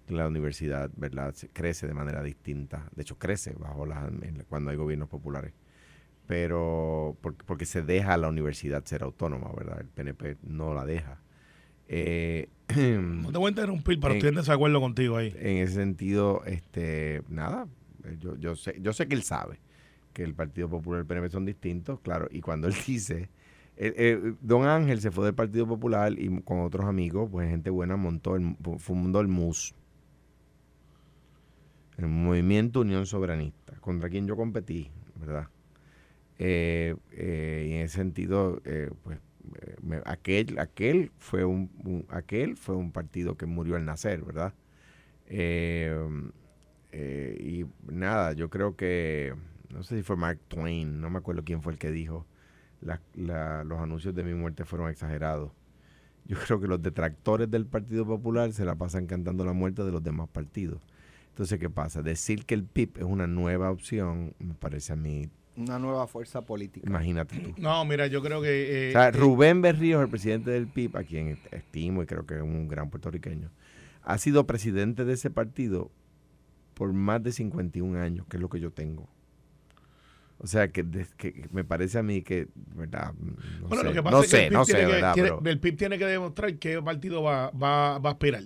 la 0.09 0.27
universidad, 0.27 0.90
¿verdad?, 0.96 1.35
crece 1.53 1.87
de 1.87 1.94
manera 1.94 2.22
distinta. 2.22 2.90
De 2.94 3.03
hecho, 3.03 3.18
crece 3.18 3.55
bajo 3.55 3.87
las, 3.87 4.11
cuando 4.48 4.70
hay 4.70 4.77
gobiernos 4.77 5.09
populares. 5.09 5.53
Pero 6.27 7.17
porque, 7.21 7.45
porque 7.45 7.67
se 7.67 7.83
deja 7.83 8.15
a 8.15 8.17
la 8.17 8.29
universidad 8.29 8.85
ser 8.85 9.03
autónoma, 9.03 9.51
¿verdad? 9.57 9.81
El 9.81 9.89
PNP 9.89 10.37
no 10.43 10.73
la 10.75 10.85
deja. 10.85 11.21
Eh, 11.89 12.49
No 12.77 13.31
te 13.31 13.39
voy 13.39 13.49
a 13.49 13.51
interrumpir, 13.51 14.01
pero 14.01 14.13
en- 14.13 14.17
estoy 14.19 14.29
en 14.31 14.37
desacuerdo 14.37 14.81
contigo 14.81 15.17
ahí. 15.19 15.35
en 15.37 15.59
ese 15.59 15.75
sentido, 15.75 16.43
este, 16.47 17.23
nada, 17.29 17.67
eh, 18.05 18.17
yo, 18.21 18.37
yo 18.37 18.57
sé, 18.57 18.77
yo 18.81 18.93
sé 18.95 19.07
que 19.07 19.15
él 19.15 19.23
sabe 19.23 19.59
que 20.15 20.23
el 20.23 20.35
Partido 20.35 20.69
Popular 20.71 21.01
y 21.01 21.03
el 21.03 21.07
PNP 21.07 21.29
son 21.31 21.45
distintos, 21.45 22.01
claro, 22.01 22.29
y 22.31 22.41
cuando 22.41 22.69
él 22.69 22.75
dice 22.87 23.29
Eh, 23.77 23.93
eh, 23.97 24.35
don 24.41 24.65
Ángel 24.67 25.01
se 25.01 25.11
fue 25.11 25.25
del 25.27 25.35
Partido 25.35 25.67
Popular 25.67 26.13
y 26.17 26.41
con 26.43 26.61
otros 26.61 26.87
amigos, 26.87 27.29
pues 27.31 27.51
gente 27.51 27.69
buena, 27.71 27.97
montó, 27.97 28.37
el, 28.37 28.57
fundó 28.79 29.21
el 29.21 29.27
MUS, 29.29 29.75
el 31.99 32.07
Movimiento 32.09 32.81
Unión 32.81 33.05
Soberanista, 33.07 33.75
contra 33.81 34.09
quien 34.09 34.27
yo 34.27 34.37
competí, 34.37 34.91
¿verdad? 35.21 35.49
Eh, 36.38 36.94
y 37.12 37.73
en 37.73 37.83
ese 37.83 37.97
sentido, 37.97 38.61
pues 39.03 39.18
aquel, 40.05 40.59
aquel, 40.59 41.12
fue 41.18 41.44
un, 41.44 42.07
aquel 42.09 42.57
fue 42.57 42.77
un 42.77 42.92
partido 42.92 43.37
que 43.37 43.47
murió 43.47 43.77
al 43.77 43.85
nacer, 43.85 44.23
¿verdad? 44.23 44.55
y 45.31 45.87
nada, 47.87 48.33
yo 48.33 48.51
creo 48.51 48.77
que, 48.77 49.35
no 49.70 49.83
sé 49.83 49.97
si 49.97 50.03
fue 50.03 50.16
Mark 50.16 50.40
Twain, 50.49 51.01
no 51.01 51.11
me 51.11 51.18
acuerdo 51.18 51.44
quién 51.44 51.62
fue 51.62 51.73
el 51.73 51.79
que 51.79 51.90
dijo, 51.90 52.27
los 53.14 53.81
anuncios 53.81 54.14
de 54.14 54.25
mi 54.25 54.35
muerte 54.35 54.64
fueron 54.64 54.90
exagerados. 54.90 55.53
Yo 56.27 56.37
creo 56.47 56.61
que 56.61 56.66
los 56.66 56.83
detractores 56.83 57.51
del 57.51 57.66
Partido 57.66 58.07
Popular 58.07 58.53
se 58.53 58.64
la 58.64 58.75
pasan 58.75 59.07
cantando 59.07 59.44
la 59.44 59.53
muerte 59.53 59.85
de 59.85 59.92
los 59.92 60.03
demás 60.03 60.29
partidos. 60.29 60.81
Entonces, 61.29 61.59
¿qué 61.59 61.68
pasa? 61.68 62.03
Decir 62.03 62.47
que 62.47 62.55
el 62.55 62.64
PIB 62.64 62.99
es 62.99 63.05
una 63.05 63.27
nueva 63.27 63.70
opción, 63.70 64.35
me 64.38 64.55
parece 64.55 64.92
a 64.92 64.97
mí... 64.97 65.29
Una 65.57 65.79
nueva 65.79 66.07
fuerza 66.07 66.43
política. 66.43 66.87
Imagínate 66.88 67.38
tú. 67.38 67.55
No, 67.59 67.85
mira, 67.85 68.09
yo 68.09 68.23
creo 68.23 68.43
que... 68.43 68.88
Eh, 68.88 68.88
o 68.88 68.93
sea, 68.93 69.09
eh, 69.09 69.12
Rubén 69.12 69.62
Berríos, 69.62 70.03
el 70.03 70.09
presidente 70.09 70.51
del 70.51 70.67
PIB, 70.67 70.97
a 70.97 71.05
quien 71.05 71.38
estimo 71.53 72.03
y 72.03 72.07
creo 72.07 72.27
que 72.27 72.37
es 72.37 72.43
un 72.43 72.67
gran 72.67 72.90
puertorriqueño, 72.90 73.51
ha 74.03 74.19
sido 74.19 74.47
presidente 74.47 75.05
de 75.05 75.12
ese 75.12 75.31
partido 75.31 75.90
por 76.75 76.93
más 76.93 77.23
de 77.23 77.33
51 77.33 78.01
años, 78.01 78.27
que 78.29 78.37
es 78.37 78.40
lo 78.40 78.49
que 78.49 78.59
yo 78.59 78.73
tengo. 78.73 79.09
O 80.38 80.47
sea, 80.47 80.69
que, 80.69 80.85
me 81.53 81.64
parece 81.64 81.99
a 81.99 82.03
mí 82.03 82.23
que, 82.23 82.49
¿verdad? 82.75 83.14
No 83.14 83.69
bueno, 83.69 83.83
sé, 83.83 83.88
lo 83.88 83.93
que 83.95 84.03
pasa 84.03 84.17
no 84.17 84.23
es 84.23 84.31
que 84.31 84.37
sé, 84.37 84.51
no 84.51 84.64
sé, 84.64 84.85
¿verdad? 84.85 85.47
El 85.47 85.61
PIB 85.61 85.77
tiene 85.77 85.99
que 85.99 86.07
demostrar 86.07 86.55
qué 86.59 86.83
partido 86.83 87.23
va, 87.23 87.51
va, 87.51 87.99
va 87.99 88.11
a 88.11 88.12
aspirar. 88.12 88.43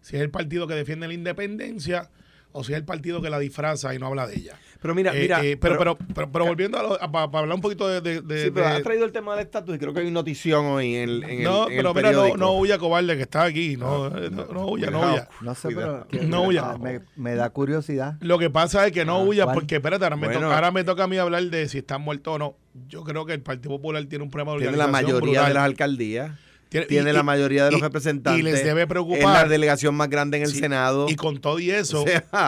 Si 0.00 0.16
es 0.16 0.22
el 0.22 0.30
partido 0.30 0.66
que 0.66 0.74
defiende 0.74 1.08
la 1.08 1.14
independencia 1.14 2.10
o 2.52 2.64
si 2.64 2.72
es 2.72 2.78
el 2.78 2.84
partido 2.84 3.22
que 3.22 3.30
la 3.30 3.38
disfraza 3.38 3.94
y 3.94 3.98
no 3.98 4.06
habla 4.06 4.26
de 4.26 4.36
ella. 4.36 4.58
Pero 4.80 4.94
mira, 4.94 5.14
eh, 5.14 5.20
mira. 5.20 5.44
Eh, 5.44 5.56
pero, 5.56 5.78
pero, 5.78 5.98
pero, 6.32 6.46
volviendo 6.46 6.78
a, 6.78 7.12
para 7.12 7.24
hablar 7.24 7.54
un 7.54 7.60
poquito 7.60 7.86
de, 7.86 8.00
de, 8.00 8.44
Sí, 8.44 8.50
pero 8.50 8.66
has 8.66 8.82
traído 8.82 9.04
el 9.04 9.12
tema 9.12 9.32
del 9.34 9.44
estatus 9.44 9.76
y 9.76 9.78
creo 9.78 9.92
que 9.92 10.00
hay 10.00 10.10
notición 10.10 10.64
hoy 10.66 10.96
en 10.96 11.08
el. 11.08 11.24
En 11.24 11.42
no, 11.44 11.68
el, 11.68 11.76
pero 11.76 11.94
mira, 11.94 12.12
no, 12.12 12.36
no 12.36 12.52
huya, 12.52 12.78
cobarde, 12.78 13.16
que 13.16 13.22
está 13.22 13.44
aquí. 13.44 13.76
No, 13.76 14.08
no, 14.08 14.46
no, 14.46 14.66
huya, 14.66 14.90
no 14.90 15.00
huya. 15.00 15.28
No 15.42 15.54
sé, 15.54 15.68
pero. 15.74 16.06
no 16.26 16.42
huya. 16.44 16.76
Me, 17.16 17.34
da 17.34 17.50
curiosidad. 17.50 18.16
Lo 18.20 18.38
que 18.38 18.50
pasa 18.50 18.86
es 18.86 18.92
que 18.92 19.04
no 19.04 19.16
ah, 19.16 19.24
huya, 19.24 19.52
porque 19.52 19.76
espérate, 19.76 20.04
ahora, 20.04 20.16
me 20.16 20.28
toca, 20.28 20.54
ahora 20.54 20.70
me 20.70 20.84
toca 20.84 21.04
a 21.04 21.06
mí 21.06 21.18
hablar 21.18 21.44
de 21.44 21.68
si 21.68 21.78
están 21.78 22.00
muertos 22.02 22.34
o 22.34 22.38
no. 22.38 22.56
Yo 22.88 23.04
creo 23.04 23.26
que 23.26 23.34
el 23.34 23.42
Partido 23.42 23.70
Popular 23.70 24.04
tiene 24.06 24.24
un 24.24 24.30
problema 24.30 24.52
de 24.52 24.58
organización. 24.58 24.92
Tiene 24.92 25.06
la 25.08 25.12
mayoría 25.12 25.48
de 25.48 25.54
las 25.54 25.64
alcaldías. 25.64 26.32
Tiene, 26.70 27.12
la 27.12 27.24
mayoría 27.24 27.64
de 27.64 27.72
los 27.72 27.80
representantes. 27.80 28.40
Y 28.40 28.44
les 28.44 28.64
debe 28.64 28.86
preocupar. 28.86 29.18
Es 29.18 29.24
la 29.24 29.44
delegación 29.44 29.94
más 29.96 30.08
grande 30.08 30.36
en 30.36 30.44
el 30.44 30.54
Senado. 30.54 31.06
Y 31.08 31.16
con 31.16 31.40
todo 31.40 31.58
y 31.58 31.70
eso, 31.70 32.04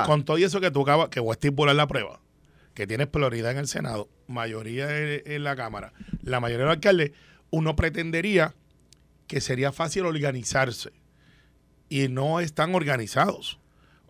con 0.06 0.24
todo 0.24 0.38
y 0.38 0.44
eso 0.44 0.60
que 0.60 0.70
tú 0.70 0.82
acabas, 0.82 1.08
que 1.08 1.18
voy 1.18 1.30
a 1.30 1.32
estipular 1.32 1.74
la 1.74 1.88
prueba, 1.88 2.20
que 2.74 2.86
tienes 2.86 3.08
prioridad 3.08 3.50
en 3.50 3.58
el 3.58 3.66
Senado, 3.66 4.08
mayoría 4.28 4.86
en, 4.96 5.42
la 5.42 5.56
Cámara, 5.56 5.92
la 6.22 6.38
mayoría 6.38 6.64
de 6.64 6.66
los 6.66 6.74
alcaldes, 6.76 7.10
uno 7.50 7.74
pretendería 7.74 8.54
que 9.26 9.40
sería 9.40 9.72
fácil 9.72 10.06
organizarse. 10.06 10.92
Y 11.88 12.08
no 12.08 12.40
están 12.40 12.74
organizados. 12.74 13.58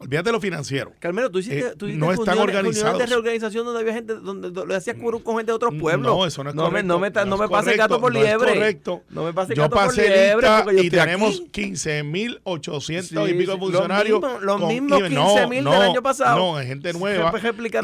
Olvídate 0.03 0.33
lo 0.33 0.41
financiero. 0.41 0.93
Carmelo, 0.99 1.31
tú 1.31 1.39
hiciste, 1.39 1.61
eh, 1.61 1.75
tú 1.77 1.87
no 1.89 2.11
están 2.11 2.37
organizados. 2.39 2.99
de 2.99 3.07
reorganización 3.07 3.65
donde 3.65 3.81
había 3.81 3.95
gente, 3.95 4.15
donde 4.15 4.51
lo 4.51 4.75
hacías 4.75 4.97
con 4.97 5.37
gente 5.37 5.53
de 5.53 5.53
otros 5.53 5.75
pueblos. 5.79 6.13
No, 6.13 6.27
eso 6.27 6.43
no 6.43 6.51
es 6.51 6.57
correcto. 6.57 6.73
Me, 6.73 6.83
no 6.83 6.99
me, 6.99 7.11
no 7.11 7.37
me 7.39 7.49
pase 7.49 7.77
gato 7.77 8.01
por 8.01 8.13
liebre. 8.13 8.51
es 8.51 8.57
correcto. 8.59 9.03
No 9.11 9.25
me 9.25 9.33
pase 9.33 9.55
yo 9.55 9.63
gato 9.63 9.77
pasé 9.77 10.33
por 10.35 10.43
liebre. 10.43 10.83
y 10.83 10.91
tenemos 10.91 11.45
15.800 11.45 13.31
y 13.31 13.35
pico 13.35 13.59
funcionarios. 13.59 14.21
Los 14.41 14.61
mismos 14.67 15.03
15.000 15.03 15.49
del 15.51 15.83
año 15.83 16.03
pasado. 16.03 16.37
No, 16.37 16.59
es 16.59 16.67
gente 16.67 16.93
nueva. 16.93 17.33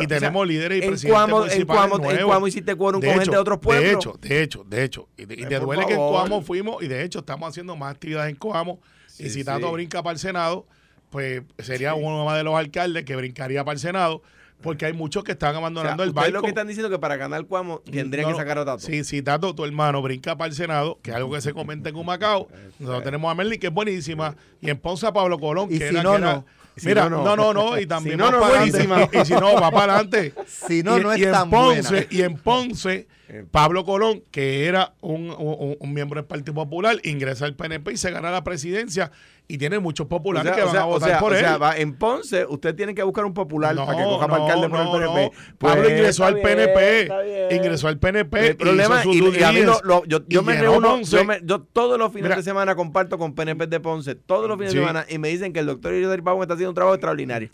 Y 0.01 0.07
tenemos 0.09 0.47
líderes 0.47 0.79
y 0.79 0.81
presidentes 0.89 1.11
Cuamo, 1.13 1.39
municipales 1.39 1.85
en 1.85 2.01
nuevos. 2.03 2.21
En 2.21 2.27
Cuamo 2.27 2.49
hiciste 2.49 2.75
quórum 2.75 3.01
con 3.01 3.11
gente 3.11 3.31
de 3.31 3.39
otros 3.39 3.59
pueblos. 3.61 3.89
De 3.89 3.93
hecho, 3.93 4.19
de 4.21 4.43
hecho, 4.43 4.65
de 4.69 4.85
hecho. 4.85 5.09
Y 5.17 5.27
te 5.27 5.61
duele 5.61 5.87
que 5.87 5.93
en 5.93 5.99
Cuamo 5.99 6.43
fuimos, 6.43 6.83
y 6.83 6.89
de 6.89 7.05
hecho 7.05 7.21
estamos 7.21 7.49
haciendo 7.49 7.77
más 7.77 7.95
actividades 7.95 8.31
en 8.31 8.37
Cuamo. 8.37 8.81
Y 9.21 9.31
si 9.31 9.45
tanto 9.45 9.71
brinca 9.71 10.03
para 10.03 10.15
el 10.15 10.19
Senado 10.19 10.67
pues 11.11 11.43
sería 11.59 11.95
uno 11.95 12.25
más 12.25 12.37
de 12.37 12.45
los 12.45 12.55
alcaldes 12.55 13.05
que 13.05 13.17
brincaría 13.17 13.65
para 13.65 13.75
el 13.75 13.79
Senado, 13.81 14.23
porque 14.61 14.87
hay 14.87 14.93
muchos 14.93 15.25
que 15.25 15.33
están 15.33 15.55
abandonando 15.55 16.03
el 16.03 16.13
barco. 16.13 16.31
lo 16.33 16.43
que 16.43 16.49
están 16.49 16.67
diciendo 16.67 16.91
que 16.91 16.99
para 16.99 17.17
ganar 17.17 17.45
Cuamo 17.47 17.81
tendrían 17.81 18.29
que 18.29 18.37
sacar 18.37 18.59
a 18.59 18.65
Tato. 18.65 18.81
Sí, 18.81 19.05
si 19.05 19.23
Tato, 19.23 19.55
tu 19.55 19.65
hermano, 19.65 20.03
brinca 20.03 20.37
para 20.37 20.49
el 20.49 20.55
Senado, 20.55 20.99
que 21.03 21.11
es 21.11 21.17
algo 21.17 21.33
que 21.33 21.41
se 21.41 21.53
comenta 21.53 21.89
en 21.89 21.97
Humacao. 21.97 22.49
Nosotros 22.79 23.05
tenemos 23.05 23.31
a 23.31 23.35
Merlin, 23.35 23.61
que 23.61 23.69
es 23.69 23.73
buenísima, 23.73 24.35
y 24.61 24.71
en 24.71 24.79
Ponce 24.79 25.07
a 25.07 25.13
Pablo 25.13 25.39
Colón, 25.39 25.69
que, 25.69 25.89
era, 25.89 26.03
no, 26.03 26.19
no. 26.19 26.45
Mira, 26.85 27.09
no, 27.09 27.37
no, 27.37 27.53
no, 27.53 27.79
y 27.79 27.87
también 27.87 28.19
si 28.19 28.25
no, 28.25 28.31
no, 28.31 28.41
para 28.41 28.67
Y 28.67 29.25
si 29.25 29.33
no, 29.33 29.55
va 29.55 29.71
para 29.71 29.95
adelante. 29.95 30.33
Si 30.47 30.83
no, 30.83 30.99
no 30.99 31.13
es 31.13 31.21
y 31.21 31.25
tan 31.25 31.51
Ponce, 31.51 32.07
Y 32.11 32.23
en 32.23 32.37
Ponce, 32.37 33.09
Pablo 33.51 33.85
Colón, 33.85 34.23
que 34.31 34.67
era 34.67 34.95
un, 35.01 35.31
un, 35.31 35.77
un, 35.79 35.95
miembro 35.95 36.21
del 36.21 36.27
Partido 36.27 36.55
Popular, 36.55 36.99
ingresa 37.05 37.45
al 37.45 37.55
PNP 37.55 37.93
y 37.93 37.97
se 37.97 38.11
gana 38.11 38.31
la 38.31 38.45
presidencia 38.45 39.11
y 39.51 39.57
tiene 39.57 39.79
muchos 39.79 40.07
populares 40.07 40.53
que 40.53 40.63
van 40.63 40.77
a 40.77 40.85
votar 40.85 41.19
por 41.19 41.33
él. 41.33 41.39
O 41.39 41.41
sea, 41.41 41.57
va, 41.57 41.77
en 41.79 41.95
Ponce 41.95 42.45
usted 42.47 42.75
tiene 42.75 42.95
que 42.95 43.03
buscar 43.03 43.25
un 43.25 43.33
popular 43.33 43.75
para 43.75 43.97
que 43.97 44.05
coja 44.05 44.29
para 44.29 44.45
alcalde 44.45 44.69
por 44.69 44.81
el 44.81 44.89
PNP. 44.89 45.37
Pablo 45.57 45.83
pues, 45.83 45.93
ingresó 45.93 46.25
al 46.27 46.39
PNP, 46.39 47.09
ingresó 47.51 47.89
al 47.89 47.99
PNP. 47.99 48.49
El 48.49 48.57
problema, 48.57 49.03
y, 49.07 49.39
y, 49.39 49.43
a 49.43 49.53
mí 49.53 49.63
lo, 49.63 50.05
yo, 50.05 50.21
yo 50.29 50.43
me 50.43 50.61
reúno, 50.61 51.01
yo, 51.01 51.25
me, 51.25 51.41
yo, 51.43 51.63
todos 51.63 51.99
los 51.99 52.13
fines 52.13 52.37
de 52.37 52.43
semana 52.43 52.77
comparto 52.77 53.17
con 53.17 53.35
PNP 53.35 53.67
de 53.69 53.81
Ponce, 53.81 54.15
todos 54.15 54.49
los 54.49 54.59
fines 54.59 54.75
de 54.75 54.81
semana, 54.81 55.07
y 55.09 55.17
me 55.17 55.29
dicen 55.29 55.55
que 55.55 55.61
el 55.61 55.67
doctor 55.67 55.95
Iridori 55.95 56.21
Pavón 56.21 56.43
está 56.43 56.53
haciendo 56.53 56.71
un 56.71 56.75
trabajo 56.75 56.95
extraordinario. 56.95 57.49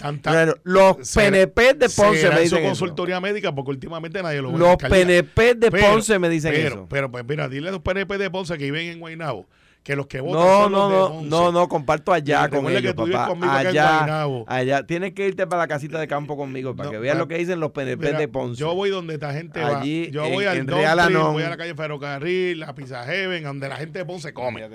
los 0.65 0.97
PNP 1.15 1.75
de 1.75 1.89
Ponce 1.89 2.29
me 2.29 2.41
dicen 2.41 2.65
consultoría 2.65 3.21
médica 3.21 3.55
porque 3.55 3.71
últimamente 3.71 4.21
nadie 4.21 4.43
lo 4.43 4.51
ve. 4.51 4.59
Los 4.59 4.77
PNP 4.79 5.55
de 5.55 5.71
Ponce 5.71 6.19
me 6.19 6.29
dicen 6.29 6.55
eso. 6.55 6.87
Pero, 6.91 7.09
pues 7.09 7.25
mira, 7.25 7.49
dile 7.49 7.69
a 7.69 7.73
los 7.73 7.83
PNP 7.83 8.19
de 8.19 8.31
Ponce 8.31 8.59
que 8.59 8.65
viven 8.65 8.89
en 8.89 8.99
Guaynabo 8.99 9.47
que 9.85 9.97
los 9.97 10.07
que 10.07 10.19
votan 10.21 10.41
no, 10.41 10.63
son 10.63 10.73
no, 10.73 10.89
los 10.89 11.23
de 11.23 11.29
no, 11.29 11.53
no, 11.53 11.69
comparto 11.69 12.11
allá 12.11 12.49
con 12.49 12.67
ellos, 12.71 12.95
papá. 12.95 13.29
allá, 13.59 14.25
allá. 14.47 14.87
Tienes 14.87 15.13
que 15.13 15.29
irte 15.29 15.47
para 15.47 15.63
la 15.63 15.69
casita 15.69 16.01
de 16.01 16.09
campo 16.09 16.39
conmigo 16.39 16.75
para 16.75 16.91
que 16.91 16.99
veas 16.99 17.19
lo 17.19 17.29
que 17.29 17.37
dicen 17.37 17.61
los 17.61 17.73
PNP 17.73 18.15
de 18.15 18.27
Ponce. 18.27 18.59
Yo 18.59 18.75
voy 18.75 18.89
donde 18.89 19.15
esta 19.15 19.35
gente 19.35 19.61
Allí, 19.63 20.07
va. 20.07 20.11
Yo 20.11 20.29
voy 20.31 20.47
al 20.47 20.67
Real 20.67 21.13
voy 21.13 21.43
a 21.43 21.51
la 21.51 21.57
calle 21.59 21.75
Ferrocarril, 21.75 22.61
la 22.61 22.75
Pizza 22.75 23.05
Heaven, 23.05 23.45
donde 23.45 23.69
la 23.69 23.77
gente 23.77 23.99
de 23.99 24.07
Ponce 24.07 24.33
come. 24.33 24.67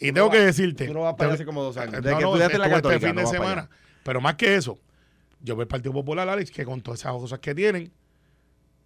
Y 0.00 0.12
tengo 0.12 0.30
que 0.30 0.40
decirte. 0.40 0.86
Tú 0.86 0.94
no 0.94 1.02
vas 1.02 1.14
para 1.14 1.34
hace 1.34 1.44
como 1.44 1.62
dos 1.62 1.76
años. 1.76 2.02
Desde 2.02 2.16
que 2.16 2.24
estudiaste 2.24 2.56
la 2.56 2.70
Católica, 2.70 2.94
este 2.94 3.06
fin 3.06 3.16
de 3.16 3.26
semana. 3.26 3.68
Pero 4.02 4.22
más 4.22 4.36
que 4.36 4.54
eso, 4.54 4.78
yo 5.40 5.56
veo 5.56 5.62
el 5.64 5.68
Partido 5.68 5.92
Popular, 5.92 6.26
Alex, 6.26 6.50
que 6.50 6.64
con 6.64 6.80
todas 6.80 7.00
esas 7.00 7.12
cosas 7.12 7.38
que 7.38 7.54
tienen, 7.54 7.92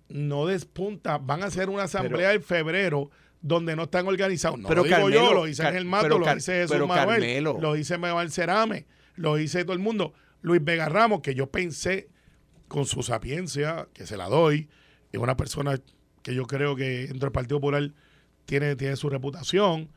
no 0.08 0.46
despunta. 0.46 1.18
Van 1.18 1.44
a 1.44 1.46
hacer 1.46 1.70
una 1.70 1.84
asamblea 1.84 2.32
en 2.32 2.42
febrero 2.42 3.10
donde 3.40 3.76
no 3.76 3.84
están 3.84 4.06
organizados. 4.06 4.58
No 4.58 4.68
pero 4.68 4.84
lo 4.84 4.88
digo 4.88 5.10
yo, 5.10 5.32
lo 5.32 5.44
dice 5.44 5.66
Ángel 5.66 5.84
Mato, 5.84 6.18
lo 6.18 6.34
dice 6.34 6.62
Jesús 6.62 6.86
Manuel, 6.86 7.44
lo 7.44 7.74
dice 7.74 7.98
Manuel 7.98 8.30
Cerame, 8.30 8.86
lo 9.16 9.36
dice 9.36 9.64
todo 9.64 9.74
el 9.74 9.78
mundo. 9.78 10.12
Luis 10.40 10.62
Vega 10.62 10.88
Ramos, 10.88 11.20
que 11.20 11.34
yo 11.34 11.50
pensé 11.50 12.08
con 12.68 12.86
su 12.86 13.02
sapiencia, 13.02 13.88
que 13.92 14.06
se 14.06 14.16
la 14.16 14.28
doy, 14.28 14.68
es 15.12 15.20
una 15.20 15.36
persona 15.36 15.80
que 16.22 16.34
yo 16.34 16.46
creo 16.46 16.76
que 16.76 17.06
dentro 17.06 17.26
del 17.26 17.32
Partido 17.32 17.58
Popular 17.58 17.90
tiene, 18.44 18.76
tiene 18.76 18.96
su 18.96 19.08
reputación. 19.08 19.90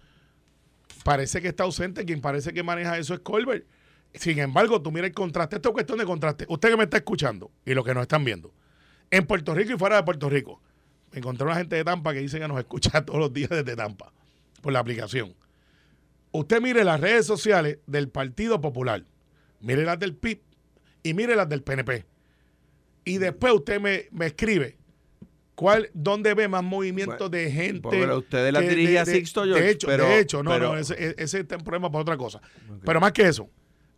Parece 1.03 1.41
que 1.41 1.49
está 1.49 1.63
ausente, 1.63 2.05
quien 2.05 2.21
parece 2.21 2.53
que 2.53 2.63
maneja 2.63 2.97
eso 2.97 3.13
es 3.13 3.19
Colbert. 3.21 3.65
Sin 4.13 4.39
embargo, 4.39 4.81
tú 4.81 4.91
mira 4.91 5.07
el 5.07 5.13
contraste, 5.13 5.57
esto 5.57 5.69
es 5.69 5.73
cuestión 5.73 5.97
de 5.99 6.05
contraste. 6.05 6.45
Usted 6.49 6.69
que 6.69 6.77
me 6.77 6.83
está 6.83 6.97
escuchando 6.97 7.51
y 7.65 7.73
los 7.73 7.85
que 7.85 7.93
nos 7.93 8.01
están 8.01 8.23
viendo, 8.23 8.53
en 9.09 9.25
Puerto 9.25 9.53
Rico 9.53 9.73
y 9.73 9.77
fuera 9.77 9.97
de 9.97 10.03
Puerto 10.03 10.29
Rico, 10.29 10.61
encontré 11.19 11.45
una 11.45 11.55
gente 11.55 11.75
de 11.75 11.83
Tampa 11.83 12.13
que 12.13 12.19
dice 12.19 12.39
que 12.39 12.47
nos 12.47 12.59
escucha 12.59 13.01
todos 13.05 13.19
los 13.19 13.33
días 13.33 13.49
desde 13.49 13.75
Tampa 13.75 14.11
por 14.61 14.73
la 14.73 14.79
aplicación. 14.79 15.33
Usted 16.31 16.61
mire 16.61 16.83
las 16.83 16.99
redes 16.99 17.25
sociales 17.25 17.79
del 17.87 18.09
Partido 18.09 18.61
Popular, 18.61 19.03
mire 19.59 19.83
las 19.83 19.99
del 19.99 20.15
PIB 20.15 20.41
y 21.03 21.13
mire 21.13 21.35
las 21.35 21.49
del 21.49 21.61
PNP. 21.61 22.05
Y 23.03 23.17
después 23.17 23.53
usted 23.53 23.81
me, 23.81 24.25
escribe 24.25 24.77
cuál, 25.55 25.89
dónde 25.93 26.33
ve 26.33 26.47
más 26.47 26.63
movimiento 26.63 27.27
de 27.27 27.51
gente. 27.51 27.89
Pero 27.89 28.19
usted 28.19 28.51
la 28.51 28.61
dirige 28.61 28.99
a 28.99 29.05
Sixto 29.05 29.45
De 29.45 29.69
hecho, 29.69 29.87
de 29.87 30.19
hecho 30.19 30.43
no, 30.43 30.57
no, 30.57 30.77
ese, 30.77 31.15
ese 31.17 31.39
está 31.39 31.55
en 31.55 31.61
problema 31.61 31.91
para 31.91 32.03
otra 32.03 32.17
cosa. 32.17 32.41
Pero 32.85 33.01
más 33.01 33.11
que 33.11 33.23
eso, 33.23 33.49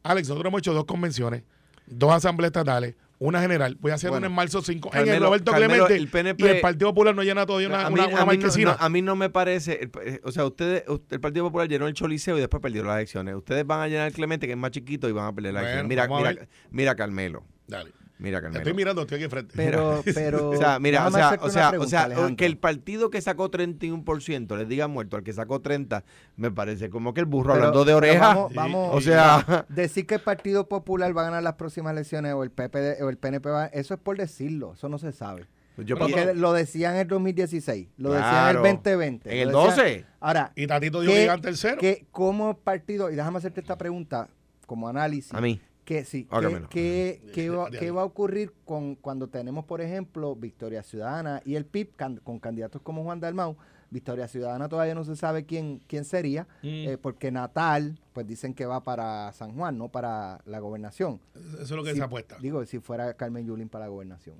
Alex, 0.01 0.27
nosotros 0.29 0.49
hemos 0.49 0.59
hecho 0.59 0.73
dos 0.73 0.85
convenciones, 0.85 1.43
dos 1.85 2.11
asambleas 2.11 2.49
estatales, 2.49 2.95
una 3.23 3.41
general. 3.41 3.77
Voy 3.79 3.91
a 3.91 3.95
hacer 3.95 4.11
una 4.11 4.27
en 4.27 4.33
marzo 4.33 4.61
5. 4.61 4.91
En 4.93 5.07
el 5.07 5.21
Roberto 5.21 5.53
Clemente. 5.53 5.95
El 5.95 6.09
PNP, 6.09 6.43
y 6.43 6.47
el 6.47 6.61
Partido 6.61 6.89
Popular 6.89 7.15
no 7.15 7.23
llena 7.23 7.45
todavía 7.45 7.69
una, 7.69 7.85
a 7.85 7.89
mí, 7.89 7.99
una, 7.99 8.25
marquesina. 8.25 8.75
a 8.77 8.89
mí 8.89 9.01
no 9.01 9.15
me 9.15 9.29
parece. 9.29 9.89
Eh, 10.03 10.19
o 10.23 10.31
sea, 10.31 10.45
ustedes, 10.45 10.83
el 11.09 11.19
Partido 11.21 11.45
Popular 11.45 11.69
llenó 11.69 11.87
el 11.87 11.93
Choliseo 11.93 12.37
y 12.37 12.41
después 12.41 12.61
perdió 12.61 12.83
las 12.83 12.97
elecciones. 12.97 13.35
Ustedes 13.35 13.65
van 13.65 13.79
a 13.79 13.87
llenar 13.87 14.07
el 14.07 14.13
Clemente, 14.13 14.45
que 14.45 14.53
es 14.53 14.57
más 14.59 14.71
chiquito, 14.71 15.07
y 15.07 15.13
van 15.13 15.27
a 15.27 15.33
perder 15.33 15.53
las 15.53 15.63
elecciones. 15.63 15.87
Mira, 15.87 16.07
mira, 16.07 16.47
mira, 16.69 16.95
Carmelo. 16.95 17.45
Dale. 17.65 17.91
Mira, 18.19 18.39
Carmelo. 18.41 18.59
estoy 18.59 18.73
mirando, 18.73 19.01
estoy 19.01 19.15
aquí 19.15 19.23
enfrente. 19.25 19.53
Pero, 19.55 20.01
pero. 20.13 20.49
O 20.51 20.55
sea, 20.55 20.79
mira, 20.79 21.05
o 21.07 21.11
sea, 21.11 21.37
o 21.41 21.49
sea, 21.49 21.73
o 21.77 21.85
sea, 21.85 22.03
Alejandro. 22.03 22.35
que 22.37 22.45
el 22.45 22.57
partido 22.57 23.09
que 23.09 23.19
sacó 23.21 23.49
31% 23.49 24.55
les 24.57 24.67
diga 24.69 24.87
muerto 24.87 25.17
al 25.17 25.23
que 25.23 25.33
sacó 25.33 25.59
30, 25.61 26.03
me 26.37 26.51
parece 26.51 26.89
como 26.89 27.13
que 27.13 27.19
el 27.21 27.25
burro 27.25 27.53
Pero- 27.53 27.65
hablando 27.65 27.85
de 27.85 27.93
oreja. 27.93 28.27
Vamos, 28.29 28.51
Sí. 28.51 28.55
vamos- 28.57 28.95
o 28.95 29.01
sea, 29.01 29.65
decir 29.69 30.05
que 30.05 30.15
el 30.15 30.21
Partido 30.21 30.67
Popular 30.69 31.15
va 31.17 31.21
a 31.21 31.25
ganar 31.25 31.43
las 31.43 31.53
próximas 31.55 31.91
elecciones 31.93 32.33
o 32.33 32.43
el 32.43 32.51
PP 32.51 33.03
o 33.03 33.09
el 33.09 33.17
PNP 33.17 33.49
va, 33.49 33.65
eso 33.67 33.93
es 33.93 33.99
por 33.99 34.17
decirlo, 34.17 34.73
eso 34.73 34.87
no 34.89 34.97
se 34.97 35.11
sabe. 35.11 35.45
yo 35.77 35.97
Porque 35.97 36.33
lo 36.35 36.53
decían 36.53 36.93
en 36.95 37.01
el 37.01 37.07
2016, 37.07 37.87
lo 37.97 38.11
decían 38.13 38.29
Claro. 38.29 38.59
en 38.59 38.65
el 38.67 38.73
2020. 38.75 39.33
En 39.33 39.39
el 39.47 39.49
lo 39.51 39.65
decían- 39.65 39.75
12. 39.87 40.05
Ahora, 40.19 40.51
y 40.55 40.67
Tatito 40.67 41.01
dijo 41.01 41.13
¿qué- 41.13 41.29
que 41.35 41.41
tercero. 41.41 41.77
que 41.77 42.05
como 42.11 42.57
partido, 42.59 43.09
y 43.11 43.15
déjame 43.15 43.39
hacerte 43.39 43.59
esta 43.59 43.77
pregunta 43.77 44.29
como 44.67 44.87
análisis. 44.87 45.33
a 45.33 45.41
mí. 45.41 45.59
Que 45.83 46.05
sí, 46.05 46.25
que, 46.25 46.35
Hágamelo. 46.35 46.69
que- 46.69 47.21
que 47.33 47.49
va, 47.91 48.01
a 48.01 48.05
ocurrir 48.05 48.53
con 48.65 48.95
cuando 48.95 49.27
tenemos, 49.27 49.65
por 49.65 49.81
ejemplo, 49.81 50.35
Victoria 50.35 50.81
Ciudadana 50.83 51.41
y 51.45 51.55
el 51.55 51.65
PIB 51.65 51.95
can- 51.95 52.17
con 52.23 52.39
candidatos 52.39 52.81
como 52.81 53.03
Juan 53.03 53.19
Dalmau? 53.19 53.55
Victoria 53.89 54.27
Ciudadana 54.27 54.67
todavía 54.69 54.95
no 54.95 55.03
se 55.03 55.15
sabe 55.15 55.45
quién, 55.45 55.79
quién 55.87 56.03
sería, 56.03 56.47
Mm. 56.63 56.65
eh, 56.89 56.97
porque 56.99 57.31
Natal, 57.31 57.99
pues 58.13 58.25
dicen 58.25 58.55
que 58.55 58.65
va 58.65 58.83
para 58.83 59.31
San 59.33 59.55
Juan, 59.55 59.77
no 59.77 59.89
para 59.89 60.41
la 60.45 60.57
gobernación. 60.59 61.19
Eso 61.35 61.61
es 61.61 61.71
lo 61.71 61.83
que 61.83 61.91
Si- 61.91 61.97
se 61.97 62.03
apuesta. 62.03 62.37
Digo, 62.41 62.65
si 62.65 62.79
fuera 62.79 63.13
Carmen 63.13 63.45
Yulín 63.45 63.69
para 63.69 63.85
la 63.85 63.89
gobernación. 63.89 64.35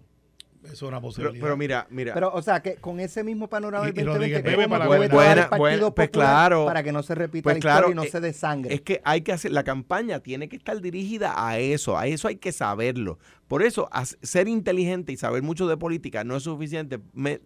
Eso 0.64 0.74
es 0.74 0.82
una 0.84 0.91
Pero, 0.91 1.01
posibilidad. 1.01 1.41
pero 1.41 1.57
mira, 1.57 1.88
mira. 1.89 2.14
Pero, 2.14 2.32
o 2.34 2.41
sea, 2.41 2.61
que 2.61 2.76
con 2.76 2.99
ese 3.01 3.24
mismo 3.24 3.49
panorama 3.49 3.86
del 3.86 3.97
y 3.99 4.03
Rodríguez 4.03 4.43
2020, 4.43 4.49
Bebe 4.49 4.64
¿cómo 4.64 4.74
para 4.74 4.88
Buena- 4.88 5.49
Partido 5.49 5.93
pues 5.93 6.09
claro. 6.09 6.66
para 6.66 6.84
que 6.84 6.91
no 6.93 7.03
se 7.03 7.16
repita 7.16 7.43
Pues 7.43 7.55
la 7.55 7.57
historia 7.59 7.76
claro, 7.78 7.91
y 7.91 7.95
no 7.95 8.03
eh, 8.03 8.09
se 8.09 8.22
desangre? 8.22 8.74
Es 8.74 8.82
que 8.82 9.01
hay 9.03 9.22
que 9.22 9.34
hacer, 9.34 9.51
la 9.51 9.64
campaña 9.64 10.20
tiene 10.22 10.47
que 10.47 10.55
estar 10.55 10.80
dirigida 10.80 11.34
a 11.36 11.59
eso, 11.59 11.97
a 11.97 12.07
eso 12.07 12.28
hay 12.30 12.38
que 12.38 12.51
saberlo. 12.53 13.20
Por 13.47 13.61
eso, 13.61 13.89
ser 14.22 14.47
inteligente 14.47 15.11
y 15.11 15.18
saber 15.18 15.43
mucho 15.43 15.68
de 15.68 15.76
política 15.78 16.24
no 16.24 16.36
es 16.38 16.43
suficiente 16.43 16.97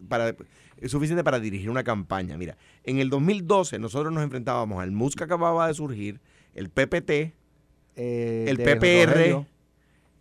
para, 0.08 0.36
es 0.80 0.92
suficiente 0.92 1.24
para 1.24 1.40
dirigir 1.40 1.70
una 1.72 1.84
campaña. 1.84 2.38
Mira, 2.38 2.56
en 2.84 3.00
el 3.00 3.10
2012 3.10 3.80
nosotros 3.80 4.14
nos 4.14 4.24
enfrentábamos 4.24 4.82
al 4.82 4.92
MUS 4.92 5.16
que 5.16 5.24
acababa 5.24 5.68
de 5.68 5.74
surgir, 5.74 6.22
el 6.54 6.70
PPT, 6.70 7.34
Eh, 7.96 8.46
el 8.48 8.58
PPR, 8.58 9.06
Rogelio. 9.08 9.46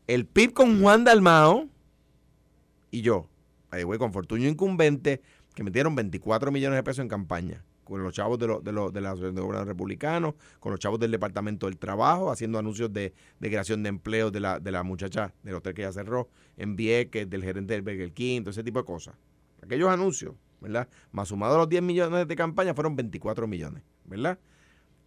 el 0.07 0.25
PIB 0.25 0.55
con 0.55 0.81
Juan 0.81 1.05
Dalmao 1.05 1.69
y 2.91 3.03
yo, 3.03 3.29
ahí 3.71 3.85
voy 3.85 3.99
con 3.99 4.13
Fortuño 4.13 4.49
Incumbente, 4.49 5.21
que 5.55 5.63
metieron 5.63 5.95
24 5.95 6.53
millones 6.53 6.77
de 6.77 6.83
pesos 6.83 7.01
en 7.01 7.09
campaña, 7.09 7.65
con 7.85 8.03
los 8.03 8.13
chavos 8.13 8.39
de, 8.39 8.47
los 8.47 8.63
de, 8.63 8.73
los 8.73 8.93
de 8.93 9.01
la 9.01 9.11
Asociación 9.11 9.35
de 9.35 9.41
Gobernadores 9.41 9.69
Republicanos, 9.69 10.35
con 10.61 10.73
los 10.73 10.81
chavos 10.81 11.01
del 11.01 11.11
Departamento 11.11 11.67
del 11.67 11.79
Trabajo, 11.79 12.31
haciendo 12.31 12.59
anuncios 12.59 12.93
de, 12.93 13.15
de 13.41 13.49
creación 13.49 13.83
de 13.83 13.89
empleo 13.89 14.31
de 14.31 14.41
la, 14.41 14.61
de 14.61 14.71
la 14.71 14.83
muchacha 14.83 15.35
del 15.43 15.55
hotel 15.55 15.75
que 15.75 15.83
ya 15.83 15.93
cerró, 15.93 16.29
en 16.57 16.77
Vieques, 16.77 17.29
del 17.29 17.43
gerente 17.43 17.75
del 17.75 17.83
Burger 17.83 18.13
King, 18.13 18.41
todo 18.41 18.51
ese 18.51 18.65
tipo 18.65 18.81
de 18.81 18.85
cosas. 18.85 19.15
Aquellos 19.63 19.89
anuncios, 19.89 20.35
¿verdad? 20.61 20.89
Más 21.13 21.29
sumado 21.29 21.55
a 21.55 21.59
los 21.59 21.69
10 21.69 21.83
millones 21.83 22.29
de 22.29 22.37
campaña, 22.37 22.75
fueron 22.75 22.97
24 22.97 23.47
millones, 23.47 23.83
¿verdad? 24.05 24.39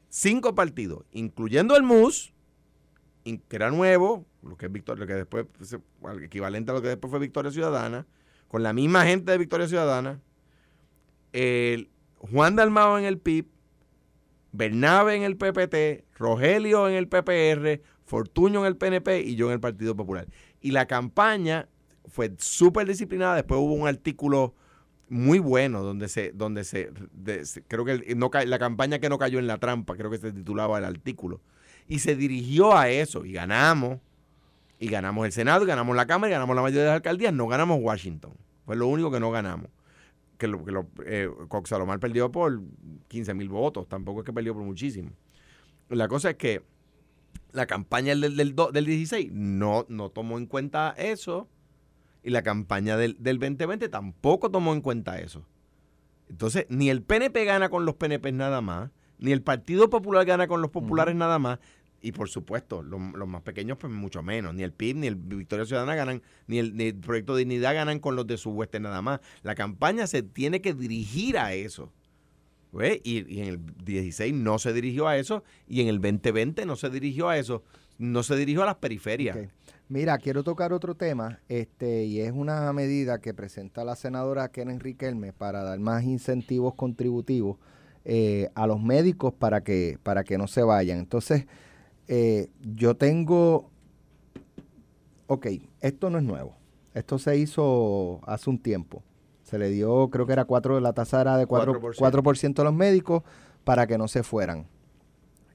Cinco 0.09 0.55
partidos, 0.55 1.05
incluyendo 1.11 1.75
el 1.75 1.83
MUS, 1.83 2.33
que 3.23 3.55
era 3.55 3.69
nuevo, 3.69 4.25
lo 4.43 4.55
que 4.57 4.67
es 4.67 4.71
Victoria, 4.71 5.01
lo 5.01 5.07
que 5.07 5.13
después, 5.15 5.45
equivalente 6.23 6.71
a 6.71 6.73
lo 6.73 6.81
que 6.81 6.87
después 6.89 7.11
fue 7.11 7.19
Victoria 7.19 7.51
Ciudadana, 7.51 8.05
con 8.47 8.63
la 8.63 8.73
misma 8.73 9.05
gente 9.05 9.31
de 9.31 9.37
Victoria 9.37 9.67
Ciudadana, 9.67 10.19
el 11.33 11.89
Juan 12.17 12.55
Dalmao 12.55 12.97
en 12.97 13.05
el 13.05 13.17
PIB, 13.17 13.45
Bernabe 14.51 15.15
en 15.15 15.23
el 15.23 15.37
PPT, 15.37 16.05
Rogelio 16.17 16.89
en 16.89 16.95
el 16.95 17.07
PPR, 17.07 17.81
Fortuño 18.05 18.61
en 18.61 18.65
el 18.65 18.77
PNP 18.77 19.21
y 19.21 19.35
yo 19.35 19.47
en 19.47 19.53
el 19.53 19.59
Partido 19.59 19.95
Popular. 19.95 20.27
Y 20.61 20.71
la 20.71 20.87
campaña 20.87 21.69
fue 22.07 22.33
súper 22.39 22.87
disciplinada. 22.87 23.35
Después 23.35 23.59
hubo 23.61 23.73
un 23.73 23.87
artículo 23.87 24.55
muy 25.07 25.37
bueno 25.37 25.83
donde 25.83 26.07
se, 26.07 26.31
donde 26.31 26.63
se, 26.63 26.91
creo 27.67 27.85
que 27.85 27.91
el- 27.91 28.17
no 28.17 28.31
la 28.45 28.57
campaña 28.59 28.97
que 28.99 29.09
no 29.09 29.19
cayó 29.19 29.37
en 29.37 29.45
la 29.47 29.59
trampa, 29.59 29.95
creo 29.95 30.09
que 30.09 30.17
se 30.17 30.31
titulaba 30.31 30.79
el 30.79 30.85
artículo. 30.85 31.41
Y 31.87 31.99
se 31.99 32.15
dirigió 32.15 32.75
a 32.75 32.89
eso 32.89 33.25
y 33.25 33.33
ganamos. 33.33 33.99
Y 34.79 34.87
ganamos 34.87 35.25
el 35.25 35.31
Senado, 35.31 35.63
y 35.65 35.67
ganamos 35.67 35.95
la 35.95 36.07
Cámara, 36.07 36.29
y 36.29 36.33
ganamos 36.33 36.55
la 36.55 36.61
mayoría 36.61 36.83
de 36.83 36.87
las 36.87 36.95
alcaldías, 36.95 37.33
no 37.33 37.47
ganamos 37.47 37.79
Washington. 37.81 38.33
Fue 38.65 38.75
lo 38.75 38.87
único 38.87 39.11
que 39.11 39.19
no 39.19 39.29
ganamos. 39.29 39.69
Que 40.37 40.47
lo, 40.47 40.63
que 40.63 40.71
lo, 40.71 40.87
eh, 41.05 41.29
Cox 41.49 41.69
Salomar 41.69 41.99
perdió 41.99 42.31
por 42.31 42.61
15 43.09 43.33
mil 43.33 43.49
votos, 43.49 43.89
tampoco 43.89 44.21
es 44.21 44.25
que 44.25 44.31
perdió 44.31 44.53
por 44.53 44.63
muchísimo. 44.63 45.11
La 45.89 46.07
cosa 46.07 46.29
es 46.31 46.37
que 46.37 46.63
la 47.51 47.65
campaña 47.65 48.15
del, 48.15 48.37
del, 48.37 48.55
del 48.55 48.85
16 48.85 49.31
no, 49.33 49.85
no 49.89 50.09
tomó 50.11 50.37
en 50.37 50.45
cuenta 50.45 50.95
eso, 50.97 51.49
y 52.23 52.29
la 52.29 52.41
campaña 52.41 52.95
del, 52.95 53.17
del 53.19 53.39
2020 53.39 53.89
tampoco 53.89 54.49
tomó 54.49 54.73
en 54.73 54.81
cuenta 54.81 55.19
eso. 55.19 55.45
Entonces, 56.29 56.65
ni 56.69 56.89
el 56.89 57.01
PNP 57.01 57.43
gana 57.45 57.69
con 57.69 57.85
los 57.85 57.95
PNP 57.95 58.31
nada 58.31 58.61
más, 58.61 58.91
ni 59.17 59.31
el 59.31 59.41
Partido 59.41 59.89
Popular 59.89 60.25
gana 60.25 60.47
con 60.47 60.61
los 60.61 60.71
populares 60.71 61.15
nada 61.15 61.39
más, 61.39 61.59
y 62.01 62.11
por 62.11 62.29
supuesto, 62.29 62.81
los, 62.81 62.99
más 62.99 63.41
pequeños, 63.41 63.77
pues 63.77 63.91
mucho 63.91 64.23
menos. 64.23 64.53
Ni 64.53 64.63
el 64.63 64.71
PIB, 64.71 64.97
ni 64.97 65.07
el 65.07 65.15
Victoria 65.15 65.65
Ciudadana 65.65 65.95
ganan, 65.95 66.21
ni 66.47 66.59
el, 66.59 66.75
ni 66.75 66.85
el 66.85 66.95
Proyecto 66.95 67.35
Dignidad 67.35 67.73
ganan 67.73 67.99
con 67.99 68.15
los 68.15 68.27
de 68.27 68.37
su 68.37 68.51
oeste 68.57 68.79
nada 68.79 69.01
más. 69.01 69.19
La 69.43 69.55
campaña 69.55 70.07
se 70.07 70.23
tiene 70.23 70.61
que 70.61 70.73
dirigir 70.73 71.37
a 71.37 71.53
eso. 71.53 71.91
¿Ve? 72.71 73.01
Y, 73.03 73.39
en 73.41 73.47
el 73.47 73.59
16 73.83 74.33
no 74.33 74.59
se 74.59 74.73
dirigió 74.73 75.07
a 75.07 75.17
eso, 75.17 75.43
y 75.67 75.81
en 75.81 75.87
el 75.87 75.99
2020 75.99 76.65
no 76.65 76.75
se 76.75 76.89
dirigió 76.89 77.27
a 77.27 77.37
eso, 77.37 77.63
no 77.97 78.21
se 78.21 78.35
dirigió 78.35 78.61
a 78.61 78.67
las 78.67 78.75
periferias. 78.75 79.37
Mira, 79.87 80.19
quiero 80.19 80.43
tocar 80.43 80.71
otro 80.71 80.93
tema, 80.93 81.39
este, 81.49 82.05
y 82.05 82.19
es 82.19 82.31
una 82.31 82.71
medida 82.73 83.19
que 83.19 83.33
presenta 83.33 83.83
la 83.83 83.95
senadora 83.95 84.49
Keren 84.49 84.79
Riquelme 84.79 85.33
para 85.33 85.63
dar 85.63 85.79
más 85.79 86.03
incentivos 86.03 86.75
contributivos 86.75 87.57
eh, 88.05 88.49
a 88.55 88.67
los 88.67 88.81
médicos 88.81 89.33
para 89.33 89.61
que, 89.61 89.97
para 90.03 90.23
que 90.23 90.37
no 90.37 90.47
se 90.47 90.61
vayan. 90.61 90.99
Entonces, 90.99 91.47
eh, 92.11 92.49
yo 92.75 92.95
tengo, 92.95 93.69
ok, 95.27 95.45
esto 95.79 96.09
no 96.09 96.17
es 96.17 96.23
nuevo. 96.23 96.55
Esto 96.95 97.19
se 97.19 97.37
hizo 97.37 98.19
hace 98.25 98.49
un 98.49 98.57
tiempo. 98.57 99.03
Se 99.43 99.59
le 99.59 99.69
dio, 99.69 100.09
creo 100.09 100.25
que 100.25 100.33
era 100.33 100.45
4, 100.45 100.79
la 100.79 100.93
tasa 100.93 101.21
era 101.21 101.37
de 101.37 101.47
4%, 101.47 101.79
4%. 101.79 101.95
4 101.99 102.61
a 102.61 102.63
los 102.63 102.73
médicos 102.73 103.21
para 103.63 103.85
que 103.85 103.99
no 103.99 104.07
se 104.07 104.23
fueran. 104.23 104.65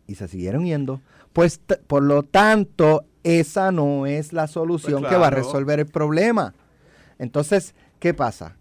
Y 0.06 0.14
se 0.14 0.28
siguieron 0.28 0.64
yendo. 0.64 1.00
Pues, 1.32 1.58
por 1.58 2.04
lo 2.04 2.22
tanto, 2.22 3.04
esa 3.24 3.72
no 3.72 4.06
es 4.06 4.32
la 4.32 4.46
solución 4.46 5.00
Pues 5.00 5.12
que 5.12 5.18
va 5.18 5.26
a 5.26 5.30
resolver 5.30 5.80
el 5.80 5.86
problema. 5.86 6.54
Entonces, 7.18 7.74
¿qué 7.98 8.14
pasa? 8.14 8.56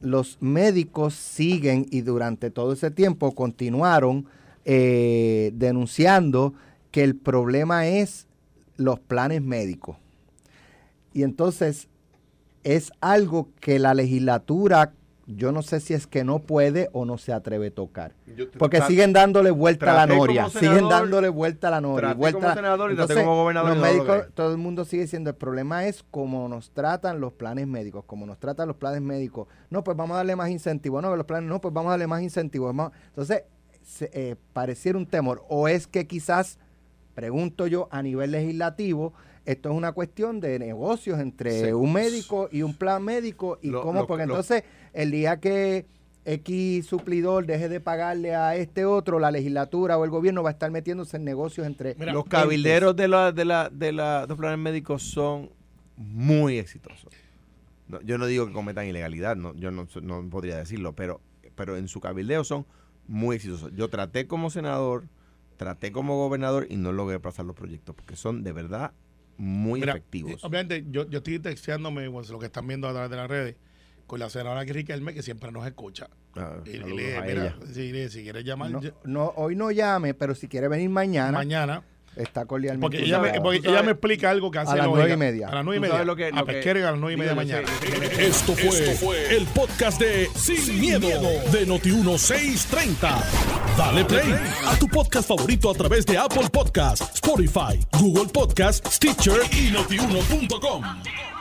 Los 0.00 0.38
médicos 0.40 1.14
siguen 1.14 1.86
y 1.90 2.00
durante 2.00 2.50
todo 2.50 2.72
ese 2.72 2.90
tiempo 2.90 3.36
continuaron 3.36 4.26
eh, 4.64 5.52
denunciando 5.54 6.54
que 6.96 7.04
el 7.04 7.14
problema 7.14 7.86
es 7.86 8.26
los 8.78 8.98
planes 8.98 9.42
médicos. 9.42 9.98
Y 11.12 11.24
entonces 11.24 11.88
es 12.64 12.90
algo 13.02 13.50
que 13.60 13.78
la 13.78 13.92
legislatura, 13.92 14.94
yo 15.26 15.52
no 15.52 15.60
sé 15.60 15.80
si 15.80 15.92
es 15.92 16.06
que 16.06 16.24
no 16.24 16.38
puede 16.38 16.88
o 16.94 17.04
no 17.04 17.18
se 17.18 17.34
atreve 17.34 17.66
a 17.66 17.70
tocar. 17.70 18.14
Porque 18.58 18.80
siguen 18.80 19.12
dándole 19.12 19.50
vuelta 19.50 19.92
a 19.92 20.06
la 20.06 20.06
noria, 20.06 20.48
siguen 20.48 20.88
dándole 20.88 21.28
vuelta 21.28 21.68
a 21.68 21.70
la 21.72 21.80
noria. 21.82 22.14
vuelta 22.14 22.40
como 22.40 22.54
senador 22.54 22.90
y 22.90 22.92
Entonces, 22.94 23.16
como 23.18 23.36
gobernador 23.42 23.70
Los 23.72 23.78
médicos, 23.78 24.24
todo 24.32 24.52
el 24.52 24.56
mundo 24.56 24.86
sigue 24.86 25.02
diciendo, 25.02 25.28
el 25.28 25.36
problema 25.36 25.84
es 25.84 26.02
cómo 26.10 26.48
nos 26.48 26.70
tratan 26.70 27.20
los 27.20 27.34
planes 27.34 27.66
médicos, 27.66 28.04
cómo 28.06 28.24
nos 28.24 28.38
tratan 28.38 28.68
los 28.68 28.78
planes 28.78 29.02
médicos. 29.02 29.48
No, 29.68 29.84
pues 29.84 29.98
vamos 29.98 30.14
a 30.14 30.18
darle 30.18 30.34
más 30.34 30.48
incentivos. 30.48 31.02
No, 31.02 31.14
los 31.14 31.26
planes, 31.26 31.46
no, 31.50 31.60
pues 31.60 31.74
vamos 31.74 31.88
a 31.90 31.92
darle 31.92 32.06
más 32.06 32.22
incentivos. 32.22 32.74
Entonces, 33.08 33.42
se- 33.82 34.10
eh, 34.14 34.36
pareciera 34.54 34.96
un 34.96 35.04
temor. 35.04 35.44
O 35.50 35.68
es 35.68 35.86
que 35.86 36.06
quizás, 36.06 36.58
pregunto 37.20 37.66
yo, 37.66 37.88
a 37.90 38.02
nivel 38.02 38.30
legislativo, 38.30 39.12
esto 39.46 39.70
es 39.70 39.74
una 39.74 39.92
cuestión 39.92 40.38
de 40.38 40.58
negocios 40.58 41.18
entre 41.18 41.64
Sí. 41.66 41.72
un 41.72 41.92
médico 41.92 42.48
y 42.52 42.62
un 42.62 42.74
plan 42.74 43.02
médico. 43.02 43.58
¿Y 43.62 43.70
Lo- 43.70 43.82
cómo? 43.82 44.00
lo- 44.02 44.06
Porque 44.06 44.26
lo- 44.26 44.34
entonces, 44.34 44.62
el 44.92 45.10
día 45.10 45.40
que 45.40 45.86
X 46.26 46.86
suplidor 46.86 47.46
deje 47.46 47.68
de 47.68 47.80
pagarle 47.80 48.34
a 48.34 48.54
este 48.56 48.84
otro, 48.84 49.18
la 49.18 49.30
legislatura 49.30 49.96
o 49.96 50.04
el 50.04 50.10
gobierno 50.10 50.42
va 50.42 50.50
a 50.50 50.52
estar 50.52 50.70
metiéndose 50.70 51.16
en 51.16 51.24
negocios 51.24 51.66
entre 51.66 51.94
Mira, 51.94 52.12
los 52.12 52.24
cabilderos 52.26 52.94
de, 52.96 53.08
la, 53.08 53.32
de, 53.32 53.44
la, 53.44 53.70
de, 53.72 53.92
la, 53.92 54.22
de 54.22 54.26
los 54.28 54.38
planes 54.38 54.58
médicos 54.58 55.02
son 55.02 55.50
muy 55.96 56.58
exitosos. 56.58 57.12
No, 57.88 58.00
yo 58.02 58.18
no 58.18 58.26
digo 58.26 58.46
que 58.46 58.52
cometan 58.52 58.86
ilegalidad, 58.86 59.36
no, 59.36 59.54
yo 59.54 59.70
no, 59.70 59.86
no 60.02 60.28
podría 60.28 60.56
decirlo, 60.56 60.92
pero, 60.94 61.20
pero 61.54 61.76
en 61.76 61.86
su 61.88 62.00
cabildeo 62.00 62.42
son 62.44 62.66
muy 63.06 63.36
exitosos. 63.36 63.70
Yo 63.76 63.88
traté 63.88 64.26
como 64.26 64.50
senador, 64.50 65.04
traté 65.56 65.92
como 65.92 66.16
gobernador 66.16 66.66
y 66.70 66.76
no 66.76 66.92
logré 66.92 67.18
pasar 67.20 67.44
los 67.46 67.56
proyectos 67.56 67.94
porque 67.94 68.16
son 68.16 68.42
de 68.42 68.52
verdad 68.52 68.92
muy 69.38 69.80
Mira, 69.80 69.92
efectivos. 69.92 70.32
eh, 70.32 70.38
Obviamente, 70.46 70.84
yo, 70.90 71.08
yo 71.08 71.18
estoy 71.18 71.38
texteándome, 71.38 72.10
pues, 72.10 72.30
lo 72.30 72.38
que 72.38 72.46
están 72.46 72.66
viendo 72.66 72.88
a 72.88 72.92
través 72.92 73.10
de 73.10 73.16
las 73.16 73.28
redes, 73.28 73.56
con 74.06 74.20
la 74.20 74.30
senadora 74.30 74.62
Riquelme, 74.64 75.12
que 75.12 75.22
siempre 75.22 75.52
nos 75.52 75.66
escucha. 75.66 76.08
Ah, 76.36 76.58
Y, 76.64 76.78
le 76.78 77.20
mira, 77.22 77.56
si, 77.72 78.22
quieres 78.22 78.44
llamar 78.44 78.70
no, 79.04 79.32
hoy 79.36 79.56
no 79.56 79.70
llame, 79.70 80.14
pero 80.14 80.34
si 80.34 80.48
quiere 80.48 80.68
venir 80.68 80.90
mañana, 80.90 81.32
mañana, 81.32 81.82
está 82.16 82.46
cordialmente 82.46 82.80
Porque 82.82 83.04
ella 83.04 83.18
me, 83.20 83.40
porque 83.40 83.58
ella 83.68 83.82
me 83.82 83.92
explica 83.92 84.30
algo 84.30 84.50
que 84.50 84.58
hace 84.58 84.76
las 84.76 84.86
lógica. 84.86 84.96
nueve 84.96 85.12
y 85.12 85.16
media. 85.16 85.48
A 85.48 85.54
las 85.56 85.64
nueve 85.64 85.76
y 85.76 85.80
media. 85.80 85.92
sabes 85.94 86.06
lo 86.06 86.16
que- 86.16 86.26
a 86.26 86.30
que- 86.32 86.44
pesquera 86.44 86.88
a 86.88 86.90
las 86.92 87.00
nueve 87.00 87.14
y 87.14 87.16
media 87.16 87.30
de 87.30 87.36
mañana. 87.36 87.68
sé- 87.80 88.26
Esto 88.26 88.54
fue, 88.54 89.36
el 89.36 89.44
podcast 89.46 90.00
de 90.00 90.28
Sin, 90.34 90.80
miedo, 90.80 91.08
de 91.52 91.66
Noti1630. 91.66 93.22
Dale 93.76 94.04
play 94.04 94.34
a 94.66 94.78
tu 94.78 94.88
podcast 94.88 95.28
favorito 95.28 95.70
a 95.70 95.74
través 95.74 96.06
de 96.06 96.16
Apple 96.16 96.48
Podcasts, 96.50 97.14
Spotify, 97.14 97.78
Google 98.00 98.26
Podcasts, 98.32 98.94
Stitcher 98.96 99.40
y 99.52 99.70
notiuno.com. 99.70 101.35